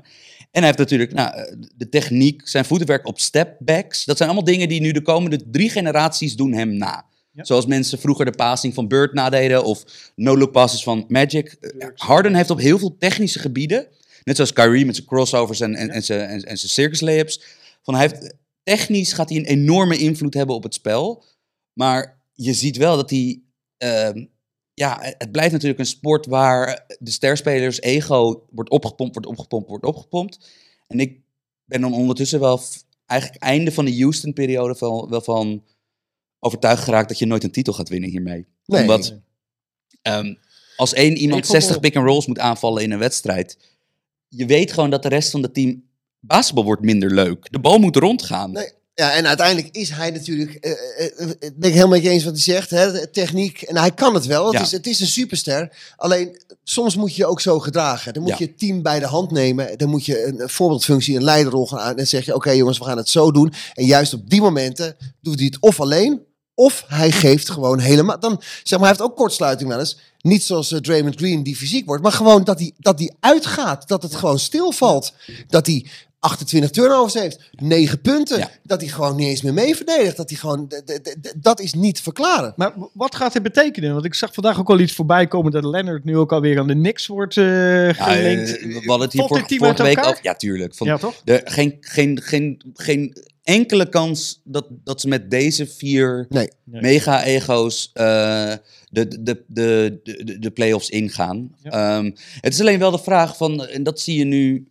En 0.52 0.64
hij 0.64 0.66
heeft 0.66 0.78
natuurlijk 0.78 1.14
nou, 1.14 1.36
eh, 1.36 1.56
de 1.76 1.90
techniek, 1.90 2.48
zijn 2.48 2.66
voetenwerk 2.66 3.08
op 3.08 3.20
stepbacks. 3.20 4.06
Dat 4.06 4.18
zijn 4.18 4.30
allemaal 4.30 4.48
dingen 4.48 4.70
die 4.70 4.82
nu 4.82 4.92
de 4.92 5.02
komende 5.02 5.50
drie 5.50 5.70
generaties 5.70 6.36
doen 6.36 6.54
hem 6.54 6.78
na. 6.78 7.06
Ja. 7.32 7.44
Zoals 7.44 7.66
mensen 7.66 8.00
vroeger 8.00 8.26
de 8.26 8.32
passing 8.32 8.74
van 8.74 8.88
Bird 8.88 9.14
nadeden 9.14 9.64
of 9.64 9.84
no-look 10.16 10.52
passes 10.52 10.84
van 10.84 11.06
Magic. 11.08 11.48
Eh, 11.54 11.88
Harden 11.96 12.36
heeft 12.36 12.50
op 12.50 12.60
heel 12.60 12.80
veel 12.80 12.96
technische 13.00 13.40
gebieden, 13.40 13.88
net 14.24 14.36
zoals 14.36 14.54
Kyrie 14.54 14.86
met 14.86 14.96
zijn 14.96 15.08
crossovers 15.08 15.60
en, 15.60 15.76
en, 15.76 15.90
en 15.90 16.04
zijn, 16.04 16.20
en, 16.20 16.42
en 16.44 16.58
zijn 16.58 16.72
circus 16.72 17.02
layups. 17.02 17.42
Van 17.82 17.96
hij 17.96 18.08
heeft, 18.08 18.36
technisch 18.64 19.14
gaat 19.14 19.30
hij 19.30 19.38
een 19.38 19.46
enorme 19.46 19.98
invloed 19.98 20.34
hebben 20.34 20.56
op 20.56 20.64
het 20.64 20.74
spel. 20.74 21.24
Maar 21.74 22.22
je 22.34 22.54
ziet 22.54 22.78
wel 22.78 22.96
dat 22.96 23.10
hij. 23.10 23.42
ehm, 23.78 24.26
ja, 24.80 24.98
het 25.18 25.32
blijft 25.32 25.52
natuurlijk 25.52 25.80
een 25.80 25.86
sport 25.86 26.26
waar 26.26 26.86
de 27.00 27.12
sterspelers 27.12 27.82
ego 27.82 28.44
wordt 28.52 28.70
opgepompt, 28.70 29.14
wordt 29.14 29.30
opgepompt, 29.30 29.68
wordt 29.70 29.86
opgepompt. 29.86 30.50
En 30.88 31.00
ik 31.00 31.20
ben 31.66 31.82
dan 31.82 31.94
ondertussen 31.94 32.40
wel 32.40 32.62
eigenlijk 33.06 33.42
einde 33.44 33.72
van 33.72 33.86
de 33.86 33.98
Houston-periode 34.00 34.76
wel, 34.80 35.10
wel 35.10 35.22
van 35.22 35.64
overtuigd 36.40 36.84
geraakt 36.84 37.08
dat 37.10 37.20
je 37.20 37.26
nooit 37.26 37.44
een 37.44 37.52
titel 37.52 37.74
gaat 37.74 37.90
winnen 37.90 38.10
hiermee. 38.10 38.46
Nee. 38.66 38.82
Omdat 38.82 39.16
ehm, 40.02 40.34
als 40.76 40.94
één 40.94 41.18
iemand 41.18 41.40
Ik 41.40 41.46
vond 41.46 41.58
60 41.58 41.70
wel- 41.70 41.80
pick-and-rolls 41.80 42.28
moet 42.28 42.40
aanvallen 42.40 42.84
in 42.84 42.92
een 42.92 43.00
wedstrijd, 43.00 43.58
je 44.28 44.46
weet 44.46 44.74
gewoon 44.74 44.90
dat 44.90 45.04
de 45.04 45.10
rest 45.10 45.32
van 45.32 45.42
het 45.42 45.54
team 45.54 45.84
basketbal 46.20 46.64
wordt 46.64 46.82
minder 46.82 47.14
leuk. 47.14 47.52
De 47.52 47.60
bal 47.60 47.80
moet 47.80 47.96
rondgaan. 47.96 48.52
Nee. 48.52 48.72
Ja, 49.00 49.12
en 49.14 49.28
uiteindelijk 49.28 49.76
is 49.76 49.90
hij 49.90 50.10
natuurlijk, 50.12 50.54
eh, 50.54 50.72
ben 51.40 51.70
ik 51.70 51.74
helemaal 51.74 51.88
met 51.88 52.04
je 52.04 52.10
eens 52.10 52.24
wat 52.24 52.34
hij 52.34 52.42
zegt, 52.42 52.70
hè, 52.70 53.08
techniek. 53.08 53.62
En 53.62 53.78
hij 53.78 53.92
kan 53.92 54.14
het 54.14 54.26
wel, 54.26 54.46
het, 54.46 54.54
Ja. 54.54 54.62
is, 54.62 54.72
het 54.72 54.88
is 54.88 55.00
een 55.00 55.08
superster. 55.08 55.78
Alleen, 55.96 56.42
soms 56.64 56.96
moet 56.96 57.16
je 57.16 57.26
ook 57.26 57.42
zo 57.42 57.60
gedragen. 57.60 58.14
Dan 58.14 58.22
moet 58.24 58.32
Ja. 58.32 58.38
je 58.40 58.46
het 58.46 58.60
team 58.60 58.82
bij 58.82 59.00
de 59.00 59.06
hand 59.06 59.32
nemen. 59.32 59.78
Dan 59.78 59.90
moet 59.90 60.06
je 60.06 60.26
een, 60.26 60.50
voorbeeldfunctie, 60.50 61.16
een 61.16 61.24
leiderrol 61.24 61.68
gaan 61.68 61.80
aan. 61.80 61.98
En 61.98 62.08
zeg 62.08 62.26
je, 62.26 62.36
oké 62.36 62.52
jongens, 62.52 62.78
we 62.78 62.84
gaan 62.84 62.98
het 62.98 63.10
zo 63.10 63.32
doen. 63.32 63.54
En 63.74 63.86
juist 63.86 64.14
op 64.14 64.30
die 64.30 64.42
momenten 64.42 64.96
doet 65.22 65.36
hij 65.38 65.46
het 65.46 65.58
of 65.60 65.80
alleen, 65.80 66.22
of 66.54 66.84
hij 66.88 67.12
geeft 67.12 67.50
gewoon 67.50 67.80
helemaal... 67.80 68.20
Dan, 68.20 68.42
zeg 68.64 68.80
maar, 68.80 68.88
hij 68.88 68.98
heeft 68.98 69.10
ook 69.12 69.16
kortsluiting 69.18 69.70
wel 69.70 69.80
eens. 69.80 69.98
Niet 70.22 70.44
zoals 70.44 70.74
Draymond 70.82 71.16
Green 71.16 71.44
die 71.44 71.56
fysiek 71.56 71.86
wordt, 71.86 72.04
maar 72.04 72.12
gewoon 72.12 72.44
dat 72.44 72.60
hij, 72.60 72.72
dat 72.78 73.00
hij 73.00 73.12
uitgaat. 73.20 73.88
Dat 73.88 74.04
het 74.04 74.16
gewoon 74.16 74.40
stilvalt. 74.40 75.14
Dat 75.48 75.66
hij 75.66 75.86
28 76.28 76.70
turnovers 76.72 77.14
heeft, 77.14 77.40
9 77.52 78.02
punten. 78.02 78.38
Ja. 78.38 78.50
Dat 78.64 78.82
hij 78.82 78.90
gewoon 78.90 79.16
niet 79.16 79.28
eens 79.28 79.42
meer 79.42 79.54
mee 79.54 79.76
verdedigt. 79.76 80.18
Dat 80.18 80.30
hij 80.30 80.40
gewoon, 80.40 80.72
dat 81.36 81.60
is 81.60 81.74
niet 81.74 81.96
te 81.96 82.04
verklaren. 82.04 82.54
Maar 82.56 82.74
wat 82.94 83.16
gaat 83.16 83.34
dit 83.34 83.44
betekenen? 83.44 83.94
Want 83.94 84.06
ik 84.06 84.14
zag 84.14 84.34
vandaag 84.34 84.60
ook 84.60 84.70
al 84.70 84.80
iets 84.80 84.94
voorbij 84.94 85.28
komen 85.28 85.52
dat 85.52 85.64
Leonard 85.64 86.04
nu 86.04 86.18
ook 86.18 86.32
alweer 86.32 86.60
aan 86.60 86.68
de 86.68 86.74
Knicks 86.74 87.08
wordt 87.08 87.38
eh 87.38 87.46
Ja, 87.88 87.94
gelinkt. 87.94 88.52
we 88.62 88.84
hadden 88.86 89.02
het 89.02 89.14
hier 89.14 89.28
dit 89.48 89.58
vorige, 89.58 89.84
week 89.84 89.96
elkaar? 89.96 90.12
over. 90.12 90.24
Ja, 90.24 90.36
tuurlijk. 90.36 90.76
Van, 90.76 90.88
ja, 90.88 90.98
toch? 90.98 91.22
er, 91.26 91.42
geen, 91.46 91.78
geen, 91.80 92.22
geen, 92.22 92.62
geen 92.74 93.18
enkele 93.44 93.90
kans 93.90 94.42
dat, 94.44 94.66
dat 94.84 95.02
ze 95.02 95.08
met 95.08 95.32
deze 95.32 95.68
vier 95.68 96.26
Nee. 96.30 96.50
Nee. 96.64 96.82
mega-ego's 96.82 97.90
eh, 97.94 98.04
de, 98.90 99.08
de, 99.08 99.24
de, 99.24 99.44
de, 99.48 100.00
de, 100.24 100.40
de 100.40 100.52
play-offs 100.52 100.90
ingaan. 100.90 101.56
Ja. 101.64 101.98
Ehm, 101.98 102.12
het 102.42 102.54
is 102.54 102.60
alleen 102.60 102.80
wel 102.80 102.92
de 102.92 103.00
vraag 103.00 103.38
van, 103.38 103.66
en 103.66 103.84
dat 103.84 104.00
zie 104.00 104.18
je 104.18 104.26
nu 104.26 104.68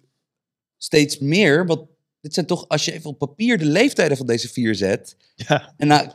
steeds 0.78 1.18
meer. 1.18 1.66
Want 1.66 1.88
dit 2.20 2.34
zijn 2.34 2.46
toch, 2.46 2.68
als 2.68 2.84
je 2.84 2.92
even 2.92 3.10
op 3.10 3.18
papier 3.18 3.58
de 3.58 3.64
leeftijden 3.64 4.16
van 4.16 4.26
deze 4.26 4.48
vier 4.48 4.74
zet. 4.74 5.16
Ja. 5.34 5.74
En 5.76 5.86
nou, 5.86 6.10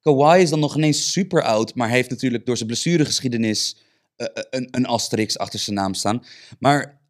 Kawhi 0.00 0.42
is 0.42 0.50
dan 0.50 0.60
nog 0.60 0.76
ineens 0.76 1.12
super 1.12 1.42
oud, 1.42 1.74
maar 1.74 1.88
heeft 1.88 2.10
natuurlijk 2.10 2.46
door 2.46 2.56
zijn 2.56 2.68
blessuregeschiedenis 2.68 3.76
eh, 4.16 4.26
eh, 4.26 4.44
een, 4.50 4.68
een 4.70 4.86
asterix 4.86 5.38
achter 5.38 5.58
zijn 5.58 5.76
naam 5.76 5.94
staan. 5.94 6.24
Maar 6.58 7.00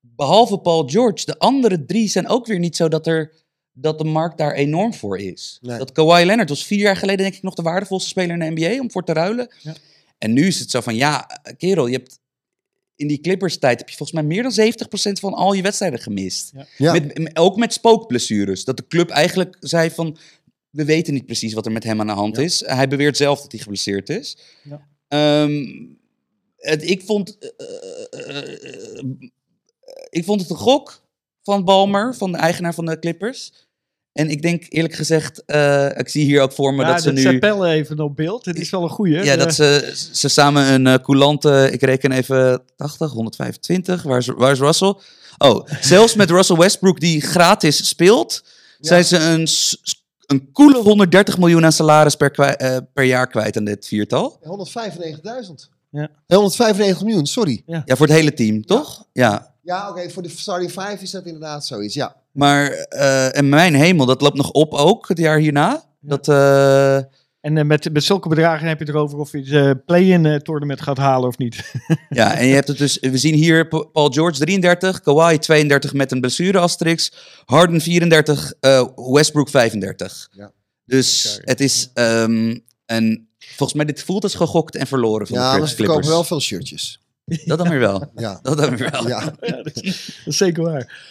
behalve 0.00 0.58
Paul 0.58 0.88
George, 0.88 1.24
de 1.24 1.38
andere 1.38 1.84
drie 1.84 2.08
zijn 2.08 2.28
ook 2.28 2.46
weer 2.46 2.58
niet 2.58 2.76
zo 2.76 2.88
dat, 2.88 3.06
er, 3.06 3.32
dat 3.72 3.98
de 3.98 4.04
markt 4.04 4.38
daar 4.38 4.52
enorm 4.52 4.94
voor 4.94 5.18
is. 5.18 5.58
Nee. 5.60 5.78
Dat 5.78 5.92
Kawhi 5.92 6.24
Leonard 6.24 6.48
was 6.48 6.66
vier 6.66 6.78
jaar 6.78 6.96
geleden 6.96 7.22
denk 7.22 7.34
ik 7.34 7.42
nog 7.42 7.54
de 7.54 7.62
waardevolste 7.62 8.08
speler 8.08 8.42
in 8.42 8.54
de 8.54 8.62
NBA 8.62 8.80
om 8.80 8.90
voor 8.90 9.04
te 9.04 9.12
ruilen. 9.12 9.54
Ja. 9.58 9.74
En 10.18 10.32
nu 10.32 10.46
is 10.46 10.58
het 10.58 10.70
zo 10.70 10.80
van, 10.80 10.94
ja, 10.94 11.26
kerel, 11.56 11.86
je 11.86 11.96
hebt 11.96 12.20
in 13.02 13.08
die 13.08 13.20
Clippers 13.20 13.58
tijd 13.58 13.78
heb 13.78 13.88
je 13.88 13.96
volgens 13.96 14.20
mij 14.20 14.28
meer 14.28 14.42
dan 14.42 15.08
70% 15.10 15.12
van 15.12 15.34
al 15.34 15.52
je 15.52 15.62
wedstrijden 15.62 15.98
gemist. 16.00 16.52
Ja. 16.76 16.92
Met, 16.92 17.36
ook 17.38 17.56
met 17.56 17.72
spookblessures. 17.72 18.64
Dat 18.64 18.76
de 18.76 18.86
club 18.86 19.10
eigenlijk 19.10 19.56
zei 19.60 19.90
van, 19.90 20.16
we 20.70 20.84
weten 20.84 21.14
niet 21.14 21.26
precies 21.26 21.52
wat 21.52 21.66
er 21.66 21.72
met 21.72 21.84
hem 21.84 22.00
aan 22.00 22.06
de 22.06 22.12
hand 22.12 22.36
Ja. 22.36 22.42
is. 22.42 22.62
Hij 22.66 22.88
beweert 22.88 23.16
zelf 23.16 23.40
dat 23.40 23.52
hij 23.52 23.60
geblesseerd 23.60 24.08
is. 24.08 24.36
Ja. 24.62 24.86
Ehm, 25.08 25.86
het, 26.56 26.90
ik, 26.90 27.02
vond, 27.02 27.38
eh, 27.38 27.48
eh, 28.10 28.28
eh, 28.28 28.98
eh, 28.98 29.04
ik 30.10 30.24
vond 30.24 30.40
het 30.40 30.50
een 30.50 30.56
gok 30.56 31.02
van 31.42 31.64
Balmer, 31.64 32.14
van 32.14 32.32
de 32.32 32.38
eigenaar 32.38 32.74
van 32.74 32.86
de 32.86 32.98
Clippers. 32.98 33.52
En 34.12 34.28
ik 34.30 34.42
denk 34.42 34.64
eerlijk 34.68 34.94
gezegd, 34.94 35.42
eh, 35.44 35.86
ik 35.96 36.08
zie 36.08 36.24
hier 36.24 36.40
ook 36.42 36.52
voor 36.52 36.74
me 36.74 36.82
Ja, 36.82 36.92
dat 36.92 37.02
ze 37.02 37.12
nu... 37.12 37.38
Pelle 37.38 37.68
even 37.68 38.00
op 38.00 38.16
beeld. 38.16 38.44
Het 38.44 38.58
is 38.58 38.70
wel 38.70 38.82
een 38.82 38.88
goeie. 38.88 39.24
Ja, 39.24 39.36
dat 39.36 39.54
ze, 39.54 39.92
ze 40.12 40.28
samen 40.28 40.72
een 40.72 40.86
eh, 40.86 40.94
coulante, 41.02 41.68
ik 41.72 41.82
reken 41.82 42.12
even 42.12 42.62
80, 42.76 43.10
125. 43.12 44.02
Waar 44.02 44.18
is, 44.18 44.26
waar 44.26 44.52
is 44.52 44.58
Russell? 44.58 44.94
Oh, 45.38 45.66
zelfs 45.80 46.14
met 46.14 46.30
Russell 46.30 46.56
Westbrook 46.56 47.00
die 47.00 47.20
gratis 47.20 47.88
speelt, 47.88 48.44
zijn 48.80 49.04
ze 49.04 49.18
een, 49.18 49.48
een 50.26 50.52
coole 50.52 50.78
130 50.82 51.38
miljoen 51.38 51.64
aan 51.64 51.72
salaris 51.72 52.14
per, 52.16 52.30
kwij- 52.30 52.56
eh, 52.56 52.76
per 52.94 53.04
jaar 53.04 53.26
kwijt 53.26 53.56
aan 53.56 53.64
dit 53.64 53.86
viertal. 53.86 54.38
195.000. 54.42 55.68
Ja. 55.90 56.08
195 56.26 57.02
miljoen, 57.04 57.26
sorry. 57.26 57.62
Ja, 57.66 57.82
voor 57.86 58.06
het 58.06 58.14
hele 58.16 58.34
team, 58.34 58.64
toch? 58.66 59.06
Ja. 59.12 59.51
Ja, 59.62 59.88
oké, 59.90 60.10
voor 60.10 60.22
de 60.22 60.28
starting 60.28 60.70
five 60.70 60.96
is 61.00 61.10
dat 61.10 61.24
inderdaad 61.24 61.66
zoiets, 61.66 61.94
ja. 61.94 62.16
Maar, 62.32 62.70
eh, 62.70 63.36
en 63.36 63.48
mijn 63.48 63.74
hemel, 63.74 64.06
dat 64.06 64.20
loopt 64.20 64.36
nog 64.36 64.50
op 64.50 64.72
ook 64.74 65.08
het 65.08 65.18
jaar 65.18 65.38
hierna. 65.38 65.84
Dat, 66.00 66.28
eh, 66.28 66.96
En 67.40 67.56
eh, 67.58 67.64
met, 67.64 67.92
met 67.92 68.04
zulke 68.04 68.28
bedragen 68.28 68.68
heb 68.68 68.78
je 68.78 68.84
het 68.84 68.94
erover 68.94 69.18
of 69.18 69.32
je 69.32 69.38
het 69.38 69.48
eh, 69.52 69.70
play-in 69.86 70.26
eh, 70.26 70.34
tournament 70.36 70.80
gaat 70.80 70.96
halen 70.96 71.28
of 71.28 71.38
niet. 71.38 71.72
Ja, 72.08 72.34
en 72.36 72.46
je 72.46 72.54
hebt 72.54 72.68
het 72.68 72.78
dus, 72.78 72.98
we 73.00 73.18
zien 73.18 73.34
hier 73.34 73.68
Pa- 73.68 73.82
Paul 73.84 74.10
George 74.10 74.38
33, 74.38 75.00
Kawhi 75.00 75.38
32 75.38 75.92
met 75.92 76.12
een 76.12 76.20
blessure 76.20 76.58
asterix, 76.58 77.12
Harden 77.44 77.80
34, 77.80 78.52
eh, 78.60 78.88
Westbrook 78.96 79.48
35. 79.48 80.28
Ja. 80.32 80.52
Dus 80.84 81.38
het 81.42 81.60
is 81.60 81.90
een, 81.94 82.64
en 82.86 83.28
volgens 83.38 83.72
mij 83.72 83.84
dit 83.86 84.02
voelt 84.02 84.22
als 84.22 84.34
gegokt 84.34 84.76
en 84.76 84.86
verloren 84.86 85.26
van 85.26 85.36
Ja, 85.38 85.52
de 85.52 85.58
maar 85.58 85.68
ze 85.68 85.74
Clippers. 85.74 85.96
verkopen 85.96 86.16
wel 86.16 86.24
veel 86.24 86.40
shirtjes. 86.40 87.00
Dat 87.24 87.58
dan 87.58 87.68
weer 87.68 87.78
wel. 87.78 88.10
Ja. 88.14 88.38
Dat 88.42 88.58
dan 88.58 88.76
weer 88.76 88.90
wel. 88.90 89.08
Ja. 89.08 89.20
ja, 89.40 89.62
dat, 89.62 89.82
is, 89.82 90.06
dat 90.06 90.26
is 90.26 90.36
zeker 90.36 90.62
waar. 90.62 91.10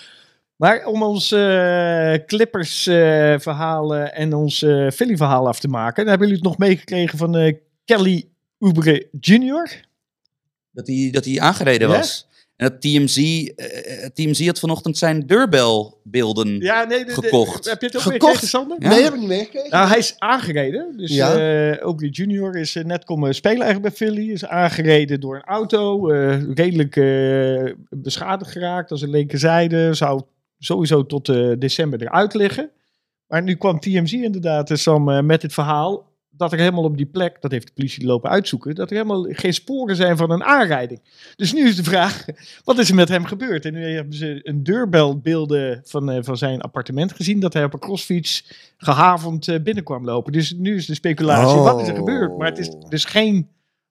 Maar 0.55 0.85
om 0.85 1.03
ons 1.03 1.31
eh, 1.31 2.13
Clippers 2.25 2.87
eh, 2.87 3.39
verhalen 3.39 4.13
en 4.13 4.33
ons 4.33 4.61
eh 4.61 4.89
Philly 4.89 5.17
verhaal 5.17 5.47
af 5.47 5.59
te 5.59 5.67
maken, 5.67 5.95
dan 5.95 6.07
hebben 6.07 6.27
jullie 6.27 6.43
het 6.43 6.51
nog 6.51 6.57
meegekregen 6.67 7.17
van 7.17 7.35
eh, 7.35 7.55
Kelly 7.85 8.29
Oubre 8.59 9.07
Jr. 9.19 9.81
Dat 10.71 10.87
hij, 10.87 11.09
dat 11.11 11.25
hij 11.25 11.39
aangereden 11.39 11.89
Ja? 11.89 11.97
was. 11.97 12.27
En 12.61 12.67
dat 12.69 12.81
TMZ, 12.81 13.17
eh, 13.55 14.05
TMZ 14.13 14.45
had 14.45 14.59
vanochtend 14.59 14.97
zijn 14.97 15.27
deurbelbeelden. 15.27 16.59
Ja, 16.59 16.83
nee, 16.83 16.99
de- 16.99 17.05
de- 17.05 17.11
Gekocht. 17.11 17.69
heb 17.69 17.79
je 17.81 17.85
het 17.87 17.95
ook 17.95 18.01
Gekocht? 18.01 18.19
meegekregen, 18.21 18.47
Sander? 18.47 18.77
Ja. 18.79 18.89
Nee, 18.89 19.03
heb 19.03 19.13
ik 19.13 19.19
niet 19.19 19.27
meegekregen. 19.27 19.69
Nou, 19.69 19.87
hij 19.87 19.97
is 19.97 20.15
aangereden. 20.17 20.93
Dus 20.97 21.15
Ja. 21.15 21.37
ja. 21.37 21.77
Aubrey 21.79 22.09
Junior 22.09 22.55
is 22.55 22.75
eh, 22.75 22.83
net 22.83 23.03
komen 23.03 23.35
spelen 23.35 23.61
eigenlijk 23.61 23.97
bij 23.97 24.07
Philly. 24.07 24.31
Is 24.31 24.45
aangereden 24.45 25.19
door 25.19 25.35
een 25.35 25.43
auto. 25.43 26.09
eh, 26.11 26.41
redelijk 26.53 26.95
eh, 26.95 27.73
beschadigd 27.89 28.51
geraakt 28.51 28.91
als 28.91 29.01
een 29.01 29.09
linkerzijde. 29.09 29.93
Zou 29.93 30.21
sowieso 30.59 31.05
tot 31.05 31.29
eh, 31.29 31.51
december 31.59 32.01
eruit 32.01 32.33
liggen. 32.33 32.69
Maar 33.27 33.43
nu 33.43 33.55
kwam 33.55 33.79
TMZ 33.79 34.13
inderdaad 34.13 34.71
eh, 34.71 34.77
Sam, 34.77 35.09
eh, 35.09 35.21
met 35.21 35.41
het 35.41 35.53
verhaal 35.53 36.09
dat 36.41 36.51
er 36.51 36.59
helemaal 36.59 36.83
op 36.83 36.97
die 36.97 37.05
plek, 37.05 37.37
dat 37.41 37.51
heeft 37.51 37.67
de 37.67 37.73
politie 37.73 38.05
lopen 38.05 38.29
uitzoeken, 38.29 38.75
dat 38.75 38.89
er 38.89 38.95
helemaal 38.95 39.23
geen 39.29 39.53
sporen 39.53 39.95
zijn 39.95 40.17
van 40.17 40.31
een 40.31 40.43
aanrijding. 40.43 40.99
Dus 41.35 41.53
nu 41.53 41.67
is 41.67 41.75
de 41.75 41.83
vraag, 41.83 42.25
wat 42.63 42.79
is 42.79 42.89
er 42.89 42.95
met 42.95 43.09
hem 43.09 43.25
gebeurd? 43.25 43.65
En 43.65 43.73
nu 43.73 43.85
hebben 43.93 44.13
ze 44.13 44.39
een 44.43 44.63
deurbelbeelden 44.63 45.81
van, 45.85 46.11
eh, 46.11 46.17
van 46.23 46.37
zijn 46.37 46.61
appartement 46.61 47.13
gezien, 47.13 47.39
dat 47.39 47.53
hij 47.53 47.63
op 47.63 47.73
een 47.73 47.79
crossfiets 47.79 48.51
gehavend 48.77 49.47
eh, 49.47 49.59
binnenkwam 49.63 50.05
lopen. 50.05 50.31
Dus 50.31 50.53
nu 50.53 50.75
is 50.75 50.85
de 50.85 50.93
speculatie, 50.95 51.59
wat 51.59 51.81
is 51.81 51.87
er 51.87 51.95
gebeurd? 51.95 52.37
Maar 52.37 52.47
het 52.47 52.57
is 52.57 52.69
dus 52.89 53.05
geen 53.05 53.47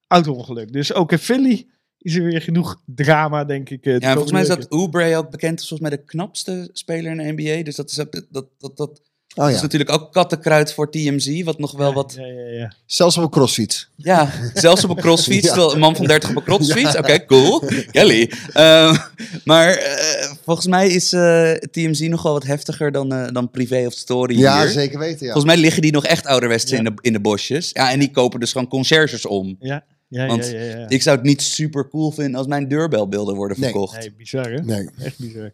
auto-ongeluk. 0.06 0.72
Dus 0.72 0.92
ook 0.94 1.12
in 1.12 1.18
Philly 1.18 1.66
is 1.98 2.14
er 2.14 2.24
weer 2.24 2.40
genoeg 2.42 2.80
drama, 2.86 3.44
denk 3.44 3.70
ik. 3.70 3.84
eh, 3.86 3.98
Ja, 3.98 4.12
volgens 4.12 4.32
mij 4.32 4.42
is 4.42 4.48
dat 4.48 4.70
Oubre 4.70 5.16
ook 5.16 5.30
bekend 5.30 5.58
als 5.58 5.68
volgens 5.68 5.88
mij 5.90 5.98
de 5.98 6.04
knapste 6.04 6.68
speler 6.72 7.10
in 7.10 7.16
de 7.36 7.42
NBA. 7.42 7.62
Dus 7.64 7.76
dat 7.76 7.90
is, 7.90 8.00
ook- 8.00 8.26
dat, 8.30 8.46
dat, 8.58 8.76
dat, 8.76 9.00
Oh 9.34 9.44
dat 9.44 9.54
is 9.54 9.60
natuurlijk 9.62 9.90
ook 9.92 10.12
kattenkruid 10.12 10.72
voor 10.72 10.90
TMZ. 10.90 11.42
Wat 11.42 11.58
nog 11.58 11.72
wel 11.72 11.92
wat... 11.92 12.14
Ja, 12.16 12.26
ja, 12.26 12.46
ja. 12.58 12.72
zelfs 12.86 13.16
op 13.16 13.22
een 13.22 13.30
crossfiets. 13.30 13.88
Ja, 13.96 14.32
zelfs 14.54 14.84
op 14.84 14.90
een 14.90 14.96
crossfiets. 14.96 15.50
Een 15.56 15.78
man 15.78 15.96
van 15.96 16.06
30 16.06 16.30
op 16.30 16.36
een 16.36 16.42
crossfiets. 16.42 16.96
Oké, 16.96 17.24
cool. 17.24 17.62
Kelly. 17.90 18.30
Ehm, 18.52 18.96
maar 19.44 19.68
eh, 19.74 20.30
volgens 20.44 20.66
mij 20.66 20.88
is 20.88 21.12
eh, 21.12 21.52
TMZ 21.52 22.00
nog 22.00 22.22
wel 22.22 22.32
wat 22.32 22.44
heftiger 22.44 22.92
dan, 22.92 23.12
eh, 23.12 23.32
dan 23.32 23.50
privé 23.50 23.86
of 23.86 23.92
story 23.92 24.38
Ja, 24.38 24.60
hier. 24.60 24.68
zeker 24.70 24.98
weten, 24.98 25.26
ja. 25.26 25.32
Volgens 25.32 25.52
mij 25.54 25.62
liggen 25.62 25.82
die 25.82 25.92
nog 25.92 26.04
echt 26.04 26.26
ouderwets 26.26 26.70
Ja. 26.70 26.76
in, 26.78 26.84
de, 26.84 26.92
in 27.00 27.12
de 27.12 27.20
bosjes. 27.20 27.70
Ja, 27.72 27.90
en 27.90 27.98
die 27.98 28.10
kopen 28.10 28.40
dus 28.40 28.52
gewoon 28.52 28.68
conciërges 28.68 29.26
om. 29.26 29.56
Ja, 29.60 29.84
ja, 30.08 30.26
Want 30.26 30.46
ja, 30.50 30.58
ja, 30.58 30.76
ja. 30.78 30.88
Ik 30.88 31.02
zou 31.02 31.16
het 31.16 31.24
niet 31.26 31.42
super 31.42 31.88
cool 31.88 32.10
vinden 32.10 32.34
als 32.34 32.46
mijn 32.46 32.68
deurbelbeelden 32.68 33.34
worden 33.34 33.60
Nee. 33.60 33.70
verkocht. 33.70 33.98
Nee, 33.98 34.12
bizar 34.16 34.50
hè? 34.50 34.60
Nee. 34.60 34.88
Echt 35.02 35.18
bizar. 35.18 35.52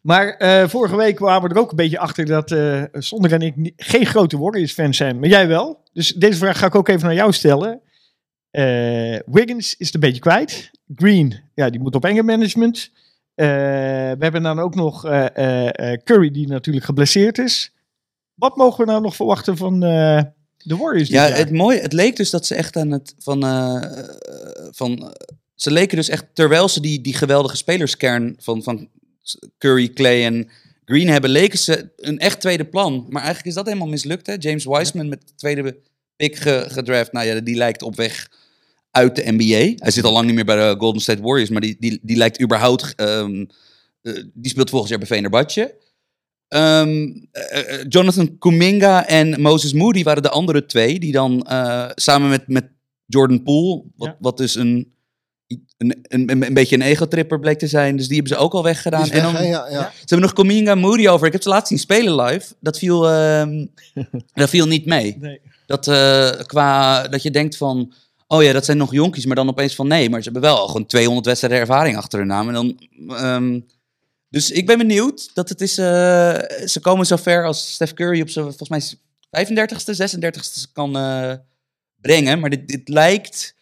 Maar 0.00 0.28
eh, 0.28 0.68
vorige 0.68 0.96
week 0.96 1.16
kwamen 1.16 1.48
we 1.48 1.54
er 1.54 1.60
ook 1.60 1.70
een 1.70 1.76
beetje 1.76 1.98
achter 1.98 2.26
dat 2.26 2.54
Sonder 3.04 3.32
en 3.32 3.40
ik 3.42 3.72
geen 3.76 4.06
grote 4.06 4.38
Warriors-fans 4.38 4.96
zijn. 4.96 5.18
Maar 5.18 5.28
jij 5.28 5.48
wel. 5.48 5.82
Dus 5.92 6.12
deze 6.12 6.38
vraag 6.38 6.58
ga 6.58 6.66
ik 6.66 6.74
ook 6.74 6.88
even 6.88 7.06
naar 7.06 7.14
jou 7.14 7.32
stellen. 7.32 7.80
Eh, 8.50 9.18
Wiggins 9.26 9.76
is 9.76 9.86
het 9.86 9.94
een 9.94 10.00
beetje 10.00 10.20
kwijt. 10.20 10.70
Green, 10.96 11.40
ja, 11.54 11.70
die 11.70 11.80
moet 11.80 11.94
op 11.94 12.04
enge 12.04 12.22
management. 12.22 12.90
We 13.34 14.16
hebben 14.18 14.42
dan 14.42 14.58
ook 14.58 14.74
nog 14.74 15.02
Curry, 16.04 16.30
die 16.30 16.46
natuurlijk 16.48 16.84
geblesseerd 16.84 17.38
is. 17.38 17.72
Wat 18.34 18.56
mogen 18.56 18.84
we 18.84 18.90
nou 18.90 19.02
nog 19.02 19.16
verwachten 19.16 19.56
van 19.56 19.80
de 19.80 20.76
Warriors 20.76 21.08
Ja, 21.08 21.28
jaar? 21.28 21.36
het 21.36 21.52
mooie, 21.52 21.80
het 21.80 21.92
leek 21.92 22.16
dus 22.16 22.30
dat 22.30 22.46
ze 22.46 22.54
echt 22.54 22.76
aan 22.76 22.90
het 22.90 23.14
van, 23.18 23.40
van 24.70 25.14
ze 25.54 25.70
leken 25.70 25.96
dus 25.96 26.08
echt 26.08 26.26
terwijl 26.32 26.68
ze 26.68 26.80
die, 26.80 27.00
die 27.00 27.14
geweldige 27.14 27.56
spelerskern 27.56 28.34
van, 28.38 28.62
van 28.62 28.88
Curry, 29.58 29.88
Clay 29.88 30.24
en 30.24 30.48
Green 30.84 31.08
hebben, 31.08 31.30
leken 31.30 31.58
ze 31.58 31.90
een 31.96 32.18
echt 32.18 32.40
tweede 32.40 32.64
plan. 32.64 32.94
Maar 33.08 33.22
eigenlijk 33.22 33.46
is 33.46 33.54
dat 33.54 33.66
helemaal 33.66 33.88
mislukt. 33.88 34.26
Hè? 34.26 34.34
James 34.38 34.64
Wiseman 34.64 35.08
met 35.08 35.20
de 35.26 35.34
tweede 35.34 35.76
pick 36.16 36.36
ge- 36.36 36.64
gedraft, 36.68 37.12
nou 37.12 37.26
ja, 37.26 37.40
die 37.40 37.56
lijkt 37.56 37.82
op 37.82 37.96
weg 37.96 38.28
uit 38.90 39.16
de 39.16 39.22
NBA. 39.32 39.72
Hij 39.82 39.90
zit 39.90 40.04
al 40.04 40.12
lang 40.12 40.26
niet 40.26 40.34
meer 40.34 40.44
bij 40.44 40.56
de 40.56 40.74
Golden 40.78 41.00
State 41.02 41.22
Warriors, 41.22 41.50
maar 41.50 41.60
die, 41.60 41.76
die, 41.78 41.98
die 42.02 42.16
lijkt 42.16 42.42
überhaupt, 42.42 42.94
ehm, 42.96 43.44
eh, 44.02 44.22
die 44.34 44.50
speelt 44.50 44.70
volgend 44.70 44.90
jaar 44.90 44.98
bij 44.98 45.08
Venerbatje. 45.08 45.74
Ehm, 46.48 47.10
eh, 47.32 47.74
eh, 47.80 47.84
Jonathan 47.88 48.38
Kuminga 48.38 49.06
en 49.06 49.40
Moses 49.40 49.72
Moody 49.72 50.02
waren 50.02 50.22
de 50.22 50.30
andere 50.30 50.66
twee. 50.66 50.98
Die 50.98 51.12
dan 51.12 51.46
samen 51.94 52.28
met, 52.28 52.48
met 52.48 52.68
Jordan 53.06 53.42
Poole, 53.42 53.82
wat, 53.96 54.08
Ja. 54.08 54.16
wat 54.20 54.36
dus 54.36 54.54
een, 54.54 54.92
een, 55.76 55.98
een, 56.02 56.44
een, 56.44 56.54
beetje 56.54 56.76
een 56.76 56.82
ego-tripper 56.82 57.40
bleek 57.40 57.58
te 57.58 57.66
zijn. 57.66 57.96
Dus 57.96 58.06
die 58.06 58.16
hebben 58.16 58.36
ze 58.36 58.42
ook 58.42 58.52
al 58.52 58.62
weggedaan. 58.62 59.10
En 59.10 59.22
dan, 59.22 59.32
ja, 59.32 59.40
ja. 59.48 59.68
Ja. 59.70 59.90
Ze 59.94 59.98
hebben 59.98 60.20
nog 60.20 60.32
Kuminga 60.32 60.70
en 60.70 60.78
Moody 60.78 61.08
over. 61.08 61.26
Ik 61.26 61.32
heb 61.32 61.42
ze 61.42 61.48
laatst 61.48 61.68
zien 61.68 61.78
spelen 61.78 62.14
live. 62.14 62.54
Dat 62.60 62.78
viel, 62.78 63.08
ehm, 63.08 63.66
dat 64.34 64.48
viel 64.48 64.66
niet 64.66 64.86
mee. 64.86 65.16
Nee. 65.18 65.40
Dat, 65.66 65.88
eh, 65.88 66.30
qua, 66.46 67.02
dat 67.08 67.22
je 67.22 67.30
denkt 67.30 67.56
van... 67.56 67.92
Oh 68.26 68.42
ja, 68.42 68.52
dat 68.52 68.64
zijn 68.64 68.76
nog 68.76 68.92
jonkies, 68.92 69.26
maar 69.26 69.36
dan 69.36 69.48
opeens 69.48 69.74
van 69.74 69.88
nee. 69.88 70.10
Maar 70.10 70.22
ze 70.22 70.30
hebben 70.30 70.50
wel 70.50 70.58
al 70.58 70.66
gewoon 70.66 70.86
200 70.86 71.26
wedstrijden 71.26 71.60
ervaring 71.60 71.96
achter 71.96 72.18
hun 72.18 72.28
naam. 72.28 72.48
En 72.48 72.54
dan, 72.54 72.78
ehm, 73.16 73.60
dus 74.28 74.50
ik 74.50 74.66
ben 74.66 74.78
benieuwd 74.78 75.30
dat 75.34 75.48
het 75.48 75.60
is... 75.60 75.78
eh, 75.78 75.84
ze 76.66 76.78
komen 76.80 77.06
zover 77.06 77.44
als 77.44 77.72
Steph 77.72 77.92
Curry 77.92 78.20
op 78.20 78.28
zijn 78.28 78.44
volgens 78.44 78.68
mij 78.68 78.82
35ste, 79.46 79.94
36ste 79.94 80.72
kan 80.72 80.96
eh, 80.96 81.32
brengen. 82.00 82.40
Maar 82.40 82.50
dit, 82.50 82.68
dit 82.68 82.88
lijkt... 82.88 83.54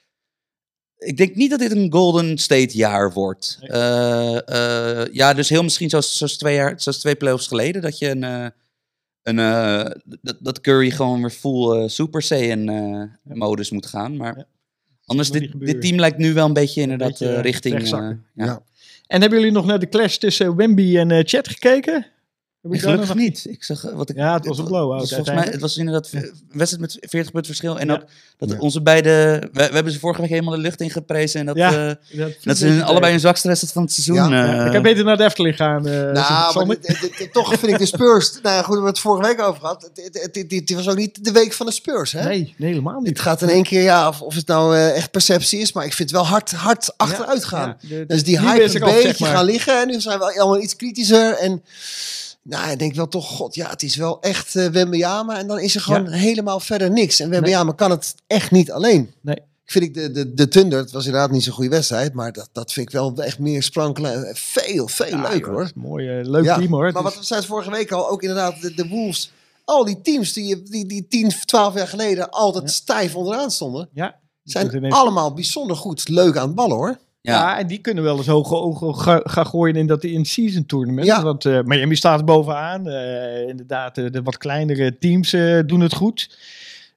Ik 0.98 1.16
denk 1.16 1.34
niet 1.34 1.50
dat 1.50 1.58
dit 1.58 1.70
een 1.72 1.92
Golden 1.92 2.38
State 2.38 2.76
jaar 2.76 3.12
wordt. 3.12 3.58
Nee. 3.60 3.70
Eh, 3.70 5.00
eh, 5.02 5.06
ja, 5.12 5.34
dus 5.34 5.48
heel 5.48 5.62
misschien 5.62 5.90
zoals, 5.90 6.16
zoals, 6.16 6.36
twee, 6.36 6.54
jaar, 6.54 6.80
zoals 6.80 6.98
twee 6.98 7.14
playoffs 7.16 7.46
geleden. 7.46 7.82
Dat 7.82 7.98
je 7.98 8.08
een... 8.10 8.24
eh, 8.24 8.46
een, 9.22 9.38
eh, 9.38 9.90
dat, 10.22 10.36
dat 10.40 10.60
Curry 10.60 10.90
gewoon 10.90 11.20
weer 11.20 11.30
full 11.30 11.88
Super 11.88 12.22
Saiyan 12.22 12.68
eh, 12.68 13.36
modus 13.36 13.70
moet 13.70 13.86
gaan. 13.86 14.16
Maar 14.16 14.36
Ja. 14.36 14.46
anders, 15.04 15.30
dit, 15.30 15.52
dit 15.60 15.80
team 15.80 15.98
lijkt 15.98 16.18
nu 16.18 16.32
wel 16.32 16.46
een 16.46 16.52
beetje 16.52 16.80
inderdaad 16.80 17.08
beetje, 17.08 17.28
eh, 17.28 17.36
eh, 17.36 17.42
richting... 17.42 17.82
eh, 17.82 17.88
ja. 17.88 18.18
Ja. 18.34 18.62
En 19.06 19.20
hebben 19.20 19.38
jullie 19.38 19.54
nog 19.54 19.66
naar 19.66 19.78
de 19.78 19.88
clash 19.88 20.16
tussen 20.16 20.56
Wemby 20.56 20.96
en 20.98 21.10
eh, 21.10 21.20
Chat 21.24 21.48
gekeken? 21.48 22.06
Heb 22.62 22.72
ik 22.72 22.80
gelukkig 22.80 23.08
nog- 23.08 23.16
niet. 23.16 23.46
Ik 23.48 23.64
zag 23.64 23.84
eh, 23.86 23.94
wat 23.94 24.10
ik. 24.10 24.16
Ja, 24.16 24.34
het 24.34 24.46
was 24.46 24.58
een 24.58 24.64
blowout 24.64 25.08
volgens 25.08 25.30
mij, 25.30 25.44
het 25.50 25.60
was 25.60 25.76
inderdaad 25.76 26.08
een 26.12 26.32
wedstrijd 26.52 26.80
met 26.80 26.96
40 27.10 27.32
punten 27.32 27.44
verschil. 27.54 27.78
En 27.78 27.86
Ja. 27.86 27.92
ook 27.94 28.02
dat 28.38 28.50
Ja. 28.50 28.58
onze 28.58 28.82
beide. 28.82 29.10
We, 29.52 29.66
we 29.68 29.74
hebben 29.74 29.92
ze 29.92 29.98
vorige 29.98 30.20
week 30.20 30.30
helemaal 30.30 30.54
de 30.54 30.60
lucht 30.60 30.80
in 30.80 30.90
geprezen. 30.90 31.40
En 31.40 31.46
dat, 31.46 31.56
Ja, 31.56 31.88
eh, 31.88 32.18
Dat, 32.18 32.32
dat 32.42 32.56
ze 32.58 32.82
allebei 32.84 33.10
hun 33.12 33.20
zwakste 33.20 33.46
wedstrijd 33.48 33.74
van 33.74 33.82
het 33.82 33.92
seizoen. 33.92 34.32
Eh, 34.32 34.66
ik 34.66 34.72
heb 34.72 34.82
beter 34.82 35.04
naar 35.04 35.16
de 35.16 35.24
Efteling 35.24 35.56
gaan. 35.56 35.86
eh, 35.86 35.92
Nou, 36.12 36.66
maar 36.66 36.76
toch 37.32 37.48
vind 37.58 37.72
ik 37.72 37.78
de 37.78 37.86
Spurs... 37.86 38.32
nou 38.42 38.56
goed, 38.56 38.66
we 38.66 38.72
hebben 38.72 38.84
het 38.90 38.98
vorige 38.98 39.28
week 39.28 39.40
over 39.40 39.60
gehad. 39.60 39.90
Het- 39.94 40.20
het- 40.22 40.50
het- 40.50 40.72
was 40.74 40.88
ook 40.88 40.96
niet 40.96 41.24
de 41.24 41.32
week 41.32 41.52
van 41.52 41.66
de 41.66 41.72
Spurs, 41.72 42.12
hè? 42.12 42.24
Nee, 42.24 42.54
nee, 42.58 42.70
helemaal 42.70 42.94
Het 42.94 43.04
niet. 43.04 43.20
gaat 43.20 43.42
in 43.42 43.48
één 43.48 43.62
keer, 43.62 43.82
ja, 43.82 44.08
of, 44.08 44.20
of 44.22 44.34
het 44.34 44.46
nou 44.46 44.76
echt 44.78 45.10
perceptie 45.10 45.60
is, 45.60 45.72
maar 45.72 45.84
ik 45.84 45.92
vind 45.94 46.10
het 46.10 46.18
wel 46.18 46.28
hard, 46.28 46.50
hard 46.52 46.92
achteruit 46.96 47.44
gaan. 47.44 47.76
Dus 48.06 48.24
die 48.24 48.40
hype 48.40 48.62
een 48.74 48.80
beetje 48.80 49.24
gaan 49.24 49.44
liggen. 49.44 49.80
En 49.80 49.86
nu 49.88 50.00
zijn 50.00 50.18
we 50.18 50.24
allemaal 50.40 50.60
iets 50.62 50.76
kritischer. 50.76 51.32
En 51.38 51.62
nou, 52.48 52.70
ik 52.70 52.78
denk 52.78 52.94
wel 52.94 53.08
toch, 53.08 53.26
god, 53.28 53.54
ja, 53.54 53.70
het 53.70 53.82
is 53.82 53.96
wel 53.96 54.20
echt 54.20 54.52
Wembanyama. 54.52 55.38
En 55.38 55.46
dan 55.46 55.58
is 55.58 55.74
er 55.74 55.80
gewoon 55.80 56.08
helemaal 56.08 56.60
verder 56.60 56.90
niks. 56.90 57.20
En 57.20 57.30
Wembanyama 57.30 57.72
kan 57.72 57.90
het 57.90 58.14
echt 58.26 58.50
niet 58.50 58.70
alleen. 58.72 59.12
Nee. 59.20 59.36
Ik 59.36 59.74
vind 59.74 59.84
ik 59.84 59.94
de, 59.94 60.10
de, 60.10 60.34
de 60.34 60.48
Thunder, 60.48 60.78
het 60.78 60.90
was 60.90 61.04
inderdaad 61.04 61.30
niet 61.30 61.44
zo'n 61.44 61.52
goede 61.52 61.70
wedstrijd. 61.70 62.12
Maar 62.12 62.32
dat, 62.32 62.48
dat 62.52 62.72
vind 62.72 62.86
ik 62.86 62.92
wel 62.92 63.14
echt 63.16 63.38
meer 63.38 63.62
sprankelen. 63.62 64.30
Veel, 64.34 64.88
veel 64.88 65.06
Ja, 65.06 65.28
leuker 65.28 65.52
hoor. 65.52 65.70
Mooi, 65.74 66.22
leuk 66.24 66.44
Ja, 66.44 66.58
team 66.58 66.72
hoor. 66.72 66.92
Maar 66.92 67.02
wat 67.02 67.18
we 67.18 67.24
zeiden 67.24 67.48
vorige 67.48 67.70
week 67.70 67.92
al, 67.92 68.10
ook 68.10 68.22
inderdaad 68.22 68.60
de, 68.60 68.74
de 68.74 68.88
Wolves. 68.88 69.32
Al 69.64 69.84
die 69.84 70.00
teams 70.00 70.32
die, 70.32 70.62
die, 70.62 70.86
die 70.86 71.06
10, 71.08 71.32
12 71.46 71.74
jaar 71.74 71.88
geleden 71.88 72.30
altijd 72.30 72.70
stijf 72.70 73.14
onderaan 73.14 73.50
stonden. 73.50 73.88
ja, 73.92 74.18
Zijn 74.42 74.92
allemaal 74.92 75.34
bijzonder 75.34 75.76
goed 75.76 76.08
leuk 76.08 76.36
aan 76.36 76.46
het 76.46 76.54
ballen 76.54 76.76
hoor. 76.76 76.98
Ja. 77.20 77.32
Ja. 77.34 77.58
en 77.58 77.66
die 77.66 77.78
kunnen 77.78 78.04
wel 78.04 78.16
eens 78.16 78.26
hoge 78.26 78.54
ogen 78.54 78.94
ga- 78.94 79.20
gaan 79.24 79.46
gooien 79.46 79.76
in 79.76 79.86
dat 79.86 80.04
in-season 80.04 80.66
tournament. 80.66 81.06
Ja. 81.06 81.22
Want 81.22 81.44
eh, 81.44 81.60
Miami 81.62 81.94
staat 81.96 82.24
bovenaan. 82.24 82.88
Eh, 82.88 83.48
inderdaad, 83.48 83.98
eh, 83.98 84.10
de 84.10 84.22
wat 84.22 84.38
kleinere 84.38 84.98
teams 84.98 85.30
doen 85.66 85.80
het 85.80 85.94
goed. 85.94 86.38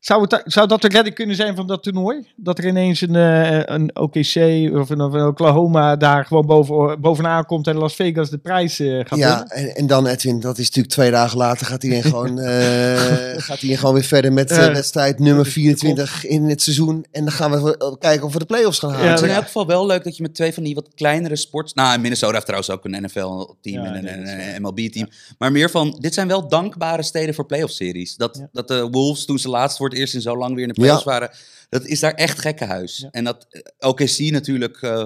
Zou, 0.01 0.21
het, 0.21 0.41
zou 0.45 0.67
dat 0.67 0.81
de 0.81 0.87
redding 0.87 1.15
kunnen 1.15 1.35
zijn 1.35 1.55
van 1.55 1.67
dat 1.67 1.83
toernooi? 1.83 2.27
Dat 2.35 2.57
er 2.57 2.67
ineens 2.67 3.01
een, 3.01 3.15
eh, 3.15 3.61
een 3.65 3.95
OKC 3.95 4.35
of 4.79 4.89
een, 4.89 5.01
of 5.01 5.13
een 5.13 5.25
Oklahoma 5.25 5.95
daar 5.95 6.25
gewoon 6.25 6.45
boven, 6.45 7.01
bovenaan 7.01 7.45
komt 7.45 7.67
en 7.67 7.75
Las 7.75 7.95
Vegas 7.95 8.29
de 8.29 8.37
prijs 8.37 8.79
eh, 8.79 8.99
gaat 9.05 9.19
ja, 9.19 9.45
en, 9.47 9.75
en 9.75 9.87
dan 9.87 10.07
Edwin, 10.07 10.39
dat 10.39 10.57
is 10.57 10.65
natuurlijk 10.65 10.93
twee 10.93 11.11
dagen 11.11 11.37
later 11.37 11.65
gaat 11.65 11.81
hij 11.81 12.01
gewoon, 12.01 12.39
eh, 12.71 13.33
gaat 13.37 13.59
hij 13.59 13.75
gewoon 13.75 13.93
weer 13.93 14.03
verder 14.03 14.33
met 14.33 14.51
eh, 14.51 14.57
Ja. 14.57 14.71
wedstrijd 14.71 15.19
nummer 15.19 15.45
24 15.45 16.25
in 16.25 16.43
het 16.49 16.61
seizoen. 16.61 17.05
En 17.11 17.23
dan 17.23 17.33
gaan 17.33 17.51
we 17.63 17.77
eh, 17.77 17.91
kijken 17.99 18.25
of 18.25 18.33
we 18.33 18.39
de 18.39 18.45
play-offs 18.45 18.79
gaan 18.79 18.89
halen. 18.89 19.05
Ja, 19.05 19.11
het 19.11 19.21
is 19.21 19.27
in 19.27 19.35
elk 19.35 19.45
geval 19.45 19.67
wel 19.67 19.85
leuk 19.85 20.03
dat 20.03 20.15
je 20.17 20.21
met 20.21 20.35
twee 20.35 20.53
van 20.53 20.63
die 20.63 20.75
wat 20.75 20.89
kleinere 20.95 21.35
sports... 21.35 21.73
Nou, 21.73 21.99
Minnesota 21.99 22.33
heeft 22.33 22.45
trouwens 22.45 22.71
ook 22.71 22.85
een 22.85 23.03
NFL-team 23.03 23.83
Ja, 23.83 23.93
en 23.93 24.07
een. 24.07 24.61
MLB-team. 24.61 25.07
Maar 25.37 25.51
meer 25.51 25.69
van, 25.69 25.97
dit 25.99 26.13
zijn 26.13 26.27
wel 26.27 26.47
dankbare 26.47 27.03
steden 27.03 27.35
voor 27.35 27.45
playoff-series. 27.45 28.15
Dat, 28.15 28.37
Ja. 28.39 28.47
dat 28.51 28.67
de 28.67 28.87
Wolves, 28.91 29.25
toen 29.25 29.39
ze 29.39 29.49
laatst 29.49 29.77
voor 29.77 29.89
het 29.91 29.99
eerst 29.99 30.13
in 30.13 30.21
zo 30.21 30.37
lang 30.37 30.53
weer 30.55 30.61
in 30.67 30.73
de 30.73 30.79
playoffs 30.81 31.03
waren... 31.03 31.31
Dat 31.69 31.85
is 31.85 31.99
daar 31.99 32.13
echt 32.13 32.39
gekkenhuis. 32.39 32.97
Ja. 32.97 33.09
En 33.11 33.23
dat 33.23 33.47
eh, 33.49 33.61
OKC 33.89 34.19
natuurlijk 34.19 34.81
eh, 34.81 35.05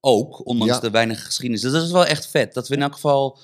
ook, 0.00 0.46
ondanks 0.46 0.74
Ja. 0.74 0.80
de 0.80 0.90
weinige 0.90 1.24
geschiedenis. 1.24 1.62
Dus 1.62 1.72
dat 1.72 1.82
is 1.84 1.90
wel 1.90 2.06
echt 2.06 2.26
vet. 2.26 2.54
Dat 2.54 2.68
we 2.68 2.74
in 2.74 2.82
elk 2.82 2.92
geval... 2.94 3.38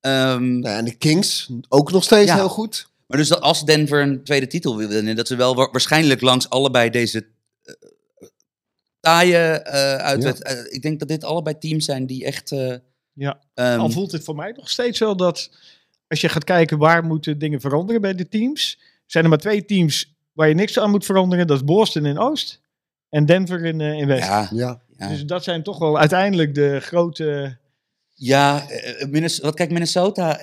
ehm, 0.00 0.58
Nou, 0.58 0.76
en 0.78 0.84
de 0.84 0.94
Kings, 0.94 1.48
ook 1.68 1.92
nog 1.92 2.04
steeds 2.04 2.30
Ja. 2.30 2.34
heel 2.36 2.48
goed. 2.48 2.88
Maar 3.06 3.18
dus 3.18 3.28
dat 3.28 3.40
als 3.40 3.64
Denver 3.64 4.00
een 4.02 4.24
tweede 4.24 4.46
titel 4.46 4.76
wil 4.76 4.88
winnen, 4.88 5.16
dat 5.16 5.26
ze 5.26 5.36
wel 5.36 5.54
wa- 5.54 5.70
waarschijnlijk 5.70 6.20
langs 6.20 6.50
allebei 6.50 6.90
deze 6.90 7.26
eh, 7.62 7.74
taaie 9.00 9.36
eh 9.36 10.12
eh, 10.12 10.64
ik 10.68 10.82
denk 10.82 10.98
dat 10.98 11.08
dit 11.08 11.24
allebei 11.24 11.58
teams 11.58 11.84
zijn 11.84 12.06
die 12.06 12.24
echt. 12.24 12.52
eh, 12.52 12.74
Ja. 13.12 13.40
ehm, 13.54 13.80
Al 13.80 13.90
voelt 13.90 14.12
het 14.12 14.24
voor 14.24 14.34
mij 14.34 14.52
nog 14.56 14.70
steeds 14.70 14.98
wel 14.98 15.16
dat 15.16 15.50
als 16.08 16.20
je 16.20 16.28
gaat 16.28 16.44
kijken 16.44 16.78
waar 16.78 17.04
moeten 17.04 17.38
dingen 17.38 17.60
veranderen 17.60 18.00
bij 18.00 18.14
de 18.14 18.28
teams, 18.28 18.78
zijn 19.06 19.24
er 19.24 19.30
maar 19.30 19.38
twee 19.38 19.64
teams 19.64 20.15
waar 20.36 20.48
je 20.48 20.54
niks 20.54 20.78
aan 20.78 20.90
moet 20.90 21.04
veranderen. 21.04 21.46
Dat 21.46 21.56
is 21.56 21.64
Boston 21.64 22.06
in 22.06 22.18
Oost 22.18 22.60
en 23.08 23.26
Denver 23.26 23.64
in, 23.64 23.80
eh, 23.80 23.92
in 23.92 24.06
West. 24.06 24.26
ja, 24.28 24.48
Ja. 24.52 24.80
ja. 24.98 25.08
Dus 25.08 25.24
dat 25.24 25.44
zijn 25.44 25.62
toch 25.62 25.78
wel 25.78 25.98
uiteindelijk 25.98 26.54
de 26.54 26.80
grote... 26.80 27.56
ja 28.14 28.68
eh, 28.68 29.02
eh, 29.24 29.38
wat 29.42 29.54
kijk, 29.54 29.70
Minnesota 29.70 30.40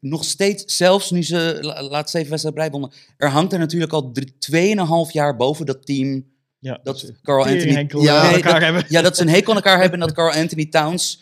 nog 0.00 0.24
steeds, 0.24 0.76
zelfs 0.76 1.10
nu 1.10 1.22
ze 1.22 1.58
la- 1.60 1.82
laatst 1.82 2.14
zeven 2.14 2.30
wedstrijden 2.30 2.70
wonnen, 2.70 2.92
er 3.16 3.28
hangt 3.30 3.52
er 3.52 3.58
natuurlijk 3.58 3.92
al 3.92 4.12
drie- 4.12 4.34
tweeënhalf 4.38 5.12
jaar 5.12 5.36
boven 5.36 5.66
dat 5.66 5.86
team 5.86 6.24
Ja, 6.58 6.80
dat 6.82 6.98
ze 6.98 7.14
Carl 7.22 7.44
Anthony 7.46 7.86
Ja, 8.04 8.22
nee, 8.22 8.34
elkaar 8.34 8.62
hebben. 8.62 8.84
Ja, 8.88 9.02
dat 9.02 9.16
ze 9.16 9.22
een 9.22 9.28
hekel 9.28 9.50
aan 9.50 9.56
elkaar 9.56 9.80
hebben 9.80 10.00
en 10.00 10.06
dat 10.06 10.16
Carl 10.20 10.32
Anthony 10.32 10.66
Towns 10.66 11.20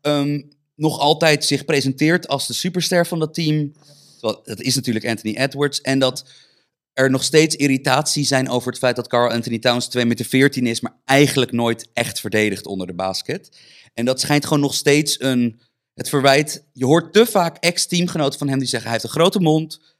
ehm, 0.00 0.40
nog 0.76 0.98
altijd 0.98 1.44
zich 1.44 1.64
presenteert 1.64 2.28
als 2.28 2.46
de 2.46 2.52
superster 2.52 3.06
van 3.06 3.18
dat 3.18 3.34
team. 3.34 3.72
Terwijl, 4.20 4.40
dat 4.44 4.60
is 4.60 4.74
natuurlijk 4.74 5.06
Anthony 5.06 5.34
Edwards. 5.36 5.80
En 5.80 5.98
dat 5.98 6.24
er 6.94 7.10
nog 7.10 7.24
steeds 7.24 7.56
irritatie 7.56 8.24
zijn 8.24 8.48
over 8.48 8.68
het 8.70 8.78
feit 8.78 8.96
dat 8.96 9.08
Carl 9.08 9.30
Anthony 9.30 9.58
Towns 9.58 9.86
2 9.88 10.04
meter 10.04 10.24
14 10.24 10.66
is, 10.66 10.80
maar 10.80 10.96
eigenlijk 11.04 11.52
nooit 11.52 11.88
echt 11.92 12.20
verdedigt 12.20 12.66
onder 12.66 12.86
de 12.86 12.94
basket. 12.94 13.58
En 13.94 14.04
dat 14.04 14.20
schijnt 14.20 14.44
gewoon 14.44 14.60
nog 14.60 14.74
steeds 14.74 15.20
een, 15.20 15.60
het 15.94 16.08
verwijt. 16.08 16.64
Je 16.72 16.84
hoort 16.84 17.12
te 17.12 17.26
vaak 17.26 17.56
ex-teamgenoten 17.56 18.38
van 18.38 18.48
hem 18.48 18.58
die 18.58 18.68
zeggen 18.68 18.90
hij 18.90 18.98
heeft 19.00 19.12
een 19.14 19.20
grote 19.20 19.40
mond. 19.40 19.92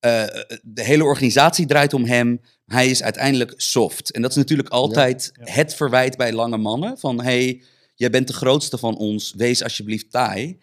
eh, 0.00 0.24
de 0.62 0.82
hele 0.84 1.04
organisatie 1.04 1.66
draait 1.66 1.94
om 1.94 2.04
hem. 2.04 2.40
Hij 2.66 2.90
is 2.90 3.02
uiteindelijk 3.02 3.54
soft. 3.56 4.10
En 4.10 4.22
dat 4.22 4.30
is 4.30 4.36
natuurlijk 4.36 4.68
altijd 4.68 5.30
Ja. 5.44 5.52
het 5.52 5.74
verwijt 5.74 6.16
bij 6.16 6.32
lange 6.32 6.56
mannen. 6.56 6.98
Van, 6.98 7.22
hey, 7.22 7.62
jij 7.94 8.10
bent 8.10 8.26
de 8.26 8.32
grootste 8.32 8.78
van 8.78 8.96
ons. 8.96 9.32
Wees 9.36 9.62
alsjeblieft 9.62 10.10
taai. 10.10 10.58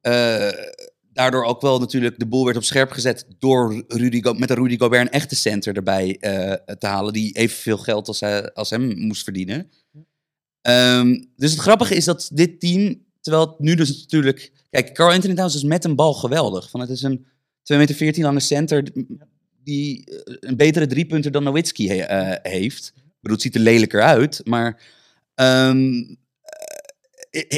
Eh, 0.00 0.48
daardoor 1.12 1.44
ook 1.44 1.60
wel 1.60 1.78
natuurlijk 1.78 2.18
de 2.18 2.26
boel 2.26 2.44
werd 2.44 2.56
op 2.56 2.64
scherp 2.64 2.90
gezet 2.90 3.26
door 3.38 3.84
Rudy 3.88 4.20
met 4.36 4.50
een 4.50 4.56
Rudy 4.56 4.78
Gobert 4.78 5.02
een 5.02 5.10
echte 5.10 5.36
center 5.36 5.76
erbij 5.76 6.16
eh, 6.20 6.74
te 6.76 6.86
halen. 6.86 7.12
Die 7.12 7.32
evenveel 7.32 7.78
geld 7.78 8.08
als, 8.08 8.20
hij, 8.20 8.52
als 8.52 8.70
hem 8.70 8.98
moest 8.98 9.24
verdienen. 9.24 9.70
Ehm, 10.60 11.22
dus 11.36 11.50
het 11.50 11.60
grappige 11.60 11.94
is 11.94 12.04
dat 12.04 12.30
dit 12.32 12.60
team, 12.60 13.04
terwijl 13.20 13.46
het 13.46 13.58
nu 13.58 13.74
dus 13.74 14.00
natuurlijk... 14.00 14.52
Kijk, 14.70 14.94
Carl 14.94 15.12
Anthony 15.12 15.34
Towns 15.34 15.54
is 15.54 15.62
met 15.62 15.84
een 15.84 15.96
bal 15.96 16.14
geweldig. 16.14 16.70
Van 16.70 16.80
het 16.80 16.90
is 16.90 17.02
een 17.02 17.26
2 17.62 17.78
meter 17.78 17.94
14 17.94 18.22
lange 18.22 18.40
center 18.40 18.92
die 19.64 20.04
eh, 20.04 20.36
een 20.40 20.56
betere 20.56 20.86
driepunter 20.86 21.30
dan 21.30 21.42
Nowitzki 21.42 21.88
eh, 21.88 22.34
heeft. 22.42 22.92
Ik 22.96 23.02
bedoel, 23.20 23.36
het 23.36 23.42
ziet 23.42 23.54
er 23.54 23.60
lelijker 23.60 24.02
uit, 24.02 24.40
maar... 24.44 24.82
ehm, 25.34 25.86
eh, 25.86 26.16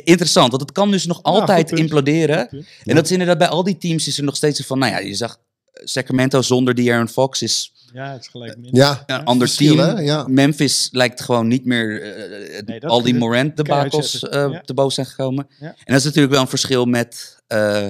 interessant, 0.05 0.51
want 0.51 0.62
het 0.62 0.72
kan 0.72 0.91
dus 0.91 1.07
nog 1.07 1.22
altijd 1.22 1.72
imploderen. 1.72 2.49
En 2.85 2.95
dat 2.95 3.05
is 3.05 3.11
inderdaad 3.11 3.39
bij 3.39 3.49
al 3.49 3.62
die 3.64 3.79
teams 3.79 4.07
is 4.09 4.18
er 4.18 4.25
nog 4.25 4.37
steeds 4.37 4.61
van, 4.66 4.79
nou 4.79 4.93
ja, 4.93 4.99
je 4.99 5.14
zag 5.14 5.37
eh, 5.72 5.83
Sacramento 5.87 6.43
zonder 6.43 6.75
De'Aaron 6.75 7.09
Fox 7.09 7.43
is 7.43 7.72
Ja, 7.93 8.12
het 8.12 8.20
is 8.20 8.29
gelijk 8.29 8.57
minder. 8.57 8.75
Ja, 8.81 9.03
een 9.07 9.25
ander 9.25 9.55
team. 9.57 10.33
Memphis 10.35 10.89
lijkt 10.93 11.20
gewoon 11.20 11.49
niet 11.49 11.64
meer 11.64 12.03
eh, 12.03 12.62
Nee, 12.66 12.87
al 12.87 13.03
die 13.03 13.14
Morant 13.14 13.57
debakels 13.57 14.22
eh, 14.22 14.47
Ja. 14.51 14.61
te 14.61 14.75
boven 14.75 14.93
zijn 14.93 15.07
gekomen. 15.07 15.47
Ja. 15.61 15.66
En 15.66 15.75
dat 15.85 15.97
is 15.97 16.05
natuurlijk 16.05 16.33
wel 16.33 16.43
een 16.43 16.49
verschil 16.49 16.85
met, 16.85 17.43
eh, 17.47 17.89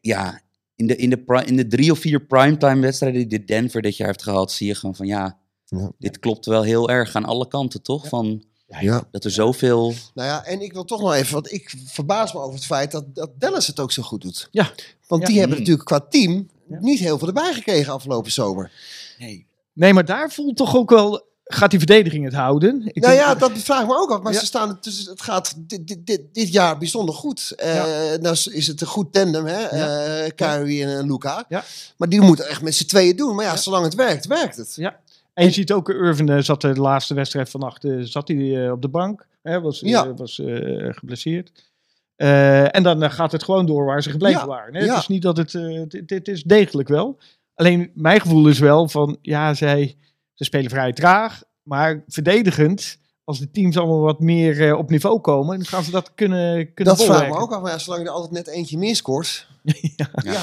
ja, 0.00 0.40
in 0.76 0.86
de, 0.86 0.96
in, 0.96 1.10
de 1.10 1.18
pri- 1.18 1.44
in 1.46 1.56
de 1.56 1.66
drie 1.66 1.90
of 1.92 1.98
vier 1.98 2.20
primetime 2.26 2.80
wedstrijden 2.80 3.28
die 3.28 3.44
Denver 3.44 3.82
dit 3.82 3.96
jaar 3.96 4.08
heeft 4.08 4.22
gehad, 4.22 4.52
zie 4.52 4.66
je 4.66 4.74
gewoon 4.74 4.94
van 4.96 5.06
ja, 5.06 5.38
Ja. 5.66 5.90
dit 5.98 6.18
klopt 6.18 6.46
wel 6.46 6.62
heel 6.62 6.90
erg 6.90 7.14
aan 7.14 7.24
alle 7.24 7.48
kanten, 7.48 7.82
toch? 7.82 8.08
Van 8.08 8.42
Ja. 8.80 9.04
dat 9.10 9.24
er 9.24 9.30
zoveel... 9.30 9.94
Nou 10.14 10.28
ja, 10.28 10.44
en 10.44 10.60
ik 10.60 10.72
wil 10.72 10.84
toch 10.84 11.00
nog 11.00 11.14
even, 11.14 11.32
want 11.34 11.52
ik 11.52 11.74
verbaas 11.86 12.32
me 12.32 12.40
over 12.40 12.54
het 12.54 12.64
feit 12.64 12.90
dat, 12.90 13.14
dat 13.14 13.30
Dallas 13.38 13.66
het 13.66 13.80
ook 13.80 13.92
zo 13.92 14.02
goed 14.02 14.20
doet. 14.22 14.48
Ja. 14.50 14.70
Want 15.06 15.22
Ja. 15.22 15.28
die 15.28 15.38
hebben 15.38 15.58
natuurlijk 15.58 15.86
qua 15.86 16.00
team 16.00 16.48
Ja. 16.68 16.78
niet 16.80 16.98
heel 16.98 17.18
veel 17.18 17.26
erbij 17.28 17.52
gekregen 17.54 17.92
afgelopen 17.92 18.32
zomer. 18.32 18.70
Nee. 19.18 19.46
Nee, 19.72 19.92
maar 19.94 20.04
daar 20.04 20.30
voelt 20.30 20.56
toch 20.56 20.76
ook 20.76 20.90
wel... 20.90 21.30
Gaat 21.44 21.70
die 21.70 21.78
verdediging 21.78 22.24
het 22.24 22.34
houden? 22.34 22.74
Ik 22.86 23.02
nou 23.02 23.14
denk- 23.14 23.26
ja, 23.26 23.34
dat 23.34 23.52
vraag 23.54 23.80
ik 23.82 23.86
me 23.86 23.94
ook 23.96 24.10
af. 24.10 24.20
Maar 24.22 24.32
Ja. 24.32 24.38
ze 24.38 24.46
staan, 24.46 24.78
dus 24.80 25.06
het 25.06 25.22
gaat 25.22 25.54
dit, 25.56 25.86
dit, 25.88 26.06
dit, 26.06 26.20
dit 26.32 26.52
jaar 26.52 26.78
bijzonder 26.78 27.14
goed. 27.14 27.52
Eh 27.56 27.84
Nou 28.20 28.36
is 28.50 28.66
het 28.66 28.80
een 28.80 28.86
goed 28.86 29.12
tandem, 29.12 29.46
hè? 29.46 29.76
Ja. 29.76 30.04
Eh, 30.04 30.30
Kyrie 30.34 30.84
en 30.84 30.98
eh, 30.98 31.04
Luca. 31.06 31.44
Ja. 31.48 31.64
Maar 31.96 32.08
die 32.08 32.20
moeten 32.20 32.48
echt 32.48 32.62
met 32.62 32.74
z'n 32.74 32.84
tweeën 32.86 33.16
doen. 33.16 33.34
Maar 33.34 33.44
ja, 33.44 33.56
zolang 33.56 33.84
het 33.84 33.94
werkt, 33.94 34.26
werkt 34.26 34.56
het. 34.56 34.72
Ja. 34.74 35.00
En 35.34 35.44
je 35.44 35.50
ziet 35.50 35.72
ook, 35.72 35.88
Irvin 35.88 36.28
eh, 36.28 36.38
zat 36.40 36.60
de 36.60 36.74
laatste 36.80 37.14
wedstrijd 37.14 37.50
vannacht 37.50 37.84
eh, 37.84 37.96
zat 38.00 38.28
hij 38.28 38.64
eh, 38.66 38.72
op 38.72 38.82
de 38.82 38.88
bank. 38.88 39.26
Hè, 39.42 39.60
was 39.60 39.82
eh, 39.82 39.88
Ja. 39.90 40.14
was 40.14 40.38
eh, 40.38 40.88
geblesseerd. 40.94 41.70
Eh, 42.16 42.76
en 42.76 42.82
dan 42.82 43.02
eh, 43.02 43.10
gaat 43.10 43.32
het 43.32 43.42
gewoon 43.44 43.66
door 43.66 43.84
waar 43.84 44.02
ze 44.02 44.10
gebleven 44.10 44.40
Ja, 44.40 44.46
waren. 44.46 44.74
Hè? 44.74 44.80
ja. 44.84 44.92
Het 44.92 44.98
is 45.02 45.08
niet 45.08 45.22
dat 45.22 45.36
het... 45.36 45.54
eh, 45.54 45.82
dit, 46.04 46.28
is 46.28 46.42
degelijk 46.42 46.88
wel. 46.88 47.18
Alleen 47.54 47.90
mijn 47.94 48.20
gevoel 48.20 48.48
is 48.48 48.58
wel 48.58 48.88
van... 48.88 49.18
Ja, 49.22 49.54
zij, 49.54 49.96
ze 50.34 50.44
spelen 50.44 50.70
vrij 50.70 50.92
traag. 50.92 51.42
Maar 51.62 52.04
verdedigend... 52.08 53.00
Als 53.24 53.38
de 53.38 53.50
teams 53.50 53.76
allemaal 53.78 54.00
wat 54.00 54.20
meer 54.20 54.68
eh, 54.68 54.78
op 54.78 54.90
niveau 54.90 55.20
komen... 55.20 55.56
Dan 55.56 55.66
gaan 55.66 55.82
ze 55.82 55.90
dat 55.90 56.14
kunnen, 56.14 56.74
kunnen 56.74 56.96
Dat 56.96 57.04
vraag 57.04 57.22
ik 57.22 57.28
me 57.28 57.36
ook 57.38 57.52
af. 57.52 57.62
Maar 57.62 57.70
ja, 57.72 57.78
zolang 57.78 58.02
je 58.02 58.08
er 58.08 58.14
altijd 58.14 58.32
net 58.32 58.46
eentje 58.48 58.78
meer 58.78 58.96
scoort. 58.96 59.48
Ja. 59.62 60.08
Ja. 60.24 60.32
Ja. 60.32 60.40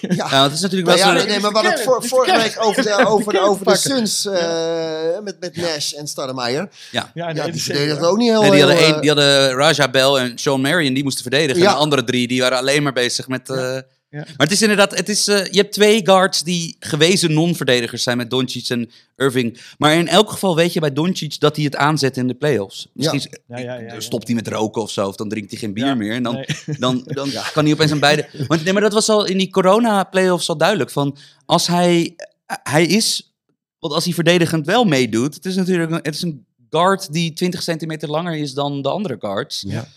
Ja, 0.30 0.42
het 0.42 0.52
is 0.52 0.60
natuurlijk 0.60 0.88
Nou 0.88 1.02
wel 1.02 1.14
ja, 1.14 1.20
zo... 1.20 1.26
nee, 1.26 1.40
maar 1.40 1.50
we 1.50 1.54
hadden 1.58 1.72
het 1.72 1.80
Kern, 1.82 1.92
voor, 1.92 2.00
het 2.00 2.08
vorige 2.08 2.36
week 2.36 2.56
over 2.60 2.82
de, 2.82 3.06
over 3.06 3.32
de, 3.32 3.40
over 3.40 3.64
de. 3.66 3.76
Suns 3.76 4.26
eh, 4.26 5.18
met, 5.22 5.36
met 5.40 5.56
Nash 5.56 5.92
en 5.92 6.06
Stoudemire. 6.06 6.68
Ja. 6.90 7.10
Ja, 7.14 7.28
Ja, 7.28 7.32
nee, 7.42 7.52
die 7.52 7.62
verdedigden 7.62 7.94
zeker. 7.96 8.10
ook 8.10 8.16
niet 8.16 8.30
heel 8.30 8.40
Nee, 8.40 8.50
die, 8.50 8.60
hadden 8.60 8.76
heel, 8.78 8.94
eh, 8.94 9.00
die 9.00 9.08
hadden 9.10 9.54
Raja 9.54 9.88
Bell 9.90 10.14
en 10.14 10.38
Sean 10.38 10.60
Marion, 10.60 10.94
die 10.94 11.02
moesten 11.02 11.22
verdedigen. 11.22 11.62
Ja. 11.62 11.68
En 11.68 11.74
de 11.74 11.80
andere 11.80 12.04
drie, 12.04 12.28
die 12.28 12.40
waren 12.40 12.58
alleen 12.58 12.82
maar 12.82 12.92
bezig 12.92 13.28
met... 13.28 13.48
eh, 13.50 13.56
Ja. 13.56 13.82
Maar 14.20 14.34
het 14.36 14.50
is 14.50 14.62
inderdaad, 14.62 14.96
het 14.96 15.08
is, 15.08 15.28
eh, 15.28 15.44
je 15.46 15.58
hebt 15.60 15.72
twee 15.72 16.06
guards 16.06 16.42
die 16.42 16.76
gewezen 16.80 17.32
non-verdedigers 17.32 18.02
zijn 18.02 18.16
met 18.16 18.30
Doncic 18.30 18.68
en 18.68 18.90
Irving. 19.16 19.60
Maar 19.78 19.94
in 19.94 20.08
elk 20.08 20.30
geval 20.30 20.56
weet 20.56 20.72
je 20.72 20.80
bij 20.80 20.92
Doncic 20.92 21.40
dat 21.40 21.56
hij 21.56 21.64
het 21.64 21.76
aanzet 21.76 22.16
in 22.16 22.26
de 22.28 22.34
playoffs. 22.34 22.88
Misschien 22.94 23.18
is- 23.18 23.28
Ja, 23.46 23.58
ja, 23.58 23.74
ja, 23.74 23.92
ja. 23.94 24.00
stopt 24.00 24.26
hij 24.26 24.34
met 24.36 24.48
roken 24.48 24.82
of 24.82 24.90
zo, 24.90 25.08
of 25.08 25.16
dan 25.16 25.28
drinkt 25.28 25.50
hij 25.50 25.58
geen 25.58 25.72
bier 25.72 25.96
meer. 25.96 26.12
En 26.14 26.22
dan, 26.22 26.34
nee. 26.34 26.46
dan, 26.78 27.02
dan 27.04 27.30
kan 27.52 27.64
hij 27.64 27.72
opeens 27.72 27.90
aan 27.92 27.98
beide... 28.00 28.28
Want, 28.46 28.64
nee, 28.64 28.72
maar 28.72 28.82
dat 28.82 28.92
was 28.92 29.08
al 29.08 29.24
in 29.24 29.38
die 29.38 29.50
corona-playoffs 29.50 30.48
al 30.48 30.56
duidelijk. 30.56 30.90
Van 30.90 31.16
als 31.46 31.66
hij, 31.66 32.14
hij 32.62 32.86
is... 32.86 33.34
Want 33.78 33.94
als 33.94 34.04
hij 34.04 34.14
verdedigend 34.14 34.66
wel 34.66 34.84
meedoet, 34.84 35.34
het 35.34 35.44
is 35.46 35.54
natuurlijk 35.56 35.90
een, 35.90 36.00
het 36.02 36.14
is 36.14 36.22
een 36.22 36.46
guard 36.70 37.12
die 37.12 37.32
20 37.32 37.62
centimeter 37.62 38.08
langer 38.10 38.36
is 38.36 38.52
dan 38.54 38.82
de 38.82 38.88
andere 38.88 39.16
guards. 39.18 39.64
Ja. 39.66 39.88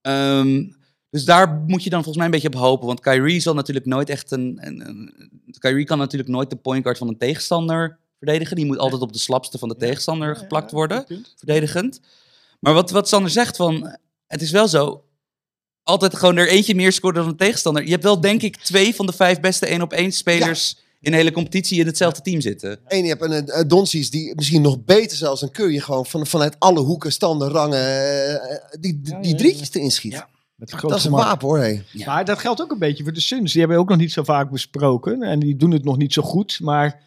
Ehm, 0.00 0.64
dus 1.14 1.24
daar 1.24 1.62
moet 1.66 1.82
je 1.84 1.90
dan 1.90 1.98
volgens 2.02 2.16
mij 2.16 2.24
een 2.26 2.30
beetje 2.40 2.48
op 2.48 2.54
hopen. 2.68 2.86
Want 2.86 3.00
Kyrie 3.00 3.40
zal 3.40 3.54
natuurlijk 3.54 3.86
nooit 3.86 4.08
echt 4.10 4.30
een, 4.30 4.58
een, 4.60 4.88
een- 4.88 5.30
Kyrie 5.58 5.84
kan 5.84 5.98
natuurlijk 5.98 6.30
nooit 6.30 6.50
de 6.50 6.56
point 6.56 6.82
guard 6.82 6.98
van 6.98 7.08
een 7.08 7.18
tegenstander 7.18 7.98
verdedigen. 8.18 8.56
Die 8.56 8.66
moet 8.66 8.78
altijd 8.78 9.02
op 9.02 9.12
de 9.12 9.18
slapste 9.18 9.58
van 9.58 9.68
de 9.68 9.76
tegenstander 9.76 10.36
geplakt 10.36 10.70
worden, 10.70 11.04
verdedigend. 11.36 12.00
Maar 12.60 12.74
wat, 12.74 12.90
wat 12.90 13.08
Sander 13.08 13.30
zegt 13.30 13.56
van, 13.56 13.96
het 14.26 14.42
is 14.42 14.50
wel 14.50 14.68
zo, 14.68 15.04
altijd 15.82 16.16
gewoon 16.16 16.36
er 16.36 16.48
eentje 16.48 16.74
meer 16.74 16.92
scoren 16.92 17.16
dan 17.16 17.28
een 17.28 17.36
tegenstander. 17.36 17.84
Je 17.84 17.90
hebt 17.90 18.02
wel 18.04 18.20
denk 18.20 18.42
ik 18.42 18.56
twee 18.56 18.94
van 18.94 19.06
de 19.06 19.12
vijf 19.12 19.40
beste 19.40 19.66
één 19.66 19.82
op 19.82 19.92
één 19.92 20.12
spelers 20.12 20.78
in 21.00 21.10
de 21.10 21.16
hele 21.16 21.32
competitie 21.32 21.80
in 21.80 21.86
hetzelfde 21.86 22.20
team 22.22 22.40
zitten. 22.40 22.78
En 22.86 23.02
je 23.02 23.08
hebt 23.08 23.22
een 23.22 23.48
uh, 23.48 23.60
Doncic 23.66 24.10
die 24.10 24.34
misschien 24.34 24.62
nog 24.62 24.84
beter 24.84 25.16
zelfs 25.16 25.42
een 25.42 25.50
Curry 25.50 25.78
gewoon 25.78 26.06
van, 26.06 26.26
vanuit 26.26 26.56
alle 26.58 26.80
hoeken, 26.80 27.12
standen, 27.12 27.48
rangen, 27.48 27.78
eh, 28.50 28.58
die, 28.80 29.00
die, 29.00 29.20
die 29.20 29.34
drietjes 29.34 29.74
erin 29.74 29.90
schiet. 29.90 30.12
Ja. 30.12 30.28
Met 30.54 30.70
groot 30.70 30.90
Dat 30.90 30.98
is 30.98 31.04
een 31.04 31.10
gemak. 31.10 31.26
wapen 31.26 31.48
hoor. 31.48 31.58
Hey. 31.58 31.84
Ja. 31.92 32.06
Maar 32.06 32.24
dat 32.24 32.38
geldt 32.38 32.62
ook 32.62 32.70
een 32.70 32.78
beetje 32.78 33.02
voor 33.02 33.12
de 33.12 33.20
Suns. 33.20 33.50
Die 33.50 33.60
hebben 33.60 33.76
we 33.78 33.82
ook 33.82 33.88
nog 33.88 33.98
niet 33.98 34.12
zo 34.12 34.22
vaak 34.22 34.50
besproken. 34.50 35.22
En 35.22 35.38
die 35.40 35.56
doen 35.56 35.70
het 35.70 35.84
nog 35.84 35.96
niet 35.96 36.12
zo 36.12 36.22
goed. 36.22 36.60
Maar 36.60 37.02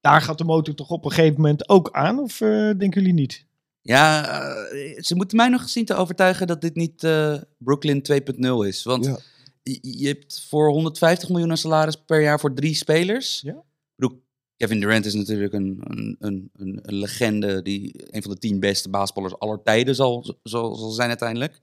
daar 0.00 0.20
gaat 0.22 0.38
de 0.38 0.44
motor 0.44 0.74
toch 0.74 0.90
op 0.90 1.04
een 1.04 1.10
gegeven 1.12 1.34
moment 1.40 1.68
ook 1.68 1.90
aan? 1.92 2.18
Of 2.18 2.40
eh, 2.40 2.48
denken 2.48 2.90
jullie 3.00 3.12
niet? 3.12 3.44
Ja, 3.82 4.24
eh, 4.70 5.02
ze 5.02 5.14
moeten 5.14 5.36
mij 5.36 5.48
nog 5.48 5.68
zien 5.68 5.84
te 5.84 5.94
overtuigen 5.94 6.46
dat 6.46 6.60
dit 6.60 6.74
niet 6.74 7.04
eh, 7.04 7.34
Brooklyn 7.58 8.02
2.0 8.02 8.66
is. 8.66 8.82
Want 8.82 9.04
Ja. 9.04 9.18
je, 9.62 9.78
je 9.98 10.06
hebt 10.06 10.44
voor 10.48 10.70
150 10.70 11.28
miljoen 11.28 11.50
aan 11.50 11.56
salaris 11.56 11.96
per 11.96 12.22
jaar 12.22 12.40
voor 12.40 12.54
drie 12.54 12.74
spelers. 12.74 13.40
Ja. 13.40 13.52
Ik 13.52 13.58
bedoel, 13.96 14.22
Kevin 14.56 14.80
Durant 14.80 15.04
is 15.04 15.14
natuurlijk 15.14 15.52
een, 15.52 15.78
een, 15.84 16.16
een, 16.18 16.50
een, 16.56 16.78
een 16.82 16.94
legende 16.94 17.62
die 17.62 17.94
een 18.14 18.22
van 18.22 18.30
de 18.30 18.38
tien 18.38 18.60
beste 18.60 18.88
basketballers 18.90 19.38
aller 19.38 19.62
tijden 19.62 19.94
zal, 19.94 20.34
zal, 20.42 20.74
zal 20.74 20.90
zijn 20.90 21.08
uiteindelijk. 21.08 21.60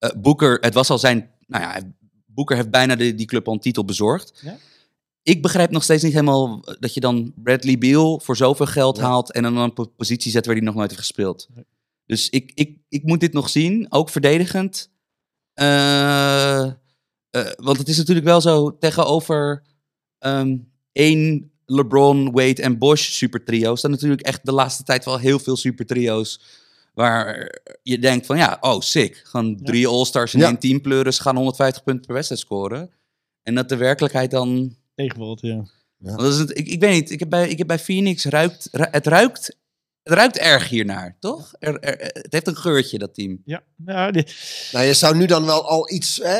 Eh 0.00 0.10
Booker, 0.16 0.58
het 0.60 0.74
was 0.74 0.90
al 0.90 0.98
zijn, 0.98 1.30
nou 1.46 1.62
ja, 1.64 1.80
Booker 2.26 2.56
heeft 2.56 2.70
bijna 2.70 2.96
de, 2.96 3.14
die 3.14 3.26
club 3.26 3.46
al 3.46 3.52
een 3.52 3.60
titel 3.60 3.84
bezorgd. 3.84 4.40
Ja. 4.42 4.56
Ik 5.22 5.42
begrijp 5.42 5.70
nog 5.70 5.82
steeds 5.82 6.02
niet 6.02 6.12
helemaal 6.12 6.64
dat 6.78 6.94
je 6.94 7.00
dan 7.00 7.32
Bradley 7.36 7.78
Beal 7.78 8.20
voor 8.20 8.36
zoveel 8.36 8.66
geld 8.66 8.96
Ja. 8.96 9.02
haalt 9.02 9.32
en 9.32 9.42
dan 9.42 9.56
een 9.56 9.72
po- 9.72 9.84
positie 9.96 10.30
zet 10.30 10.46
waar 10.46 10.54
hij 10.54 10.64
nog 10.64 10.74
nooit 10.74 10.90
heeft 10.90 11.02
gespeeld. 11.02 11.48
Nee. 11.54 11.64
Dus 12.06 12.28
ik, 12.30 12.52
ik, 12.54 12.78
ik 12.88 13.02
moet 13.04 13.20
dit 13.20 13.32
nog 13.32 13.48
zien, 13.48 13.86
ook 13.92 14.08
verdedigend. 14.08 14.90
Eh, 15.54 16.62
eh, 16.62 16.72
want 17.56 17.78
het 17.78 17.88
is 17.88 17.96
natuurlijk 17.96 18.26
wel 18.26 18.40
zo 18.40 18.78
tegenover 18.78 19.62
ehm, 20.18 20.56
één 20.92 21.50
LeBron, 21.66 22.30
Wade 22.32 22.62
en 22.62 22.78
Bosch 22.78 23.12
super 23.12 23.44
trio. 23.44 23.74
staan 23.76 23.90
natuurlijk 23.90 24.20
echt 24.20 24.44
de 24.46 24.52
laatste 24.52 24.82
tijd 24.82 25.04
wel 25.04 25.18
heel 25.18 25.38
veel 25.38 25.56
super 25.56 25.86
trio's. 25.86 26.40
Waar 26.94 27.58
je 27.82 27.98
denkt 27.98 28.26
van 28.26 28.36
ja, 28.36 28.56
oh 28.60 28.80
sick. 28.80 29.20
Gewoon 29.24 29.56
drie 29.62 29.86
All-Stars 29.88 30.34
in 30.34 30.40
Ja. 30.40 30.46
één 30.46 30.58
team 30.58 30.80
pleuren. 30.80 31.14
Ze 31.14 31.22
gaan 31.22 31.36
150 31.36 31.82
punten 31.82 32.04
per 32.06 32.14
wedstrijd 32.14 32.40
scoren. 32.42 32.90
En 33.42 33.54
dat 33.54 33.68
de 33.68 33.76
werkelijkheid 33.76 34.30
dan 34.30 34.76
Tegenwoordig, 34.94 35.50
ja. 35.50 35.64
want 35.98 36.18
dat 36.20 36.32
is 36.32 36.38
het, 36.38 36.58
ik, 36.58 36.66
ik 36.68 36.80
weet 36.80 36.92
niet, 37.00 37.10
ik 37.10 37.18
heb 37.18 37.28
bij, 37.30 37.48
ik 37.48 37.58
heb 37.58 37.66
bij 37.66 37.78
Phoenix 37.78 38.24
ruikt, 38.24 38.68
ru- 38.72 38.88
het 38.90 39.06
ruikt, 39.06 39.56
het 40.02 40.12
ruikt 40.12 40.38
erg 40.38 40.68
hiernaar, 40.68 41.16
toch? 41.20 41.52
Er, 41.58 41.78
er- 41.80 41.98
het 42.12 42.26
heeft 42.32 42.46
een 42.46 42.56
geurtje, 42.56 42.98
dat 42.98 43.14
team. 43.14 43.42
Ja, 43.44 43.62
ja 43.86 44.10
die- 44.10 44.26
Nou, 44.72 44.84
je 44.86 44.94
zou 44.94 45.16
nu 45.16 45.26
dan 45.26 45.44
wel 45.46 45.68
al 45.68 45.90
iets, 45.92 46.20
eh, 46.20 46.32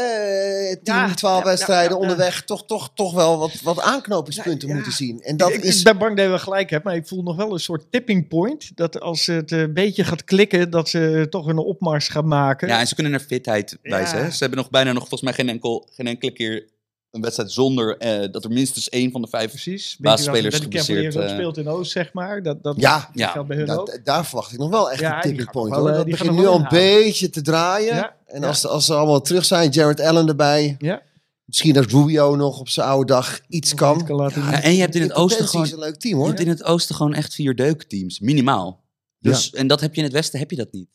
10, 0.82 0.94
Ja, 0.94 1.14
12 1.14 1.38
ja, 1.38 1.44
wedstrijden 1.44 1.84
ja, 1.84 1.90
ja, 1.90 1.94
ja. 1.96 2.10
onderweg, 2.10 2.44
toch, 2.44 2.66
toch, 2.66 2.90
toch 2.94 3.14
wel 3.14 3.38
wat, 3.38 3.60
wat 3.62 3.80
aanknopingspunten 3.80 4.60
Ja, 4.68 4.68
ja. 4.68 4.74
moeten 4.74 4.92
zien. 4.92 5.20
En 5.22 5.36
dat 5.36 5.50
ik, 5.52 5.62
is. 5.62 5.78
ik 5.78 5.84
ben 5.84 5.98
bang 5.98 6.14
dat 6.16 6.24
je 6.24 6.30
wel 6.30 6.38
gelijk 6.38 6.70
hebt, 6.70 6.84
maar 6.84 6.94
ik 6.96 7.06
voel 7.06 7.22
nog 7.22 7.36
wel 7.36 7.52
een 7.52 7.58
soort 7.60 7.86
tipping 7.92 8.28
point. 8.28 8.76
Dat 8.76 9.00
als 9.00 9.26
het 9.26 9.50
een 9.50 9.74
beetje 9.74 10.04
gaat 10.04 10.24
klikken, 10.24 10.70
dat 10.70 10.88
ze 10.88 11.26
toch 11.30 11.46
een 11.46 11.58
opmars 11.58 12.08
gaan 12.08 12.28
maken. 12.28 12.68
Ja, 12.68 12.78
en 12.80 12.86
ze 12.86 12.94
kunnen 12.94 13.12
naar 13.12 13.20
fitheid 13.20 13.78
wijzen. 13.82 14.18
Hè? 14.24 14.30
Ze 14.30 14.38
hebben 14.38 14.58
nog 14.58 14.70
bijna 14.70 14.90
nog 14.92 15.00
volgens 15.08 15.22
mij 15.22 15.32
geen, 15.32 15.48
enkel, 15.48 15.88
geen 15.92 16.06
enkele 16.06 16.32
keer 16.32 16.68
een 17.10 17.20
wedstrijd 17.20 17.52
zonder 17.52 17.96
eh, 17.96 18.32
dat 18.32 18.44
er 18.44 18.50
minstens 18.50 18.88
één 18.88 19.10
van 19.10 19.22
de 19.22 19.28
vijf... 19.28 19.50
Precies. 19.50 19.96
Basisspelers 20.00 20.54
Dat 20.54 20.62
geblesseerd, 20.62 21.16
ook 21.16 21.22
eh. 21.22 21.28
speelt 21.30 21.56
in 21.56 21.68
Oost, 21.68 21.92
zeg 21.92 22.12
maar. 22.12 22.42
Dat, 22.42 22.62
dat, 22.62 22.74
Ja, 22.80 22.98
dat 22.98 23.08
ja, 23.12 23.28
geldt 23.28 23.48
bij 23.48 23.56
hun 23.56 23.70
ook. 23.70 23.86
dat, 23.86 24.00
daar 24.04 24.26
verwacht 24.26 24.52
ik 24.52 24.58
nog 24.58 24.70
wel 24.70 24.90
echt 24.90 25.00
Ja, 25.00 25.14
een 25.16 25.20
tipping 25.22 25.50
point. 25.50 25.70
wel, 25.70 25.78
hoor. 25.80 25.88
eh, 25.90 25.96
Dat 25.96 26.04
begint 26.04 26.28
gaat 26.28 26.38
nu 26.38 26.46
al 26.46 26.58
een 26.58 26.66
beetje 26.68 27.30
te 27.30 27.42
draaien. 27.42 27.94
Ja, 27.94 28.16
En 28.26 28.40
ja. 28.40 28.46
als, 28.46 28.66
als 28.66 28.84
ze 28.86 28.94
allemaal 28.94 29.20
terug 29.20 29.44
zijn, 29.44 29.70
Jared 29.70 30.00
Allen 30.00 30.28
erbij. 30.28 30.74
Ja. 30.78 31.02
Misschien 31.44 31.72
dat 31.74 31.90
Rubio 31.90 32.36
nog 32.36 32.60
op 32.60 32.68
zijn 32.68 32.86
oude 32.88 33.06
dag 33.12 33.40
iets 33.48 33.74
kan. 33.74 34.04
Laten 34.08 34.42
Ja, 34.42 34.62
en 34.62 34.74
je 34.74 34.80
hebt 34.80 34.94
in 34.94 35.02
het 35.02 35.12
oosten 35.12 35.48
gewoon, 35.48 35.66
een 35.72 35.78
leuk 35.78 35.96
team 35.96 36.14
je 36.14 36.20
hoor. 36.20 36.28
hebt 36.28 36.40
in 36.40 36.48
het 36.48 36.64
oosten 36.64 36.94
gewoon 36.94 37.14
echt 37.14 37.34
vier 37.34 37.54
deukteams, 37.56 38.20
minimaal. 38.20 38.82
Dus, 39.18 39.50
En 39.50 39.66
dat 39.66 39.80
heb 39.80 39.90
je 39.94 39.98
in 39.98 40.04
het 40.06 40.12
westen, 40.12 40.38
heb 40.38 40.50
je 40.50 40.56
dat 40.56 40.72
niet. 40.72 40.88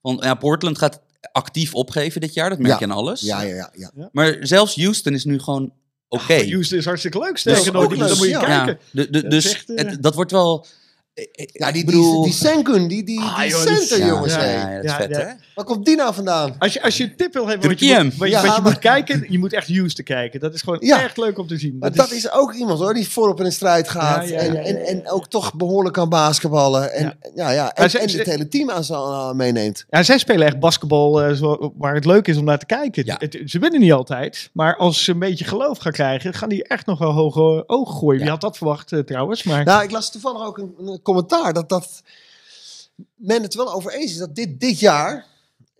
Want 0.00 0.22
ja, 0.24 0.34
Portland 0.34 0.78
gaat 0.78 1.00
actief 1.32 1.74
opgeven 1.74 2.20
dit 2.20 2.34
jaar, 2.34 2.48
dat 2.48 2.58
merk 2.58 2.72
Ja. 2.80 2.86
je 2.86 2.92
aan 2.92 2.98
alles. 2.98 3.20
Ja, 3.20 3.40
ja, 3.40 3.54
ja. 3.54 3.90
ja. 3.96 4.08
Maar 4.12 4.36
zelfs 4.40 4.76
Houston 4.76 5.12
is 5.14 5.24
nu 5.24 5.38
gewoon 5.38 5.72
oké. 6.08 6.34
Houston 6.50 6.78
is 6.78 6.84
hartstikke 6.84 7.18
leuk. 7.18 7.28
Dat 7.28 7.38
Sterker 7.38 7.62
is 7.66 7.70
nog, 7.70 7.82
ook 7.82 7.88
die- 7.90 7.98
leuk, 7.98 8.08
dan 8.08 8.16
moet 8.16 8.26
je 8.26 8.32
ja. 8.32 8.44
kijken. 8.44 8.78
Ja, 8.90 9.02
de, 9.02 9.10
de, 9.10 9.20
Dat 9.22 9.30
dus 9.30 9.52
echt, 9.52 9.74
eh, 9.74 9.86
het- 9.86 10.02
dat 10.02 10.14
wordt 10.14 10.30
wel. 10.30 10.66
Eh, 11.32 11.46
Ja, 11.52 11.72
die, 11.72 11.80
ik 11.80 11.86
bedoel, 11.86 12.22
die, 12.22 12.22
die 12.22 12.32
Sengun, 12.32 12.88
die, 12.88 13.04
die, 13.04 13.20
Ah, 13.20 13.38
die 13.40 13.48
joh, 13.50 13.66
die- 13.66 13.76
center, 13.76 13.98
ja, 13.98 14.06
jongens. 14.06 14.32
ja, 14.34 14.38
hé. 14.40 14.52
ja, 14.70 14.74
dat 14.74 14.84
is 14.84 14.90
Ja, 14.90 14.96
vet, 14.96 15.10
ja. 15.10 15.18
hè? 15.18 15.32
Waar 15.54 15.64
komt 15.64 15.84
die 15.84 15.96
nou 15.96 16.14
vandaan? 16.14 16.54
Als 16.58 16.72
je, 16.72 16.82
als 16.82 16.96
je 16.96 17.04
een 17.04 17.16
tip 17.16 17.32
wil 17.32 17.46
hebben 17.48 17.68
wat 17.68 17.78
je, 17.80 17.86
Druk 17.86 17.96
je 17.96 18.02
moet, 18.04 18.10
hem. 18.12 18.18
wat 18.20 18.28
je, 18.28 18.34
Ja, 18.34 18.42
wat 18.46 18.56
je 18.56 18.62
moet 18.62 18.78
kijken, 18.78 19.26
je 19.28 19.38
moet 19.38 19.52
echt 19.52 19.68
Houston 19.68 20.04
kijken. 20.04 20.40
Dat 20.40 20.54
is 20.54 20.62
gewoon 20.62 20.78
Ja. 20.80 21.02
erg 21.02 21.16
leuk 21.16 21.38
om 21.38 21.46
te 21.46 21.58
zien. 21.58 21.76
Maar 21.80 21.92
dat 21.94 22.10
is 22.10 22.30
ook 22.32 22.54
iemand 22.54 22.78
hoor, 22.78 22.94
die 22.94 23.08
voorop 23.08 23.38
in 23.38 23.44
de 23.44 23.50
strijd 23.50 23.88
gaat. 23.88 24.28
Ja, 24.28 24.34
ja, 24.34 24.40
en, 24.40 24.52
ja, 24.52 24.60
ja, 24.60 24.66
en, 24.66 24.74
ja. 24.78 24.84
en 24.84 25.10
ook 25.10 25.28
toch 25.28 25.54
behoorlijk 25.54 25.94
kan 25.94 26.08
basketballen. 26.08 26.92
En, 26.92 27.02
Ja. 27.04 27.14
ja. 27.34 27.50
Ja, 27.50 27.74
en, 27.74 27.82
en 27.84 27.90
ze- 27.90 28.18
het 28.18 28.26
hele 28.26 28.48
team 28.48 28.70
aan 28.70 28.84
uh, 28.90 29.32
meeneemt. 29.32 29.84
Ja, 29.90 30.02
zij 30.02 30.18
spelen 30.18 30.46
echt 30.46 30.58
basketbal 30.60 31.22
eh, 31.22 31.32
zo, 31.34 31.72
waar 31.78 31.94
het 31.94 32.04
leuk 32.04 32.28
is 32.28 32.36
om 32.36 32.44
naar 32.44 32.58
te 32.58 32.66
kijken. 32.66 33.04
Ja. 33.06 33.16
Het- 33.18 33.40
ze 33.44 33.58
winnen 33.58 33.80
niet 33.80 33.92
altijd, 33.92 34.50
maar 34.52 34.76
als 34.76 35.04
ze 35.04 35.10
een 35.12 35.18
beetje 35.18 35.44
geloof 35.44 35.78
gaan 35.78 35.92
krijgen, 35.92 36.34
gaan 36.34 36.48
die 36.48 36.64
echt 36.64 36.86
nog 36.86 36.98
wel 36.98 37.10
hoge 37.12 37.64
ogen 37.66 37.94
gooien. 37.94 38.20
Wie 38.20 38.30
had 38.30 38.40
dat 38.40 38.56
verwacht 38.56 38.92
eh, 38.92 38.98
trouwens? 38.98 39.42
Maar 39.42 39.64
Nou, 39.64 39.82
ik 39.84 39.90
las 39.90 40.10
toevallig 40.10 40.46
ook 40.46 40.58
een, 40.58 40.74
een 40.78 41.00
commentaar 41.06 41.52
dat, 41.52 41.68
dat 41.68 42.02
men 43.14 43.42
het 43.42 43.54
wel 43.54 43.72
over 43.72 43.92
eens 43.92 44.10
is 44.10 44.16
dat 44.18 44.34
dit, 44.34 44.60
dit 44.60 44.80
jaar. 44.80 45.26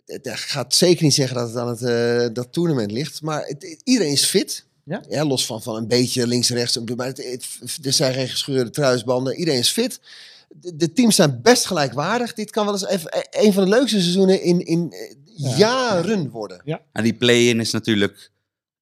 Het 0.07 0.25
het 0.25 0.39
gaat 0.41 0.75
zeker 0.75 1.05
niet 1.05 1.15
zeggen 1.15 1.37
dat 1.37 1.49
het 1.49 1.57
aan 1.57 1.69
het 1.69 1.83
eh, 1.83 2.35
dat 2.35 2.53
toernooi 2.53 2.87
ligt, 2.87 3.23
maar 3.23 3.43
het, 3.47 3.81
iedereen 3.85 4.13
is 4.13 4.25
fit. 4.25 4.65
Ja? 4.85 5.25
los 5.25 5.47
van, 5.47 5.63
van 5.63 5.77
een 5.77 5.89
beetje 5.89 6.27
links-rechts. 6.27 6.79
Maar 6.97 7.07
het, 7.07 7.25
het- 7.25 7.79
er 7.87 7.93
zijn 7.93 8.15
geen 8.15 8.29
gescheurde 8.29 8.71
truisbanden. 8.71 9.37
Iedereen 9.37 9.61
is 9.61 9.71
fit. 9.71 10.01
De, 10.49 10.77
de 10.77 10.93
teams 10.93 11.15
zijn 11.17 11.43
best 11.43 11.67
gelijkwaardig. 11.67 12.35
Dit 12.35 12.51
kan 12.51 12.65
wel 12.65 12.75
eens 12.75 12.87
even 12.87 13.11
e- 13.19 13.45
een 13.47 13.53
van 13.53 13.65
de 13.65 13.71
leukste 13.71 14.01
seizoenen 14.01 14.43
in, 14.43 14.61
in 14.67 14.93
eh, 14.93 15.15
Ja. 15.37 15.57
jaren 15.57 16.31
worden. 16.31 16.61
En 16.93 17.03
die 17.03 17.15
play-in 17.15 17.61
is 17.61 17.71
natuurlijk. 17.71 18.31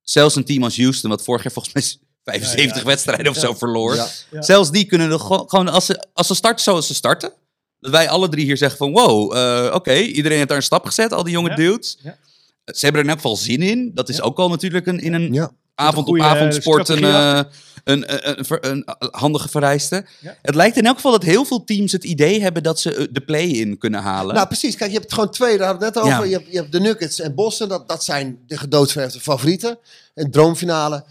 Zelfs 0.03 0.35
een 0.37 0.45
team 0.45 0.65
als 0.65 0.77
Houston, 0.77 1.11
wat 1.11 1.23
vorig 1.23 1.43
jaar 1.43 1.53
volgens 1.53 1.75
mij 1.75 2.04
75 2.25 2.75
Ja, 2.77 2.81
ja. 2.83 2.87
wedstrijden 2.87 3.29
of 3.29 3.35
Ja. 3.35 3.41
zo 3.41 3.55
verloor. 3.55 3.95
Ja. 3.95 4.07
Ja. 4.31 4.43
Zelfs 4.43 4.71
die 4.71 4.85
kunnen 4.85 5.11
er 5.11 5.21
gewoon, 5.21 5.69
als, 5.69 5.87
ze, 5.87 6.05
als 6.13 6.27
ze 6.27 6.35
starten 6.35 6.65
zoals 6.65 6.87
ze 6.87 6.95
starten. 6.95 7.33
Dat 7.81 7.91
wij 7.91 8.09
alle 8.09 8.29
drie 8.29 8.45
hier 8.45 8.57
zeggen 8.57 8.79
van 8.79 8.93
wow, 8.93 9.37
eh, 9.37 9.75
oké, 9.75 9.95
iedereen 9.95 10.37
heeft 10.37 10.49
daar 10.49 10.57
een 10.57 10.63
stap 10.63 10.85
gezet, 10.87 11.13
al 11.13 11.23
die 11.25 11.33
jonge 11.33 11.49
Ja. 11.51 11.57
dudes. 11.57 11.99
Ja. 12.03 12.17
Ze 12.65 12.85
hebben 12.85 13.01
er 13.01 13.07
in 13.07 13.13
elk 13.13 13.21
geval 13.23 13.37
zin 13.37 13.63
in. 13.63 13.91
Dat 13.95 14.09
is 14.09 14.17
Ja. 14.17 14.23
ook 14.23 14.39
al 14.39 14.49
natuurlijk 14.49 14.87
een, 14.87 15.01
in 15.01 15.13
een 15.15 15.33
Ja. 15.33 15.51
avond 15.75 16.09
op 16.09 16.21
avond 16.21 16.55
eh, 16.55 16.61
sport 16.61 16.89
een, 16.89 17.05
eh, 17.05 17.41
een, 17.85 18.05
een, 18.39 18.47
een, 18.71 18.85
handige 19.11 19.49
vereiste. 19.49 20.07
Ja. 20.21 20.37
Het 20.43 20.55
lijkt 20.55 20.77
in 20.77 20.87
elk 20.87 20.95
geval 20.97 21.13
dat 21.13 21.23
heel 21.23 21.45
veel 21.45 21.65
teams 21.65 21.93
het 21.93 22.05
idee 22.05 22.41
hebben 22.43 22.63
dat 22.63 22.81
ze 22.81 23.09
de 23.13 23.21
play-in 23.21 23.79
kunnen 23.79 24.01
halen. 24.03 24.35
Nou, 24.35 24.47
precies. 24.47 24.77
Kijk, 24.77 24.91
je 24.91 24.99
hebt 24.99 25.13
gewoon 25.13 25.31
twee, 25.31 25.59
daar 25.59 25.67
hadden 25.67 25.93
we 25.93 25.95
het 25.95 25.95
net 25.95 26.05
over. 26.15 26.25
Ja. 26.25 26.31
Je, 26.31 26.37
hebt, 26.39 26.53
je 26.53 26.59
hebt 26.59 26.73
de 26.73 26.81
Nuggets 26.81 27.21
en 27.21 27.35
Boston. 27.35 27.69
Dat, 27.69 27.89
dat 27.89 28.05
zijn 28.05 28.39
de 28.47 28.57
gedoodverfde 28.57 29.21
favorieten. 29.21 29.79
Een 30.15 30.31
droomfinale. 30.31 31.05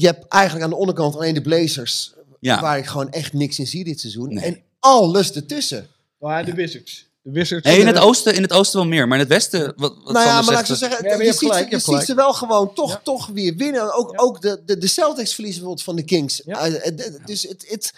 Je 0.00 0.06
hebt 0.06 0.28
eigenlijk 0.28 0.64
aan 0.64 0.70
de 0.70 0.76
onderkant 0.76 1.14
alleen 1.14 1.34
de 1.34 1.40
Blazers. 1.40 2.12
ja. 2.40 2.60
Waar 2.60 2.78
ik 2.78 2.86
gewoon 2.86 3.10
echt 3.10 3.32
niks 3.32 3.58
in 3.58 3.66
zie 3.66 3.84
dit 3.84 4.00
seizoen. 4.00 4.34
Nee. 4.34 4.44
En 4.44 4.62
alles 4.78 5.32
ertussen. 5.32 5.86
Maar 6.18 6.44
de 6.44 6.54
Wizards. 6.54 7.06
De 7.22 7.30
Wizards. 7.30 7.66
Nee, 7.66 7.80
in 7.80 7.86
het 7.86 7.96
eh, 7.96 8.04
oosten, 8.04 8.34
in 8.34 8.42
het 8.42 8.52
oosten 8.52 8.78
wel 8.80 8.88
meer, 8.88 9.08
maar 9.08 9.16
in 9.18 9.22
het 9.24 9.32
westen, 9.32 9.72
wat, 9.76 9.94
wat 10.04 10.12
Nou 10.12 10.26
ja, 10.26 10.34
maar 10.42 10.52
laat 10.54 10.60
ik 10.60 10.66
zegt, 10.66 10.78
zo 10.80 10.86
zeggen, 10.88 11.08
Ja, 11.08 11.16
je 11.16 11.24
ziet, 11.24 11.38
gelijk, 11.38 11.54
ze- 11.54 11.58
je 11.60 11.64
je 11.64 11.70
hebt 11.76 11.84
ziet 11.84 12.06
ze 12.06 12.14
wel 12.14 12.32
gewoon 12.32 12.74
toch, 12.74 12.90
Ja. 12.90 13.00
toch 13.04 13.26
weer 13.26 13.56
winnen. 13.56 13.94
Ook, 13.94 14.10
Ja. 14.12 14.18
ook 14.18 14.40
de, 14.40 14.62
de, 14.64 14.78
de 14.78 14.86
Celtics 14.86 15.34
verliezen 15.34 15.62
bijvoorbeeld 15.62 15.82
van 15.86 15.96
de 15.96 16.04
Kings. 16.04 16.42
Ja. 16.44 16.66
Uh, 16.68 16.86
eh, 16.86 16.94
d- 16.94 17.26
dus 17.26 17.42
het... 17.42 17.64
het 17.68 17.92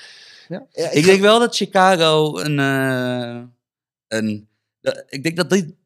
Ja. 0.48 0.66
ja, 0.72 0.90
Ik 0.90 1.04
denk 1.04 1.20
wel 1.20 1.38
dat 1.38 1.56
Chicago 1.56 2.38
een. 2.38 2.58
eh, 2.58 3.42
een 4.08 4.48
ik 5.08 5.22
denk 5.22 5.36
dat 5.36 5.50
die, 5.50 5.76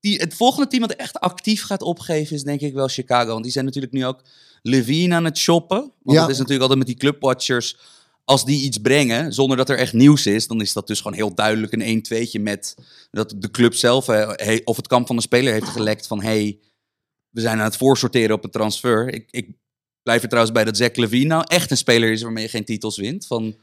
die, 0.00 0.18
het 0.18 0.34
volgende 0.34 0.68
team 0.68 0.82
dat 0.88 0.96
echt 0.96 1.20
actief 1.20 1.62
gaat 1.64 1.82
opgeven 1.82 2.36
is 2.36 2.42
denk 2.42 2.60
ik 2.60 2.74
wel 2.74 2.88
Chicago. 2.88 3.30
Want 3.30 3.42
die 3.42 3.52
zijn 3.52 3.64
natuurlijk 3.64 3.92
nu 3.92 4.06
ook 4.06 4.22
Levine 4.62 5.14
aan 5.14 5.24
het 5.24 5.38
shoppen. 5.38 5.78
Want 5.78 6.16
Ja. 6.16 6.20
dat 6.20 6.30
is 6.30 6.36
natuurlijk 6.38 6.60
altijd 6.70 6.78
met 6.78 6.88
die 6.88 6.96
clubwatchers. 6.96 7.76
Als 8.24 8.44
die 8.44 8.62
iets 8.64 8.78
brengen, 8.78 9.32
zonder 9.32 9.56
dat 9.56 9.68
er 9.68 9.78
echt 9.78 9.92
nieuws 9.92 10.26
is, 10.26 10.46
dan 10.46 10.60
is 10.60 10.72
dat 10.72 10.86
dus 10.86 11.00
gewoon 11.00 11.16
heel 11.16 11.34
duidelijk 11.34 11.72
een 11.72 11.80
1-2'tje 11.82 12.40
met 12.40 12.74
dat 13.10 13.34
de 13.36 13.50
club 13.50 13.74
zelf 13.74 14.08
eh, 14.08 14.30
he- 14.34 14.60
of 14.64 14.76
het 14.76 14.86
kamp 14.86 15.06
van 15.06 15.16
de 15.16 15.22
speler 15.22 15.52
heeft 15.52 15.68
gelekt 15.68 16.06
van 16.06 16.22
hey, 16.22 16.58
we 17.30 17.40
zijn 17.40 17.58
aan 17.58 17.64
het 17.64 17.76
voorsorteren 17.76 18.36
op 18.36 18.44
een 18.44 18.50
transfer. 18.50 19.14
Ik, 19.14 19.28
ik 19.30 19.48
blijf 20.02 20.22
er 20.22 20.28
trouwens 20.28 20.54
bij 20.54 20.64
dat 20.64 20.76
Zach 20.76 20.94
Levine 20.96 21.24
nou 21.26 21.44
echt 21.46 21.70
een 21.70 21.76
speler 21.76 22.10
is 22.12 22.22
waarmee 22.22 22.42
je 22.44 22.50
geen 22.50 22.64
titels 22.64 22.96
wint. 22.96 23.26
Van, 23.26 23.56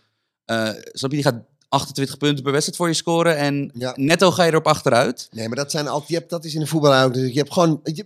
eh 0.45 0.69
snap 0.91 1.09
je, 1.11 1.17
die 1.17 1.23
gaat 1.25 1.43
28 1.69 2.17
punten 2.17 2.43
per 2.43 2.51
wedstrijd 2.51 2.77
voor 2.79 2.87
je 2.87 2.93
scoren 2.93 3.37
en 3.37 3.71
Ja. 3.73 3.93
netto 3.95 4.31
ga 4.31 4.43
je 4.43 4.51
erop 4.51 4.67
achteruit. 4.67 5.27
Nee, 5.31 5.47
maar 5.47 5.57
dat, 5.57 5.71
zijn 5.71 5.87
altijd, 5.87 6.09
je 6.09 6.15
hebt, 6.15 6.29
dat 6.29 6.45
is 6.45 6.53
in 6.53 6.59
de 6.59 6.67
voetbal 6.67 7.03
ook. 7.03 7.13
Dus 7.13 7.31
je 7.31 7.37
hebt 7.37 7.53
gewoon 7.53 7.79
je, 7.83 8.05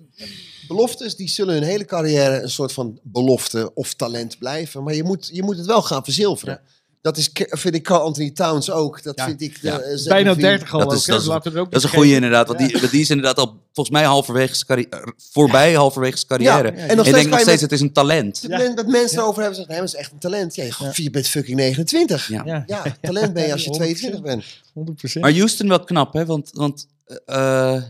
beloftes, 0.67 1.15
die 1.15 1.29
zullen 1.29 1.53
hun 1.53 1.63
hele 1.63 1.85
carrière 1.85 2.41
een 2.41 2.49
soort 2.49 2.73
van 2.73 2.99
belofte 3.03 3.71
of 3.73 3.93
talent 3.93 4.37
blijven. 4.37 4.83
Maar 4.83 4.93
je 4.93 5.03
moet, 5.03 5.29
je 5.33 5.43
moet 5.43 5.57
het 5.57 5.65
wel 5.65 5.81
gaan 5.81 6.03
verzilveren. 6.03 6.61
Dat 7.01 7.17
is, 7.17 7.29
vind 7.33 7.75
ik 7.75 7.83
Carl 7.83 8.01
Anthony 8.01 8.31
Towns 8.31 8.71
ook. 8.71 9.03
Dat 9.03 9.17
Ja. 9.17 9.25
vind 9.25 9.41
ik. 9.41 9.57
Ja. 9.61 9.79
eh, 9.79 10.03
Bijna 10.07 10.29
Levine. 10.29 10.47
30 10.47 10.73
al 10.73 10.79
Dat 10.79 10.87
ook. 10.87 10.93
is- 10.93 11.05
dat 11.05 11.21
is- 11.21 11.27
ook 11.29 11.43
Dat 11.43 11.75
is 11.75 11.83
een 11.83 11.89
goede 11.89 12.13
inderdaad, 12.13 12.47
want 12.47 12.59
die, 12.59 12.89
die 12.89 13.01
is 13.01 13.09
inderdaad 13.09 13.37
al 13.37 13.59
volgens 13.73 13.95
mij 13.97 14.05
halverwege 14.05 14.53
zijn 14.55 14.65
carrière, 14.65 15.13
voorbij 15.31 15.73
halverwege 15.73 16.15
zijn 16.17 16.27
carrière. 16.27 16.77
Ja, 16.77 16.87
en 16.87 16.97
nog 16.97 17.05
ik 17.07 17.13
denk 17.13 17.27
nog 17.29 17.39
steeds, 17.39 17.51
met- 17.51 17.61
het 17.61 17.71
is 17.71 17.81
een 17.81 17.93
talent. 17.93 18.41
Dat 18.41 18.59
men- 18.59 18.75
dat 18.75 18.87
mensen 18.87 19.17
erover 19.19 19.39
hebben 19.39 19.55
zeggen, 19.57 19.75
hij 19.75 19.83
is 19.83 19.95
echt 19.95 20.11
een 20.11 20.19
talent. 20.19 20.55
Ja, 20.55 20.63
je, 20.63 21.03
je 21.03 21.09
bent 21.09 21.27
fucking 21.27 21.57
29. 21.57 22.27
Ja. 22.27 22.41
Ja, 22.45 22.63
Ja, 22.67 22.83
talent 23.01 23.33
ben 23.33 23.45
je 23.45 23.51
als 23.51 23.63
je 23.63 23.69
22 23.79 24.21
bent. 24.21 24.43
100%. 24.73 25.23
Maar 25.23 25.33
Houston 25.33 25.67
wel 25.67 25.83
knap, 25.83 26.13
hè? 26.13 26.25
Want, 26.25 26.49
want 26.53 26.87
eh, 27.25 27.75
ehm, 27.75 27.83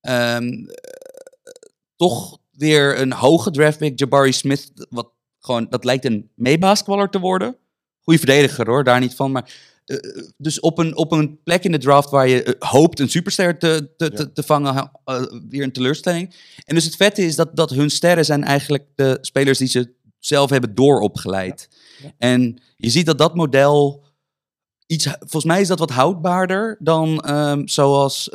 eh, 0.00 0.72
toch 1.96 2.38
weer 2.52 3.00
een 3.00 3.12
hoge 3.12 3.50
draftpick, 3.50 3.98
Jabari 3.98 4.32
Smith. 4.32 4.72
Wat 4.90 5.08
gewoon, 5.40 5.66
dat 5.70 5.84
lijkt 5.84 6.04
een 6.04 6.30
meebasketballer 6.34 7.08
te 7.10 7.18
worden. 7.18 7.56
Goeie 8.02 8.18
verdediger 8.18 8.66
hoor, 8.66 8.84
daar 8.84 9.00
niet 9.00 9.14
van. 9.14 9.32
Maar 9.32 9.50
eh, 9.84 9.96
dus 10.36 10.60
op 10.60 10.78
een, 10.78 10.96
op 10.96 11.12
een 11.12 11.42
plek 11.44 11.64
in 11.64 11.72
de 11.72 11.78
draft 11.78 12.10
waar 12.10 12.28
je 12.28 12.42
eh, 12.42 12.70
hoopt 12.70 13.00
een 13.00 13.08
superster 13.08 13.58
te, 13.58 13.90
te, 13.96 14.10
te, 14.10 14.32
te 14.32 14.42
vangen, 14.42 14.90
eh, 15.04 15.22
weer 15.48 15.62
een 15.62 15.72
teleurstelling. 15.72 16.34
En 16.64 16.74
dus 16.74 16.84
het 16.84 16.96
vette 16.96 17.22
is 17.22 17.36
dat, 17.36 17.56
dat 17.56 17.70
hun 17.70 17.90
sterren 17.90 18.24
zijn 18.24 18.44
eigenlijk 18.44 18.84
de 18.94 19.18
spelers 19.20 19.58
die 19.58 19.68
ze 19.68 19.92
zelf 20.18 20.50
hebben 20.50 20.74
dooropgeleid. 20.74 21.68
En 22.18 22.62
je 22.76 22.90
ziet 22.90 23.06
dat 23.06 23.18
dat 23.18 23.34
model 23.34 24.04
iets, 24.86 25.06
volgens 25.18 25.44
mij 25.44 25.60
is 25.60 25.68
dat 25.68 25.78
wat 25.78 25.90
houdbaarder 25.90 26.76
dan 26.78 27.20
ehm, 27.20 27.66
zoals, 27.66 28.28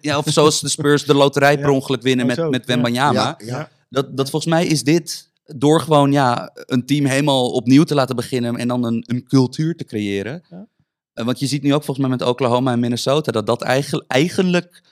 ja, 0.00 0.18
of 0.18 0.24
zoals 0.26 0.60
de 0.60 0.68
Spurs 0.68 1.04
de 1.04 1.14
loterij 1.14 1.58
per 1.58 1.68
ongeluk 1.68 2.02
winnen 2.10 2.26
met, 2.26 2.50
met. 2.50 2.66
Wembanyama. 2.66 3.38
Dat, 3.88 4.16
dat 4.16 4.30
volgens 4.30 4.52
mij 4.52 4.66
is 4.66 4.82
dit 4.82 5.25
door 5.56 5.80
gewoon 5.80 6.12
ja, 6.12 6.50
een 6.54 6.86
team 6.86 7.04
helemaal 7.04 7.50
opnieuw 7.50 7.84
te 7.84 7.94
laten 7.94 8.16
beginnen 8.16 8.56
en 8.56 8.68
dan 8.68 8.84
een, 8.84 9.04
een 9.06 9.24
cultuur 9.26 9.76
te 9.76 9.84
creëren. 9.84 10.42
Ja. 10.50 10.66
Eh, 11.12 11.24
want 11.24 11.38
je 11.38 11.46
ziet 11.46 11.62
nu 11.62 11.74
ook 11.74 11.84
volgens 11.84 12.06
mij 12.06 12.16
met 12.16 12.28
Oklahoma 12.28 12.72
en 12.72 12.80
Minnesota 12.80 13.32
dat 13.32 13.46
dat 13.46 13.62
eigenlijk, 13.62 14.10
eigenlijk 14.10 14.82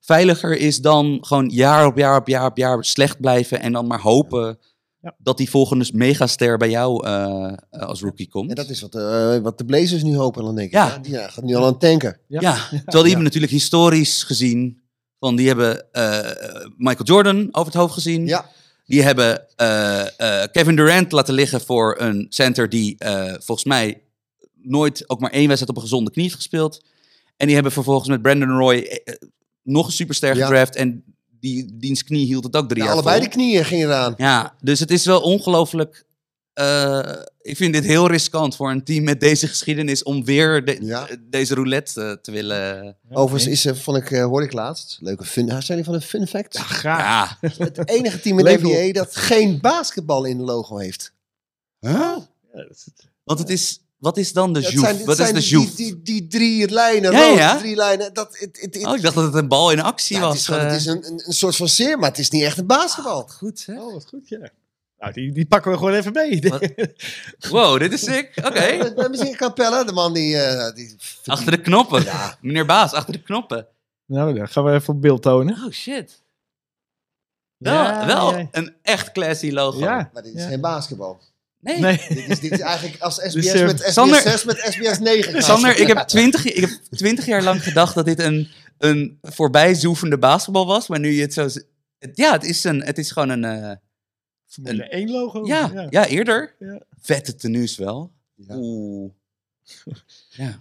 veiliger 0.00 0.56
is 0.56 0.78
dan 0.80 1.18
gewoon 1.20 1.48
jaar 1.48 1.86
op 1.86 1.96
jaar 1.96 2.16
op 2.16 2.28
jaar 2.28 2.46
op 2.46 2.56
jaar 2.56 2.84
slecht 2.84 3.20
blijven 3.20 3.60
en 3.60 3.72
dan 3.72 3.86
maar 3.86 4.00
hopen 4.00 4.58
Ja. 5.00 5.14
dat 5.18 5.36
die 5.36 5.50
volgende 5.50 5.90
megaster 5.92 6.56
bij 6.56 6.70
jou 6.70 7.06
eh, 7.06 7.52
eh, 7.70 7.80
als 7.80 8.00
rookie 8.00 8.28
komt. 8.28 8.48
En 8.48 8.54
dat 8.54 8.68
is 8.68 8.80
wat, 8.80 8.94
eh, 8.94 9.36
wat 9.38 9.58
de 9.58 9.64
Blazers 9.64 10.02
nu 10.02 10.16
hopen, 10.16 10.44
dan 10.44 10.54
denk 10.54 10.68
ik. 10.68 10.74
Ja. 10.74 10.86
Ja. 10.86 10.98
Die 10.98 11.14
gaat 11.14 11.44
nu 11.44 11.54
al 11.54 11.62
aan 11.64 11.70
het 11.70 11.80
tanken. 11.80 12.18
Ja. 12.28 12.40
Ja, 12.40 12.54
terwijl 12.70 13.02
die 13.02 13.06
hebben 13.06 13.22
natuurlijk 13.22 13.52
historisch 13.52 14.22
gezien, 14.22 14.82
van 15.18 15.36
die 15.36 15.46
hebben 15.46 15.92
eh, 15.92 16.66
Michael 16.76 17.04
Jordan 17.04 17.48
over 17.50 17.72
het 17.72 17.80
hoofd 17.80 17.94
gezien. 17.94 18.26
Ja, 18.26 18.46
Die 18.86 19.02
hebben 19.02 19.46
eh, 19.56 20.42
eh, 20.42 20.48
Kevin 20.52 20.76
Durant 20.76 21.12
laten 21.12 21.34
liggen 21.34 21.60
voor 21.60 21.96
een 22.00 22.26
center 22.28 22.68
die 22.68 22.94
eh, 22.98 23.32
volgens 23.38 23.64
mij 23.64 24.02
nooit 24.62 25.04
ook 25.10 25.20
maar 25.20 25.30
één 25.30 25.46
wedstrijd 25.46 25.70
op 25.70 25.76
een 25.76 25.82
gezonde 25.88 26.10
knie 26.10 26.22
heeft 26.24 26.36
gespeeld. 26.36 26.84
En 27.36 27.46
die 27.46 27.54
hebben 27.54 27.72
vervolgens 27.72 28.08
met 28.08 28.22
Brandon 28.22 28.56
Roy 28.58 29.02
nog 29.62 29.86
een 29.86 29.92
superster 29.92 30.36
Ja. 30.36 30.46
gedraft 30.46 30.76
en 30.76 31.04
die, 31.40 31.70
diens 31.74 32.04
knie 32.04 32.26
hield 32.26 32.44
het 32.44 32.56
ook 32.56 32.68
drie 32.68 32.78
Ja, 32.78 32.84
jaar 32.84 32.94
allebei 32.94 33.16
vol. 33.16 33.24
de 33.24 33.30
knieën 33.30 33.64
gingen 33.64 33.88
eraan. 33.88 34.14
Ja, 34.16 34.54
dus 34.60 34.80
het 34.80 34.90
is 34.90 35.04
wel 35.04 35.20
ongelooflijk. 35.20 36.04
Eh, 36.54 37.12
ik 37.40 37.56
vind 37.56 37.72
dit 37.72 37.84
heel 37.84 38.08
riskant 38.08 38.56
voor 38.56 38.70
een 38.70 38.84
team 38.84 39.04
met 39.04 39.20
deze 39.20 39.46
geschiedenis 39.48 40.02
om 40.02 40.24
weer 40.24 40.64
de- 40.64 40.78
Ja. 40.80 41.08
deze 41.20 41.54
roulette 41.54 42.02
eh, 42.02 42.12
te 42.12 42.30
willen. 42.30 42.96
Overigens 43.10 43.52
is, 43.52 43.64
eh, 43.64 43.74
vond 43.82 43.96
ik, 43.96 44.10
eh, 44.10 44.24
hoorde 44.24 44.46
ik 44.46 44.52
laatst, 44.52 44.96
leuke 45.00 45.24
fun, 45.24 45.48
zijn 45.48 45.62
jullie 45.66 45.84
van 45.84 45.94
een 45.94 46.02
fun 46.02 46.26
fact? 46.26 46.56
Graag. 46.58 47.38
Ja, 47.40 47.48
Het 47.64 47.88
enige 47.88 48.20
team 48.20 48.38
in 48.38 48.44
de. 48.44 48.58
NBA 48.62 48.92
dat 48.92 49.16
geen 49.16 49.60
basketbal 49.60 50.24
in 50.24 50.36
de 50.38 50.44
logo 50.44 50.76
heeft. 50.76 51.12
Ja, 51.78 52.28
is 52.70 52.84
het. 52.84 53.08
want 53.24 53.38
het 53.38 53.48
is. 53.48 53.78
Wat 53.98 54.16
is 54.16 54.32
dan 54.32 54.52
de 54.52 54.60
Dat 54.60 54.70
joef? 54.72 54.84
zijn, 54.84 54.96
Wat 55.04 55.08
is 55.08 55.16
zijn 55.16 55.34
de 55.34 55.40
die, 55.40 55.48
joef? 55.48 55.74
die, 55.74 56.02
die, 56.02 56.02
die 56.02 56.26
drie 56.28 56.68
lijnen, 56.70 57.12
Ja, 57.12 57.26
rood, 57.28 57.36
ja. 57.38 57.58
drie 57.58 57.76
lijnen. 57.76 58.14
Dat, 58.14 58.38
het, 58.38 58.58
het, 58.60 58.74
het, 58.74 58.86
Oh, 58.86 58.96
ik 58.96 59.02
dacht 59.02 59.14
dat 59.14 59.24
het 59.24 59.34
een 59.34 59.48
bal 59.48 59.70
in 59.72 59.80
actie 59.80 60.18
was. 60.20 60.30
het 60.30 60.38
is, 60.40 60.44
gewoon, 60.46 60.60
eh. 60.60 60.66
het 60.66 60.76
is 60.80 60.86
een, 60.86 61.06
een, 61.06 61.22
een 61.26 61.32
soort 61.32 61.56
van 61.56 61.68
zeer, 61.68 61.98
maar 61.98 62.08
het 62.10 62.18
is 62.18 62.30
niet 62.30 62.42
echt 62.42 62.58
een 62.58 62.66
basketbal. 62.66 63.28
Goed, 63.28 63.62
hè? 63.66 63.80
Oh, 63.80 63.92
wat 63.92 64.06
goed, 64.08 64.28
ja. 64.28 64.50
Nou, 65.04 65.16
die, 65.16 65.32
die 65.32 65.46
pakken 65.46 65.70
we 65.70 65.76
gewoon 65.76 65.94
even 65.94 66.12
mee. 66.12 66.40
Wat? 66.48 66.68
Wow, 67.50 67.78
dit 67.78 67.92
is 67.92 68.04
sick. 68.04 68.32
Oké. 68.44 68.58
Eh, 68.58 69.08
Misschien 69.08 69.36
Capella, 69.36 69.84
de 69.84 69.92
man 69.92 70.12
die... 70.12 70.36
eh, 70.38 70.74
die 70.74 70.96
Achter 71.24 71.50
de 71.50 71.60
knoppen. 71.60 72.02
Ja. 72.04 72.36
Meneer 72.40 72.66
Baas, 72.66 72.92
achter 72.92 73.12
de 73.12 73.22
knoppen. 73.22 73.66
nou, 74.06 74.34
dan 74.34 74.48
gaan 74.48 74.64
we 74.64 74.72
even 74.72 74.94
op 74.94 75.00
beeld 75.00 75.22
tonen. 75.22 75.54
Oh, 75.64 75.70
shit. 75.72 76.22
Wel, 77.56 77.72
Ja, 77.74 78.06
wel 78.06 78.38
ja. 78.38 78.48
een 78.50 78.74
echt 78.82 79.12
classy 79.12 79.50
logo. 79.50 79.78
Ja. 79.78 80.10
Maar 80.12 80.22
dit 80.22 80.34
is 80.34 80.42
Ja. 80.42 80.48
geen 80.48 80.60
basketbal. 80.60 81.20
Nee. 81.60 81.78
Nee. 81.80 82.00
Dit 82.08 82.28
is, 82.28 82.40
dit 82.40 82.52
is 82.52 82.60
eigenlijk 82.60 83.02
als 83.02 83.14
SBS 83.30 83.52
Dus, 83.52 83.60
met 83.60 83.78
SBS 83.80 83.92
Sander- 83.92 84.20
6 84.20 84.44
met 84.44 84.66
SBS 84.70 84.98
9 84.98 85.32
gaat. 85.32 85.44
Sander, 85.44 85.76
ik 85.78 85.86
heb, 85.86 85.98
twintig, 86.16 86.44
ik 86.44 86.60
heb 86.60 86.70
twintig 86.90 87.26
jaar 87.26 87.42
lang 87.42 87.62
gedacht 87.62 87.94
dat 87.94 88.04
dit 88.04 88.18
een, 88.20 88.48
een 88.78 89.18
voorbijzoevende 89.22 90.18
basketbal 90.18 90.66
was. 90.66 90.88
Maar 90.88 91.00
nu 91.00 91.10
je 91.12 91.20
het 91.22 91.32
zo... 91.32 91.42
het- 91.42 91.66
Ja, 92.14 92.32
het 92.32 92.44
is, 92.44 92.64
een, 92.64 92.82
het 92.84 92.98
is 92.98 93.10
gewoon 93.10 93.28
een... 93.28 93.44
eh, 93.44 93.76
Formule 94.54 94.88
1 94.88 95.10
logo. 95.10 95.46
ja, 95.46 95.86
ja. 95.90 96.06
eerder. 96.06 96.54
Ja. 96.58 96.80
Vette 97.00 97.34
tenues 97.34 97.76
wel. 97.76 98.10
Oeh. 98.50 99.10
Ja. 100.28 100.60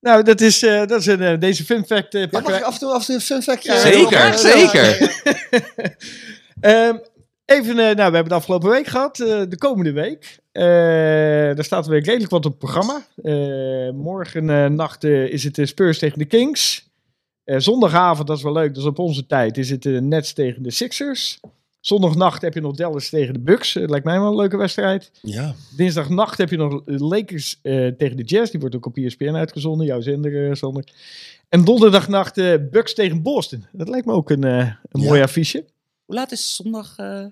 Nou, 0.00 0.22
dat 0.22 0.40
is, 0.40 0.62
eh, 0.62 0.86
dat 0.86 1.00
is 1.00 1.06
een, 1.06 1.22
eh, 1.22 1.40
deze 1.40 1.64
fun 1.64 1.84
fact. 1.86 2.14
eh, 2.14 2.20
Ja, 2.20 2.40
mag 2.40 2.56
ik 2.58 2.62
af 2.62 2.72
en 2.74 2.78
toe, 2.80 2.88
af 2.92 2.98
en 3.00 3.04
toe 3.06 3.14
een 3.14 3.20
fun 3.20 3.42
fact? 3.42 3.64
Zeker, 3.64 4.38
zeker. 4.38 4.96
Ehm, 6.60 6.96
even, 7.44 7.76
nou, 7.76 7.94
we 7.96 8.02
hebben 8.02 8.28
de 8.28 8.34
afgelopen 8.34 8.70
week 8.70 8.86
gehad. 8.86 9.20
eh, 9.20 9.42
de 9.48 9.56
komende 9.58 9.92
week. 9.92 10.38
Daar 10.52 11.64
staat 11.64 11.86
weer 11.86 12.02
redelijk 12.04 12.30
wat 12.30 12.46
op 12.46 12.50
het 12.50 12.60
programma. 12.60 13.06
Morgen 13.92 14.74
nacht 14.74 15.04
is 15.04 15.44
het 15.44 15.54
de 15.54 15.66
Spurs 15.66 15.98
tegen 15.98 16.18
de 16.18 16.24
Kings. 16.24 16.88
Zondagavond, 17.44 18.26
dat 18.28 18.36
is 18.36 18.42
wel 18.42 18.52
leuk, 18.52 18.68
dat 18.74 18.82
is 18.82 18.88
op 18.88 18.98
onze 18.98 19.26
tijd, 19.26 19.58
is 19.58 19.70
het 19.70 19.82
de 19.82 19.90
Nets 20.00 20.32
tegen 20.32 20.62
de 20.62 20.70
Sixers. 20.70 21.40
Zondagnacht 21.88 22.42
heb 22.42 22.54
je 22.54 22.60
nog 22.60 22.76
Dallas 22.76 23.08
tegen 23.08 23.34
de 23.34 23.40
Bucks. 23.40 23.76
Eh, 23.76 23.88
lijkt 23.88 24.04
mij 24.04 24.18
wel 24.20 24.28
een 24.30 24.36
leuke 24.36 24.56
wedstrijd. 24.56 25.10
Ja. 25.22 25.54
Dinsdagnacht 25.76 26.38
heb 26.38 26.50
je 26.50 26.56
nog 26.56 26.82
Lakers 26.86 27.58
eh, 27.62 27.86
tegen 27.86 28.16
de 28.16 28.22
Jazz. 28.22 28.50
Die 28.50 28.60
wordt 28.60 28.74
ook 28.76 28.86
op 28.86 28.96
ESPN 28.96 29.34
uitgezonden. 29.34 29.86
Jouw 29.86 30.00
zender, 30.00 30.48
eh, 30.48 30.54
Sander. 30.54 30.84
En 31.48 31.64
donderdagnacht 31.64 32.38
eh 32.38 32.54
Bucks 32.70 32.94
tegen 32.94 33.22
Boston. 33.22 33.64
Dat 33.72 33.88
lijkt 33.88 34.06
me 34.06 34.12
ook 34.12 34.30
een, 34.30 34.44
eh, 34.44 34.58
een 34.88 35.00
Ja. 35.00 35.06
mooi 35.08 35.22
affiche. 35.22 35.64
Hoe 36.04 36.14
laat 36.16 36.32
is 36.32 36.54
zondag 36.56 36.98
eh, 36.98 37.24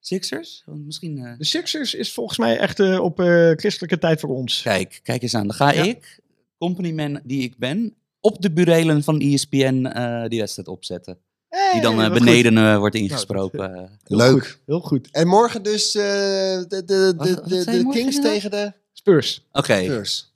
Sixers? 0.00 0.62
Want 0.66 0.84
misschien... 0.84 1.18
eh, 1.18 1.38
De 1.38 1.44
Sixers 1.44 1.94
is 1.94 2.12
volgens 2.12 2.38
mij 2.38 2.58
echt 2.58 2.80
eh, 2.80 3.00
op 3.00 3.20
eh, 3.20 3.50
christelijke 3.50 3.98
tijd 3.98 4.20
voor 4.20 4.30
ons. 4.36 4.62
Kijk, 4.62 5.00
kijk 5.02 5.22
eens 5.22 5.34
aan. 5.34 5.46
Dan 5.46 5.56
ga 5.56 5.72
Ja. 5.72 5.82
ik, 5.82 6.20
companyman 6.58 7.20
die 7.24 7.42
ik 7.42 7.56
ben, 7.58 7.94
op 8.20 8.42
de 8.42 8.52
burelen 8.52 9.02
van 9.02 9.20
ESPN 9.20 9.84
eh 9.86 10.28
die 10.28 10.38
wedstrijd 10.40 10.68
opzetten. 10.68 11.18
Die 11.72 11.80
dan 11.80 12.02
eh, 12.02 12.12
beneden 12.12 12.58
eh, 12.58 12.76
wordt 12.78 12.94
ingesproken. 12.94 13.58
goed. 13.60 13.76
Eh, 13.76 13.82
Heel 14.04 14.16
Leuk. 14.16 14.30
goed, 14.46 14.58
heel 14.66 14.80
goed. 14.80 15.08
En 15.10 15.26
morgen 15.28 15.62
dus 15.62 15.94
eh, 15.94 16.02
de, 16.02 16.66
de, 16.68 16.84
de, 16.84 17.14
Wat- 17.16 17.48
de, 17.48 17.82
wat 17.84 17.94
Kings 17.94 18.20
tegen 18.20 18.50
de 18.50 18.72
Spurs. 18.92 19.46
Oké. 19.52 19.82
Spurs. 19.82 20.30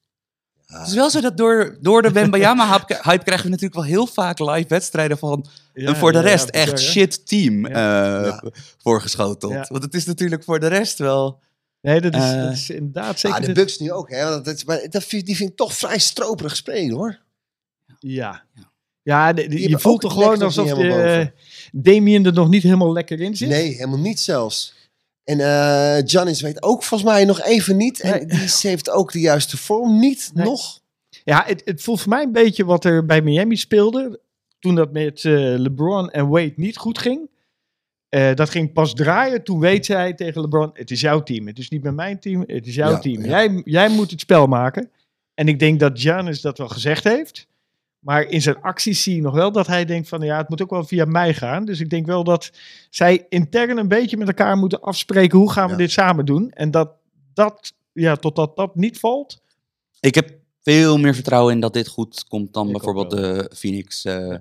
Het 0.67 0.87
is 0.87 0.95
wel 0.95 1.11
zo 1.11 1.21
dat 1.21 1.37
door, 1.37 1.79
door 1.81 2.03
de 2.03 2.11
Wembayama-hype 2.13 2.99
hype 3.03 3.25
krijgen 3.25 3.45
we 3.45 3.51
natuurlijk 3.51 3.75
wel 3.75 3.85
heel 3.85 4.07
vaak 4.07 4.39
live 4.39 4.69
wedstrijden 4.69 5.19
van 5.19 5.47
een 5.75 5.97
voor 5.97 6.13
de 6.13 6.21
rest 6.21 6.49
echt 6.49 6.81
shit 6.81 7.27
team 7.27 7.67
Ja. 7.67 8.21
eh, 8.23 8.27
Ja. 8.27 8.43
voorgeschoteld. 8.83 9.53
Ja. 9.53 9.65
Want 9.69 9.83
het 9.83 9.95
is 9.95 10.05
natuurlijk 10.05 10.45
voor 10.45 10.61
de 10.61 10.67
rest 10.67 10.99
wel... 10.99 11.41
Nee, 11.81 12.01
dat 12.01 12.15
is, 12.15 12.31
dat 12.35 12.53
is 12.53 12.71
inderdaad 12.71 13.19
zeker. 13.21 13.39
Ah, 13.39 13.45
de 13.45 13.53
Bucks 13.53 13.79
nu 13.79 13.93
ook, 13.93 14.11
hè? 14.11 14.25
Want 14.29 14.45
dat, 14.45 14.55
is- 14.55 14.65
maar 14.65 14.81
dat 14.91 15.09
die 15.11 15.37
vind 15.37 15.51
ik 15.51 15.57
toch 15.57 15.73
vrij 15.75 15.99
stroperig 15.99 16.57
spelen, 16.57 16.97
hoor. 16.97 17.19
Ja. 17.99 18.45
Ja, 19.07 19.33
de- 19.33 19.43
de- 19.43 19.49
Die 19.49 19.69
je 19.69 19.79
voelt 19.79 20.01
toch 20.01 20.13
gewoon 20.13 20.43
alsof 20.43 20.69
de, 20.75 20.89
eh, 20.93 21.27
Damien 21.73 22.27
er 22.27 22.33
nog 22.33 22.49
niet 22.49 22.63
helemaal 22.63 22.93
lekker 22.93 23.21
in 23.21 23.37
zit. 23.37 23.49
Nee, 23.49 23.73
helemaal 23.75 23.99
niet 23.99 24.21
zelfs. 24.21 24.75
En 25.25 25.39
Giannis 26.09 26.41
weet 26.41 26.63
ook 26.63 26.83
volgens 26.83 27.11
mij 27.11 27.25
nog 27.25 27.43
even 27.43 27.77
niet. 27.77 28.01
En 28.01 28.11
Nee. 28.11 28.27
die 28.27 28.49
heeft 28.61 28.91
ook 28.91 29.13
de 29.13 29.21
juiste 29.21 29.57
vorm 29.57 29.99
niet 29.99 30.31
Nee. 30.35 30.45
nog. 30.47 30.81
Ja, 31.25 31.43
het, 31.47 31.63
het 31.65 31.83
voelt 31.83 32.01
voor 32.01 32.09
mij 32.09 32.23
een 32.23 32.33
beetje 32.33 32.65
wat 32.65 32.85
er 32.85 33.07
bij 33.07 33.23
Miami 33.23 33.57
speelde. 33.57 34.21
Toen 34.59 34.75
dat 34.75 34.93
met 34.93 35.25
eh, 35.25 35.33
LeBron 35.57 36.11
en 36.11 36.29
Wade 36.29 36.53
niet 36.57 36.77
goed 36.77 36.99
ging. 36.99 37.31
Dat 38.35 38.51
ging 38.51 38.73
pas 38.73 38.95
draaien. 38.95 39.43
Toen 39.45 39.61
weet 39.61 39.87
zij 39.87 40.13
tegen 40.15 40.41
LeBron: 40.41 40.71
Het 40.73 40.91
is 40.91 41.01
jouw 41.01 41.23
team. 41.23 41.47
Het 41.47 41.59
is 41.59 41.69
niet 41.69 41.83
meer 41.83 41.95
mijn 41.95 42.19
team. 42.21 42.45
Het 42.47 42.67
is 42.67 42.75
jouw 42.75 42.91
Ja, 42.91 42.99
team. 42.99 43.25
ja. 43.25 43.29
Jij, 43.29 43.63
jij 43.65 43.89
moet 43.89 44.11
het 44.11 44.21
spel 44.21 44.47
maken. 44.47 44.91
En 45.35 45.49
ik 45.49 45.59
denk 45.59 45.81
dat 45.81 46.01
Giannis 46.01 46.41
dat 46.41 46.59
wel 46.59 46.69
gezegd 46.69 47.05
heeft. 47.05 47.47
Maar 48.07 48.23
in 48.23 48.43
zijn 48.43 48.61
acties 48.61 49.03
zie 49.03 49.17
je 49.17 49.23
nog 49.23 49.35
wel 49.35 49.53
dat 49.53 49.67
hij 49.67 49.85
denkt: 49.85 50.09
van 50.09 50.21
ja, 50.21 50.37
het 50.37 50.49
moet 50.49 50.63
ook 50.63 50.71
wel 50.71 50.85
via 50.85 51.05
mij 51.05 51.35
gaan. 51.35 51.65
Dus 51.65 51.81
ik 51.81 51.91
denk 51.91 52.07
wel 52.07 52.25
dat 52.25 52.51
zij 52.91 53.27
intern 53.29 53.79
een 53.79 53.89
beetje 53.89 54.17
met 54.17 54.29
elkaar 54.29 54.57
moeten 54.57 54.81
afspreken: 54.81 55.39
hoe 55.39 55.53
gaan 55.53 55.65
we 55.67 55.71
Ja. 55.73 55.77
dit 55.79 55.91
samen 55.91 56.25
doen? 56.27 56.51
En 56.51 56.71
dat 56.71 56.91
dat, 57.35 57.73
ja, 57.93 58.17
totdat 58.17 58.57
dat 58.57 58.77
niet 58.77 58.99
valt. 58.99 59.43
Ik 60.01 60.15
heb 60.15 60.35
veel 60.63 60.99
meer 60.99 61.15
vertrouwen 61.15 61.55
in 61.55 61.61
dat 61.61 61.73
dit 61.73 61.89
goed 61.89 62.25
komt 62.29 62.53
dan 62.55 62.67
Ik 62.67 62.73
bijvoorbeeld 62.73 63.11
de 63.11 63.51
Phoenix 63.55 64.05
eh, 64.05 64.35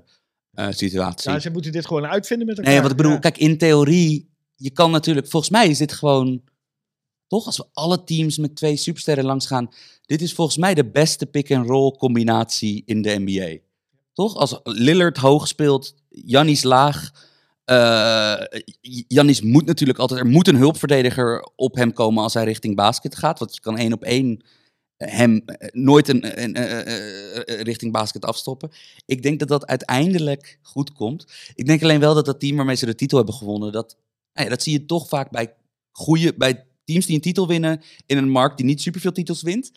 eh, 0.51 0.68
situatie. 0.70 1.32
Ja, 1.32 1.39
ze 1.39 1.49
moeten 1.49 1.72
dit 1.72 1.86
gewoon 1.86 2.05
uitvinden 2.05 2.47
met 2.47 2.57
elkaar. 2.57 2.72
Nee, 2.74 2.82
wat 2.82 2.91
ik 2.91 2.97
bedoel, 2.97 3.11
Ja. 3.11 3.18
kijk, 3.20 3.38
in 3.38 3.57
theorie, 3.57 4.30
je 4.55 4.72
kan 4.72 4.91
natuurlijk, 4.91 5.28
volgens 5.28 5.51
mij 5.51 5.68
is 5.68 5.78
dit 5.78 5.93
gewoon, 5.93 6.41
toch, 7.28 7.46
als 7.46 7.58
we 7.58 7.66
alle 7.74 8.04
teams 8.04 8.38
met 8.38 8.56
twee 8.56 8.76
supersterren 8.76 9.26
langs 9.26 9.46
gaan, 9.46 9.70
dit 10.06 10.22
is 10.22 10.34
volgens 10.34 10.58
mij 10.58 10.74
de 10.74 10.86
beste 10.86 11.26
pick-and-roll 11.26 11.92
combinatie 11.92 12.84
in 12.86 13.02
de 13.02 13.16
NBA. 13.20 13.58
Toch? 14.14 14.36
Als 14.36 14.60
Lillard 14.64 15.18
hoog 15.18 15.48
speelt, 15.48 15.96
Jannis 16.10 16.64
laag. 16.64 17.12
eh 17.66 18.42
Jannis 19.08 19.42
moet 19.42 19.66
natuurlijk 19.66 20.00
altijd, 20.00 20.20
er 20.20 20.26
moet 20.26 20.48
een 20.48 20.56
hulpverdediger 20.56 21.50
op 21.56 21.76
hem 21.76 21.94
komen 21.94 22.24
als 22.24 22.34
hij 22.34 22.44
richting 22.44 22.76
basket 22.76 23.16
gaat, 23.16 23.40
want 23.40 23.56
je 23.56 23.62
kan 23.62 23.78
één 23.78 23.94
op 23.94 24.04
één 24.04 24.44
hem 24.98 25.42
eh, 25.46 25.68
nooit 25.72 26.08
een, 26.08 26.44
een, 26.44 26.54
richting 27.64 27.92
basket 27.92 28.26
afstoppen. 28.26 28.72
Ik 29.06 29.24
denk 29.24 29.40
dat 29.40 29.48
dat 29.48 29.66
uiteindelijk 29.66 30.60
goed 30.62 30.92
komt. 30.92 31.26
Ik 31.56 31.66
denk 31.66 31.84
alleen 31.84 32.00
wel 32.00 32.14
dat 32.14 32.26
dat 32.26 32.40
team 32.40 32.56
waarmee 32.56 32.76
ze 32.76 32.86
de 32.86 32.96
titel 32.96 33.18
hebben 33.18 33.36
gewonnen, 33.36 33.72
dat, 33.72 33.98
nou 34.34 34.50
dat 34.50 34.64
zie 34.64 34.74
je 34.74 34.86
toch 34.86 35.08
vaak 35.08 35.32
bij, 35.32 35.54
goede, 35.92 36.34
bij 36.38 36.66
teams 36.86 37.06
die 37.06 37.16
een 37.16 37.22
titel 37.22 37.48
winnen 37.48 37.82
in 38.06 38.18
een 38.18 38.30
markt 38.30 38.58
die 38.58 38.66
niet 38.66 38.82
superveel 38.82 39.12
titels 39.12 39.42
wint. 39.42 39.72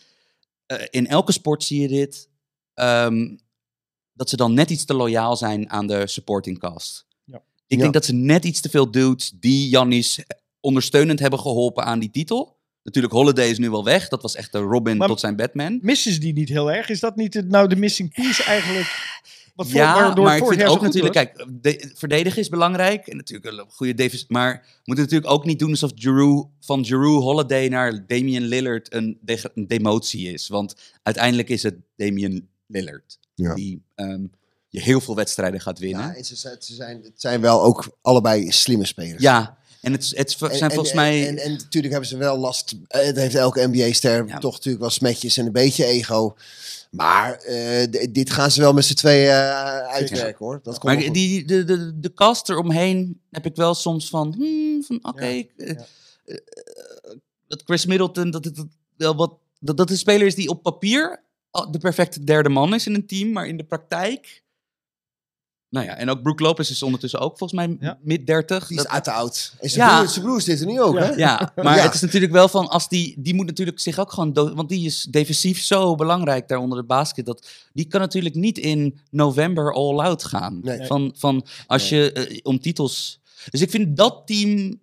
Eh, 0.66 0.78
in 0.90 1.06
elke 1.06 1.32
sport 1.32 1.64
zie 1.64 1.80
je 1.80 1.88
dit. 1.88 2.28
ehm, 2.74 3.36
dat 4.12 4.28
ze 4.28 4.36
dan 4.36 4.54
net 4.54 4.70
iets 4.70 4.84
te 4.84 4.94
loyaal 4.94 5.36
zijn 5.36 5.70
aan 5.70 5.86
de 5.86 6.06
supporting 6.06 6.58
cast. 6.58 7.06
Ja. 7.24 7.36
Ik 7.66 7.76
Ja. 7.76 7.76
denk 7.76 7.92
dat 7.92 8.04
ze 8.04 8.12
net 8.12 8.44
iets 8.44 8.60
te 8.60 8.68
veel 8.68 8.90
dudes 8.90 9.32
die 9.40 9.68
Jannis 9.68 10.18
ondersteunend 10.60 11.18
hebben 11.20 11.38
geholpen 11.40 11.84
aan 11.84 11.98
die 11.98 12.10
titel. 12.10 12.56
Natuurlijk, 12.82 13.14
Holiday 13.14 13.48
is 13.50 13.58
nu 13.58 13.70
wel 13.70 13.84
weg. 13.84 14.08
Dat 14.08 14.22
was 14.22 14.34
echt 14.34 14.52
de 14.52 14.58
Robin 14.58 14.96
Maar- 14.96 15.08
tot 15.08 15.20
zijn 15.20 15.36
Batman. 15.36 15.78
Missen 15.82 16.12
ze 16.12 16.18
die 16.18 16.32
niet 16.32 16.48
heel 16.48 16.72
erg? 16.72 16.88
Is 16.88 17.00
dat 17.00 17.16
niet 17.16 17.34
het, 17.34 17.48
nou 17.48 17.68
de 17.68 17.76
missing 17.76 18.12
piece 18.14 18.42
eigenlijk? 18.44 18.86
Wat 19.58 19.66
voor- 19.66 19.76
ja, 19.80 20.14
maar 20.14 20.34
het 20.34 20.42
ik 20.42 20.48
vind 20.48 20.68
ook 20.68 20.80
natuurlijk, 20.80 21.14
was? 21.14 21.24
kijk, 21.24 21.46
de, 21.62 21.90
verdedigen 21.94 22.40
is 22.40 22.48
belangrijk. 22.48 23.06
En 23.06 23.16
natuurlijk 23.16 23.52
een 23.52 23.64
goede 23.68 23.94
defense. 23.94 24.24
Maar 24.28 24.52
we 24.52 24.80
moeten 24.84 25.04
natuurlijk 25.04 25.32
ook 25.32 25.44
niet 25.44 25.58
doen 25.58 25.70
alsof 25.70 25.90
Giroud, 25.94 26.46
van 26.60 26.84
Giroud 26.84 27.22
Holiday 27.22 27.68
naar 27.68 28.06
Damian 28.06 28.42
Lillard 28.42 28.92
een, 28.92 29.18
demotie 29.54 30.32
is. 30.32 30.48
Want 30.48 30.74
uiteindelijk 31.02 31.48
is 31.48 31.62
het 31.62 31.74
Damian 31.96 32.48
Lillard. 32.66 33.18
Ja. 33.34 33.54
Die 33.54 33.82
ehm, 33.94 34.26
je 34.68 34.80
heel 34.80 35.00
veel 35.00 35.14
wedstrijden 35.14 35.60
gaat 35.60 35.78
winnen. 35.78 36.02
Ja, 36.02 36.14
en 36.14 36.24
ze, 36.24 36.36
ze 36.58 36.74
zijn, 36.74 37.02
het 37.02 37.20
zijn 37.20 37.40
wel 37.40 37.62
ook 37.62 37.98
allebei 38.02 38.50
slimme 38.50 38.86
spelers. 38.86 39.22
Ja, 39.22 39.58
en 39.88 39.92
het, 39.92 40.12
het 40.16 40.30
zijn 40.38 40.50
En- 40.52 40.70
volgens 40.70 40.90
en, 40.90 40.96
mij... 40.96 41.28
En, 41.28 41.38
en, 41.38 41.52
natuurlijk 41.52 41.92
hebben 41.92 42.10
ze 42.10 42.16
wel 42.16 42.38
last. 42.38 42.74
eh, 42.88 43.04
Het 43.04 43.16
heeft 43.16 43.34
elke 43.34 43.66
NBA-ster 43.66 44.26
Ja. 44.26 44.38
toch 44.38 44.52
natuurlijk 44.52 44.82
wel 44.82 44.90
smetjes 44.90 45.36
en 45.36 45.46
een 45.46 45.52
beetje 45.52 45.84
ego. 45.84 46.34
Maar 46.90 47.34
eh, 47.34 47.86
dit 48.10 48.30
gaan 48.30 48.50
ze 48.50 48.60
wel 48.60 48.72
met 48.72 48.84
z'n 48.84 48.94
tweeën 48.94 49.28
eh, 49.30 49.78
uitwerken 49.86 50.44
hoor. 50.44 50.60
Dat 50.62 50.78
komt 50.78 50.94
maar 51.02 51.12
die, 51.12 51.44
de, 51.44 51.64
de, 51.64 51.98
de 52.00 52.14
cast 52.14 52.48
eromheen 52.48 53.20
heb 53.30 53.46
ik 53.46 53.56
wel 53.56 53.74
soms 53.74 54.08
van... 54.08 54.34
hmm, 54.38 54.82
van 54.84 54.98
Oké, 55.02 55.26
ja. 55.56 55.86
dat 57.48 57.62
Chris 57.64 57.86
Middleton, 57.86 58.30
dat, 58.30 58.44
het 58.44 58.56
dat, 58.56 58.66
wel 58.96 59.16
wat, 59.16 59.32
dat, 59.60 59.76
dat 59.76 59.88
de 59.88 59.96
speler 59.96 60.26
is 60.26 60.34
die 60.34 60.48
op 60.48 60.62
papier 60.62 61.22
de 61.70 61.78
perfecte 61.78 62.24
derde 62.24 62.48
man 62.48 62.74
is 62.74 62.86
in 62.86 62.94
een 62.94 63.06
team, 63.06 63.32
maar 63.32 63.46
in 63.46 63.56
de 63.56 63.64
praktijk... 63.64 64.42
Nou 65.70 65.86
ja, 65.86 65.96
en 65.96 66.10
ook 66.10 66.22
Brook 66.22 66.40
Lopez 66.40 66.70
is 66.70 66.82
ondertussen 66.82 67.20
ook 67.20 67.38
volgens 67.38 67.52
mij 67.66 67.76
Ja. 67.80 67.98
mid 68.02 68.26
30. 68.26 68.66
Die 68.66 68.76
is 68.76 68.82
Dat- 68.82 68.92
uit 68.92 69.04
de 69.04 69.12
oud. 69.12 69.54
En 69.60 69.70
zijn, 69.70 69.88
Ja. 69.88 69.96
broer, 69.98 70.08
zijn 70.08 70.24
broer 70.24 70.40
zit 70.40 70.60
er 70.60 70.66
nu 70.66 70.80
ook, 70.80 70.94
Ja. 70.94 71.00
hè? 71.02 71.10
Ja, 71.14 71.52
maar 71.62 71.76
Ja. 71.76 71.82
het 71.82 71.94
is 71.94 72.00
natuurlijk 72.00 72.32
wel 72.32 72.48
van, 72.48 72.68
als 72.68 72.88
die, 72.88 73.14
die 73.18 73.34
moet 73.34 73.46
natuurlijk 73.46 73.80
zich 73.80 73.98
ook 73.98 74.12
gewoon, 74.12 74.32
want 74.32 74.68
die 74.68 74.86
is 74.86 75.02
defensief 75.10 75.60
zo 75.62 75.94
belangrijk 75.94 76.48
daar 76.48 76.58
onder 76.58 76.78
de 76.78 76.84
basket, 76.84 77.26
dat 77.26 77.48
die 77.72 77.86
kan 77.86 78.00
natuurlijk 78.00 78.34
niet 78.34 78.58
in 78.58 78.98
november 79.10 79.72
all 79.72 79.98
out 79.98 80.24
gaan. 80.24 80.60
Nee. 80.62 80.86
Van, 80.86 81.12
van 81.16 81.46
als 81.66 81.88
je 81.88 82.12
eh, 82.12 82.38
om 82.42 82.60
titels. 82.60 83.20
Dus 83.50 83.60
ik 83.60 83.70
vind 83.70 83.96
dat 83.96 84.22
team, 84.26 84.80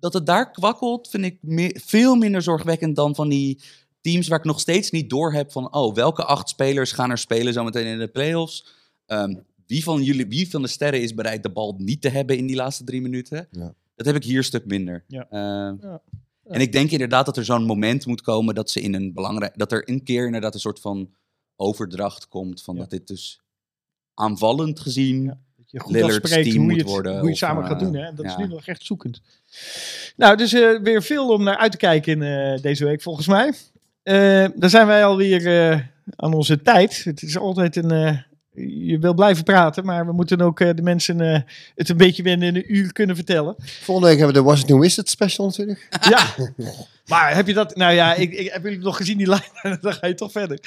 dat 0.00 0.12
het 0.12 0.26
daar 0.26 0.50
kwakkelt, 0.50 1.08
vind 1.08 1.24
ik 1.24 1.38
meer, 1.40 1.80
veel 1.84 2.14
minder 2.14 2.42
zorgwekkend 2.42 2.96
dan 2.96 3.14
van 3.14 3.28
die 3.28 3.60
teams 4.00 4.28
waar 4.28 4.38
ik 4.38 4.44
nog 4.44 4.60
steeds 4.60 4.90
niet 4.90 5.10
door 5.10 5.32
heb 5.32 5.52
van, 5.52 5.72
oh, 5.74 5.94
welke 5.94 6.24
acht 6.24 6.48
spelers 6.48 6.92
gaan 6.92 7.10
er 7.10 7.18
spelen 7.18 7.52
zometeen 7.52 7.86
in 7.86 7.98
de 7.98 8.08
playoffs? 8.08 8.66
Ehm, 9.06 9.34
wie 9.68 9.82
van 9.84 10.02
jullie, 10.02 10.26
wie 10.26 10.50
van 10.50 10.62
de 10.62 10.68
sterren 10.68 11.02
is 11.02 11.14
bereid 11.14 11.42
de 11.42 11.50
bal 11.50 11.74
niet 11.78 12.00
te 12.00 12.08
hebben 12.08 12.36
in 12.36 12.46
die 12.46 12.56
laatste 12.56 12.84
drie 12.84 13.00
minuten? 13.00 13.48
Ja. 13.50 13.74
Dat 13.94 14.06
heb 14.06 14.16
ik 14.16 14.24
hier 14.24 14.36
een 14.36 14.44
stuk 14.44 14.66
minder. 14.66 15.04
Ja. 15.06 15.26
Ehm, 15.30 15.76
Ja. 15.80 16.02
En 16.44 16.60
ik 16.60 16.72
denk 16.72 16.90
inderdaad 16.90 17.26
dat 17.26 17.36
er 17.36 17.44
zo'n 17.44 17.64
moment 17.64 18.06
moet 18.06 18.20
komen 18.20 18.54
dat 18.54 18.70
ze 18.70 18.80
in 18.80 18.94
een 18.94 19.12
belangrijk, 19.12 19.58
dat 19.58 19.72
er 19.72 19.88
een 19.88 20.02
keer 20.02 20.26
inderdaad 20.26 20.54
een 20.54 20.60
soort 20.60 20.80
van 20.80 21.10
overdracht 21.56 22.28
komt 22.28 22.62
van 22.62 22.74
Ja. 22.74 22.80
dat 22.80 22.90
dit 22.90 23.06
dus 23.06 23.40
aanvallend 24.14 24.80
gezien. 24.80 25.38
Je 25.66 25.80
goed 25.80 25.92
Lillard's 25.92 26.16
afspreekt 26.16 26.50
team 26.50 26.62
hoe 26.62 26.72
je 26.72 26.78
het, 26.78 26.88
worden, 26.88 27.12
hoe 27.12 27.22
je 27.22 27.28
het 27.28 27.36
samen 27.38 27.62
eh, 27.62 27.68
gaat 27.68 27.80
doen. 27.80 27.94
Hè? 27.94 28.14
Dat 28.14 28.24
is 28.24 28.36
nu 28.36 28.46
nog 28.46 28.66
echt 28.66 28.84
zoekend. 28.84 29.20
Nou, 30.16 30.36
dus 30.36 30.52
eh, 30.52 30.80
weer 30.82 31.02
veel 31.02 31.28
om 31.28 31.42
naar 31.42 31.56
uit 31.56 31.70
te 31.72 31.78
kijken 31.78 32.12
in 32.12 32.22
eh, 32.22 32.62
deze 32.62 32.84
week 32.84 33.02
volgens 33.02 33.26
mij. 33.26 33.52
Eh 34.02 34.46
dan 34.56 34.70
zijn 34.70 34.86
wij 34.86 35.04
alweer 35.04 35.46
eh 35.46 35.80
aan 36.16 36.34
onze 36.34 36.62
tijd. 36.62 37.04
Het 37.04 37.22
is 37.22 37.38
altijd 37.38 37.76
een... 37.76 38.26
je 38.66 38.98
wil 38.98 39.14
blijven 39.14 39.44
praten, 39.44 39.84
maar 39.84 40.06
we 40.06 40.12
moeten 40.12 40.40
ook 40.40 40.60
eh, 40.60 40.68
de 40.74 40.82
mensen 40.82 41.20
eh, 41.20 41.40
het 41.74 41.88
een 41.88 41.96
beetje 41.96 42.22
binnen 42.22 42.54
een 42.56 42.74
uur 42.74 42.92
kunnen 42.92 43.16
vertellen. 43.16 43.54
Volgende 43.58 44.08
week 44.10 44.18
hebben 44.18 44.36
we 44.36 44.42
de 44.42 44.48
Washington 44.48 44.80
Wizards 44.80 45.10
special 45.10 45.46
natuurlijk. 45.46 45.88
Ja, 46.10 46.26
maar 47.06 47.34
heb 47.34 47.46
je 47.46 47.54
dat... 47.54 47.76
Nou 47.76 47.92
ja, 47.94 48.14
ik, 48.14 48.32
ik 48.32 48.52
heb 48.52 48.62
jullie 48.62 48.78
nog 48.78 48.96
gezien 48.96 49.18
die 49.18 49.26
lijn, 49.28 49.78
dan 49.80 49.92
ga 49.92 50.06
je 50.06 50.14
toch 50.14 50.32
verder. 50.32 50.58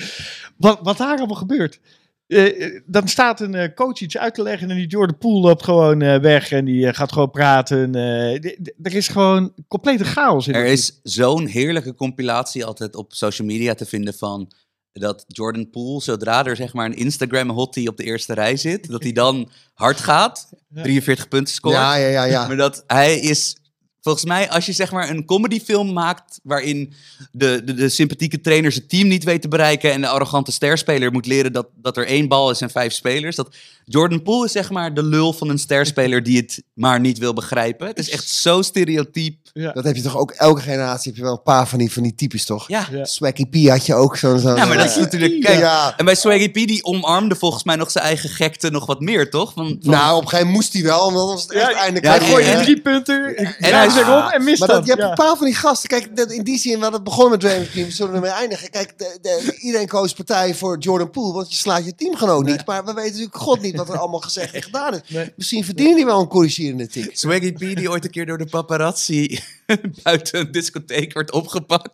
Wat, 0.58 0.80
wat 0.84 0.98
daar 0.98 1.18
allemaal 1.18 1.36
gebeurt. 1.36 1.80
Eh, 2.28 2.80
dan 2.86 3.08
staat 3.08 3.40
een 3.42 3.56
eh, 3.56 3.74
coach 3.76 4.00
iets 4.00 4.18
uit 4.18 4.34
te 4.34 4.44
leggen 4.44 4.70
en 4.70 4.76
die 4.76 4.88
Jordan 4.88 5.18
Poole 5.18 5.40
loopt 5.40 5.64
gewoon 5.64 6.02
eh, 6.02 6.20
weg 6.20 6.52
en 6.52 6.66
die 6.66 6.94
gaat 6.94 7.12
gewoon 7.12 7.32
praten. 7.32 7.96
eh, 7.96 8.34
er 8.82 8.96
is 8.96 9.08
gewoon 9.08 9.54
complete 9.68 10.04
chaos 10.06 10.48
in. 10.48 10.54
Er 10.54 10.66
is 10.66 11.00
zo'n 11.04 11.46
heerlijke 11.46 11.96
compilatie 11.96 12.66
altijd 12.66 12.96
op 12.96 13.14
social 13.14 13.48
media 13.48 13.74
te 13.74 13.86
vinden 13.86 14.14
van 14.14 14.52
dat 14.94 15.24
Jordan 15.28 15.70
Poole, 15.70 16.02
zodra 16.02 16.46
er 16.46 16.56
zeg 16.56 16.74
maar 16.74 16.86
een 16.86 16.96
Instagram 16.96 17.50
hottie 17.50 17.88
op 17.88 17.98
de 17.98 18.04
eerste 18.04 18.34
rij 18.34 18.56
zit, 18.58 18.90
dat 18.90 19.04
hij 19.04 19.12
dan 19.12 19.50
hard 19.74 20.00
gaat, 20.00 20.50
Ja. 20.70 20.82
43 20.84 21.28
punten 21.28 21.54
scoort. 21.54 21.76
Ja, 21.76 21.96
ja, 21.96 22.08
ja, 22.08 22.24
ja. 22.24 22.48
Maar 22.48 22.58
dat 22.58 22.84
hij 22.88 23.20
is, 23.20 23.56
volgens 24.02 24.26
mij, 24.26 24.50
als 24.50 24.66
je 24.66 24.72
zeg 24.72 24.92
maar 24.92 25.10
een 25.10 25.26
comedyfilm 25.26 25.94
maakt 25.94 26.40
waarin 26.44 26.94
de, 27.32 27.62
de, 27.66 27.74
de 27.74 27.90
sympathieke 27.90 28.42
trainer 28.42 28.72
zijn 28.72 28.88
team 28.88 29.08
niet 29.08 29.24
weet 29.24 29.42
te 29.42 29.48
bereiken 29.48 29.92
en 29.92 30.02
de 30.02 30.08
arrogante 30.08 30.52
sterspeler 30.52 31.12
moet 31.12 31.26
leren 31.26 31.54
dat, 31.54 31.68
dat 31.76 31.98
er 31.98 32.06
één 32.08 32.28
bal 32.28 32.50
is 32.52 32.62
en 32.62 32.70
vijf 32.70 32.94
spelers. 32.94 33.36
Dat 33.36 33.56
Jordan 33.86 34.22
Poole 34.24 34.46
is 34.46 34.52
zeg 34.52 34.70
maar 34.70 34.94
de 34.94 35.04
lul 35.04 35.34
van 35.34 35.50
een 35.50 35.58
sterspeler 35.60 36.24
die 36.24 36.38
het 36.38 36.64
maar 36.74 37.00
niet 37.00 37.18
wil 37.18 37.34
begrijpen. 37.34 37.88
Het 37.88 38.00
is 38.00 38.10
echt 38.10 38.28
zo 38.30 38.62
stereotyp. 38.62 39.36
Ja. 39.54 39.72
Dat 39.72 39.84
heb 39.84 39.96
je 39.96 40.02
toch 40.02 40.18
ook, 40.18 40.32
elke 40.32 40.62
generatie 40.62 41.10
heb 41.12 41.20
je 41.20 41.26
wel 41.26 41.32
een 41.36 41.44
paar 41.44 41.68
van 41.68 41.80
die, 41.80 41.92
van 41.92 42.04
die 42.04 42.16
types 42.16 42.46
toch? 42.46 42.68
Ja. 42.68 42.88
Ja. 42.92 43.06
Swaggy 43.06 43.46
P 43.46 43.68
had 43.70 43.86
je 43.86 43.94
ook 43.96 44.18
zo'n... 44.18 44.40
Zo 44.40 44.56
Ja, 44.56 44.66
maar 44.66 44.78
dat 44.78 44.90
is 44.90 44.96
natuurlijk... 44.96 45.42
Kijk, 45.42 45.60
Ja. 45.60 45.98
En 45.98 46.06
bij 46.06 46.16
Swaggy 46.16 46.50
P, 46.50 46.54
die 46.54 46.84
omarmde 46.84 47.36
volgens 47.36 47.64
mij 47.64 47.76
nog 47.76 47.92
zijn 47.92 48.06
eigen 48.06 48.30
gekte 48.30 48.70
nog 48.70 48.86
wat 48.86 49.00
meer, 49.00 49.30
toch? 49.30 49.54
Van, 49.54 49.78
van- 49.82 49.92
Nou, 49.92 50.16
op 50.16 50.22
een 50.22 50.30
gegeven 50.30 50.38
moment 50.52 50.56
moest 50.72 50.74
hij 50.74 50.84
wel, 50.84 51.00
want 51.00 51.16
dan 51.16 51.28
was 51.28 51.42
het 51.42 51.52
echt 51.52 51.70
Ja, 51.72 51.78
eindelijk... 51.78 52.06
ja, 52.06 52.18
Hij 52.26 52.56
een 52.56 52.64
drie 52.64 52.82
punten, 52.82 53.36
en 53.38 53.46
hij 53.58 53.72
hij 53.72 53.86
is- 53.88 53.91
zich 53.92 54.08
om 54.10 54.30
en 54.30 54.44
mist 54.44 54.60
Maar 54.60 54.68
dat. 54.68 54.78
dat, 54.78 54.86
je 54.86 54.92
hebt 54.92 55.04
ja. 55.04 55.10
een 55.10 55.16
paar 55.26 55.38
van 55.38 55.46
die 55.46 55.56
gasten. 55.56 55.90
Kijk, 55.90 56.16
dat, 56.16 56.32
in 56.32 56.44
die 56.44 56.58
zin, 56.60 56.76
we 56.78 56.84
hadden 56.84 57.04
begonnen 57.04 57.32
met 57.32 57.40
Draymond 57.40 57.70
Green. 57.70 57.86
We 57.86 57.92
zullen 57.92 58.14
ermee 58.16 58.32
eindigen. 58.32 58.70
Kijk, 58.70 58.98
de, 58.98 59.18
de- 59.22 59.58
iedereen 59.60 59.88
koos 59.88 60.14
partij 60.14 60.56
voor 60.56 60.78
Jordan 60.78 61.10
Poole. 61.10 61.34
Want 61.34 61.50
je 61.52 61.56
slaat 61.56 61.86
je 61.86 61.96
teamgenoot 61.96 62.46
niet. 62.46 62.66
Maar 62.66 62.86
we 62.86 62.94
weten 62.94 63.10
natuurlijk 63.12 63.38
god 63.38 63.62
niet 63.62 63.76
wat 63.76 63.90
er 63.90 63.98
allemaal 63.98 64.20
gezegd 64.20 64.54
en 64.54 64.62
gedaan 64.64 64.94
is. 64.94 65.00
Nee. 65.08 65.34
Misschien 65.36 65.66
verdient 65.66 65.96
hij 65.96 66.06
wel 66.06 66.20
een 66.20 66.28
corrigerende 66.28 66.88
tik. 66.88 67.10
Swaggy 67.14 67.52
P, 67.54 67.60
die 67.60 67.90
ooit 67.90 68.04
een 68.06 68.12
keer 68.12 68.26
door 68.26 68.38
de 68.38 68.46
paparazzi 68.46 69.40
buiten 70.04 70.40
een 70.40 70.52
discotheek 70.52 71.14
werd 71.14 71.32
opgepakt. 71.32 71.90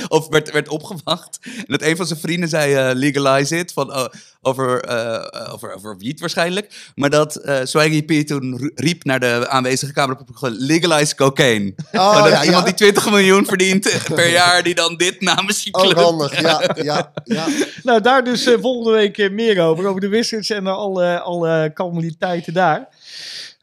Of 0.08 0.28
werd, 0.28 0.50
werd 0.50 0.68
opgewacht. 0.68 1.38
En 1.42 1.64
dat 1.66 1.82
een 1.82 1.96
van 1.96 2.06
zijn 2.06 2.18
vrienden 2.18 2.48
zei 2.48 2.74
eh, 2.74 2.90
legalize 2.94 3.56
it. 3.56 3.72
Van, 3.72 3.94
oh, 3.94 4.06
over, 4.42 4.82
eh, 4.82 5.52
over, 5.52 5.74
over 5.74 5.96
wiet 5.96 6.20
waarschijnlijk. 6.20 6.92
Maar 6.94 7.10
dat 7.10 7.36
eh 7.36 7.58
Swaggy 7.62 8.02
P 8.02 8.26
toen 8.26 8.72
riep 8.74 9.04
naar 9.04 9.20
de 9.20 9.48
aanwezige 9.48 9.92
cameraploeg. 9.92 10.48
Legalize 10.48 11.14
cocaine. 11.14 11.74
Oh, 11.92 12.22
dat 12.22 12.32
ja, 12.32 12.44
iemand 12.44 12.64
ja. 12.66 12.72
die 12.72 12.74
20 12.74 13.10
miljoen 13.10 13.46
verdient 13.46 13.92
per 14.14 14.30
jaar. 14.30 14.62
Die 14.62 14.74
dan 14.74 14.96
dit 14.96 15.20
namens 15.20 15.62
je 15.62 15.74
Ook 15.74 15.82
club. 15.82 15.96
handig, 15.96 16.40
ja, 16.40 16.62
ja, 16.82 17.12
ja. 17.24 17.46
Nou, 17.82 18.00
daar 18.00 18.24
dus 18.24 18.48
volgende 18.60 18.90
week 18.90 19.30
meer 19.30 19.60
over. 19.60 19.86
Over 19.86 20.00
de 20.00 20.08
Wizards 20.08 20.50
en 20.50 20.66
alle, 20.66 21.20
alle 21.20 21.70
calamiteiten 21.74 22.52
daar. 22.52 22.88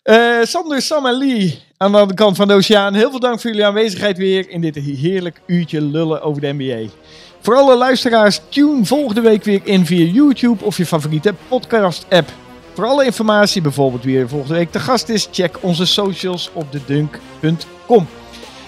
Eh, 0.04 0.44
Sander, 0.44 0.82
Sam 0.82 1.06
en 1.06 1.18
Lee 1.18 1.67
aan 1.78 1.92
de 1.92 1.98
andere 1.98 2.18
kant 2.18 2.36
van 2.36 2.48
de 2.48 2.54
oceaan. 2.54 2.94
Heel 2.94 3.10
veel 3.10 3.20
dank 3.20 3.40
voor 3.40 3.50
jullie 3.50 3.66
aanwezigheid 3.66 4.18
weer 4.18 4.50
in 4.50 4.62
dit 4.62 4.76
heerlijk 4.76 5.42
uurtje 5.46 5.82
lullen 5.82 6.22
over 6.22 6.42
de 6.42 6.54
NBA. 6.54 6.90
Voor 7.42 7.56
alle 7.56 7.78
luisteraars, 7.78 8.42
tune 8.50 8.86
volgende 8.86 9.22
week 9.22 9.44
weer 9.44 9.62
in 9.64 9.86
via 9.86 10.06
YouTube 10.06 10.64
of 10.64 10.78
je 10.78 10.86
favoriete 10.86 11.34
podcast 11.48 12.06
app. 12.10 12.30
Voor 12.74 12.86
alle 12.86 13.06
informatie, 13.06 13.62
bijvoorbeeld 13.62 14.04
wie 14.04 14.20
er 14.20 14.30
volgende 14.30 14.54
week 14.54 14.72
te 14.72 14.80
gast 14.80 15.10
is, 15.10 15.28
check 15.32 15.58
onze 15.62 15.86
socials 15.86 16.50
op 16.54 16.72
dedunk.com. 16.72 18.08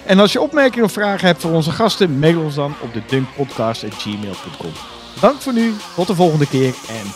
En 0.06 0.18
als 0.18 0.32
je 0.32 0.40
opmerkingen 0.40 0.84
of 0.84 0.92
vragen 0.92 1.26
hebt 1.26 1.40
voor 1.40 1.52
onze 1.52 1.70
gasten, 1.70 2.18
mail 2.18 2.40
ons 2.40 2.54
dan 2.54 2.74
op 2.82 2.92
dedunkpodcast.gmail.com. 2.92 4.72
Dank 5.20 5.40
voor 5.40 5.52
nu, 5.52 5.74
tot 5.94 6.06
de 6.06 6.14
volgende 6.14 6.48
keer 6.48 6.74
en 6.88 7.12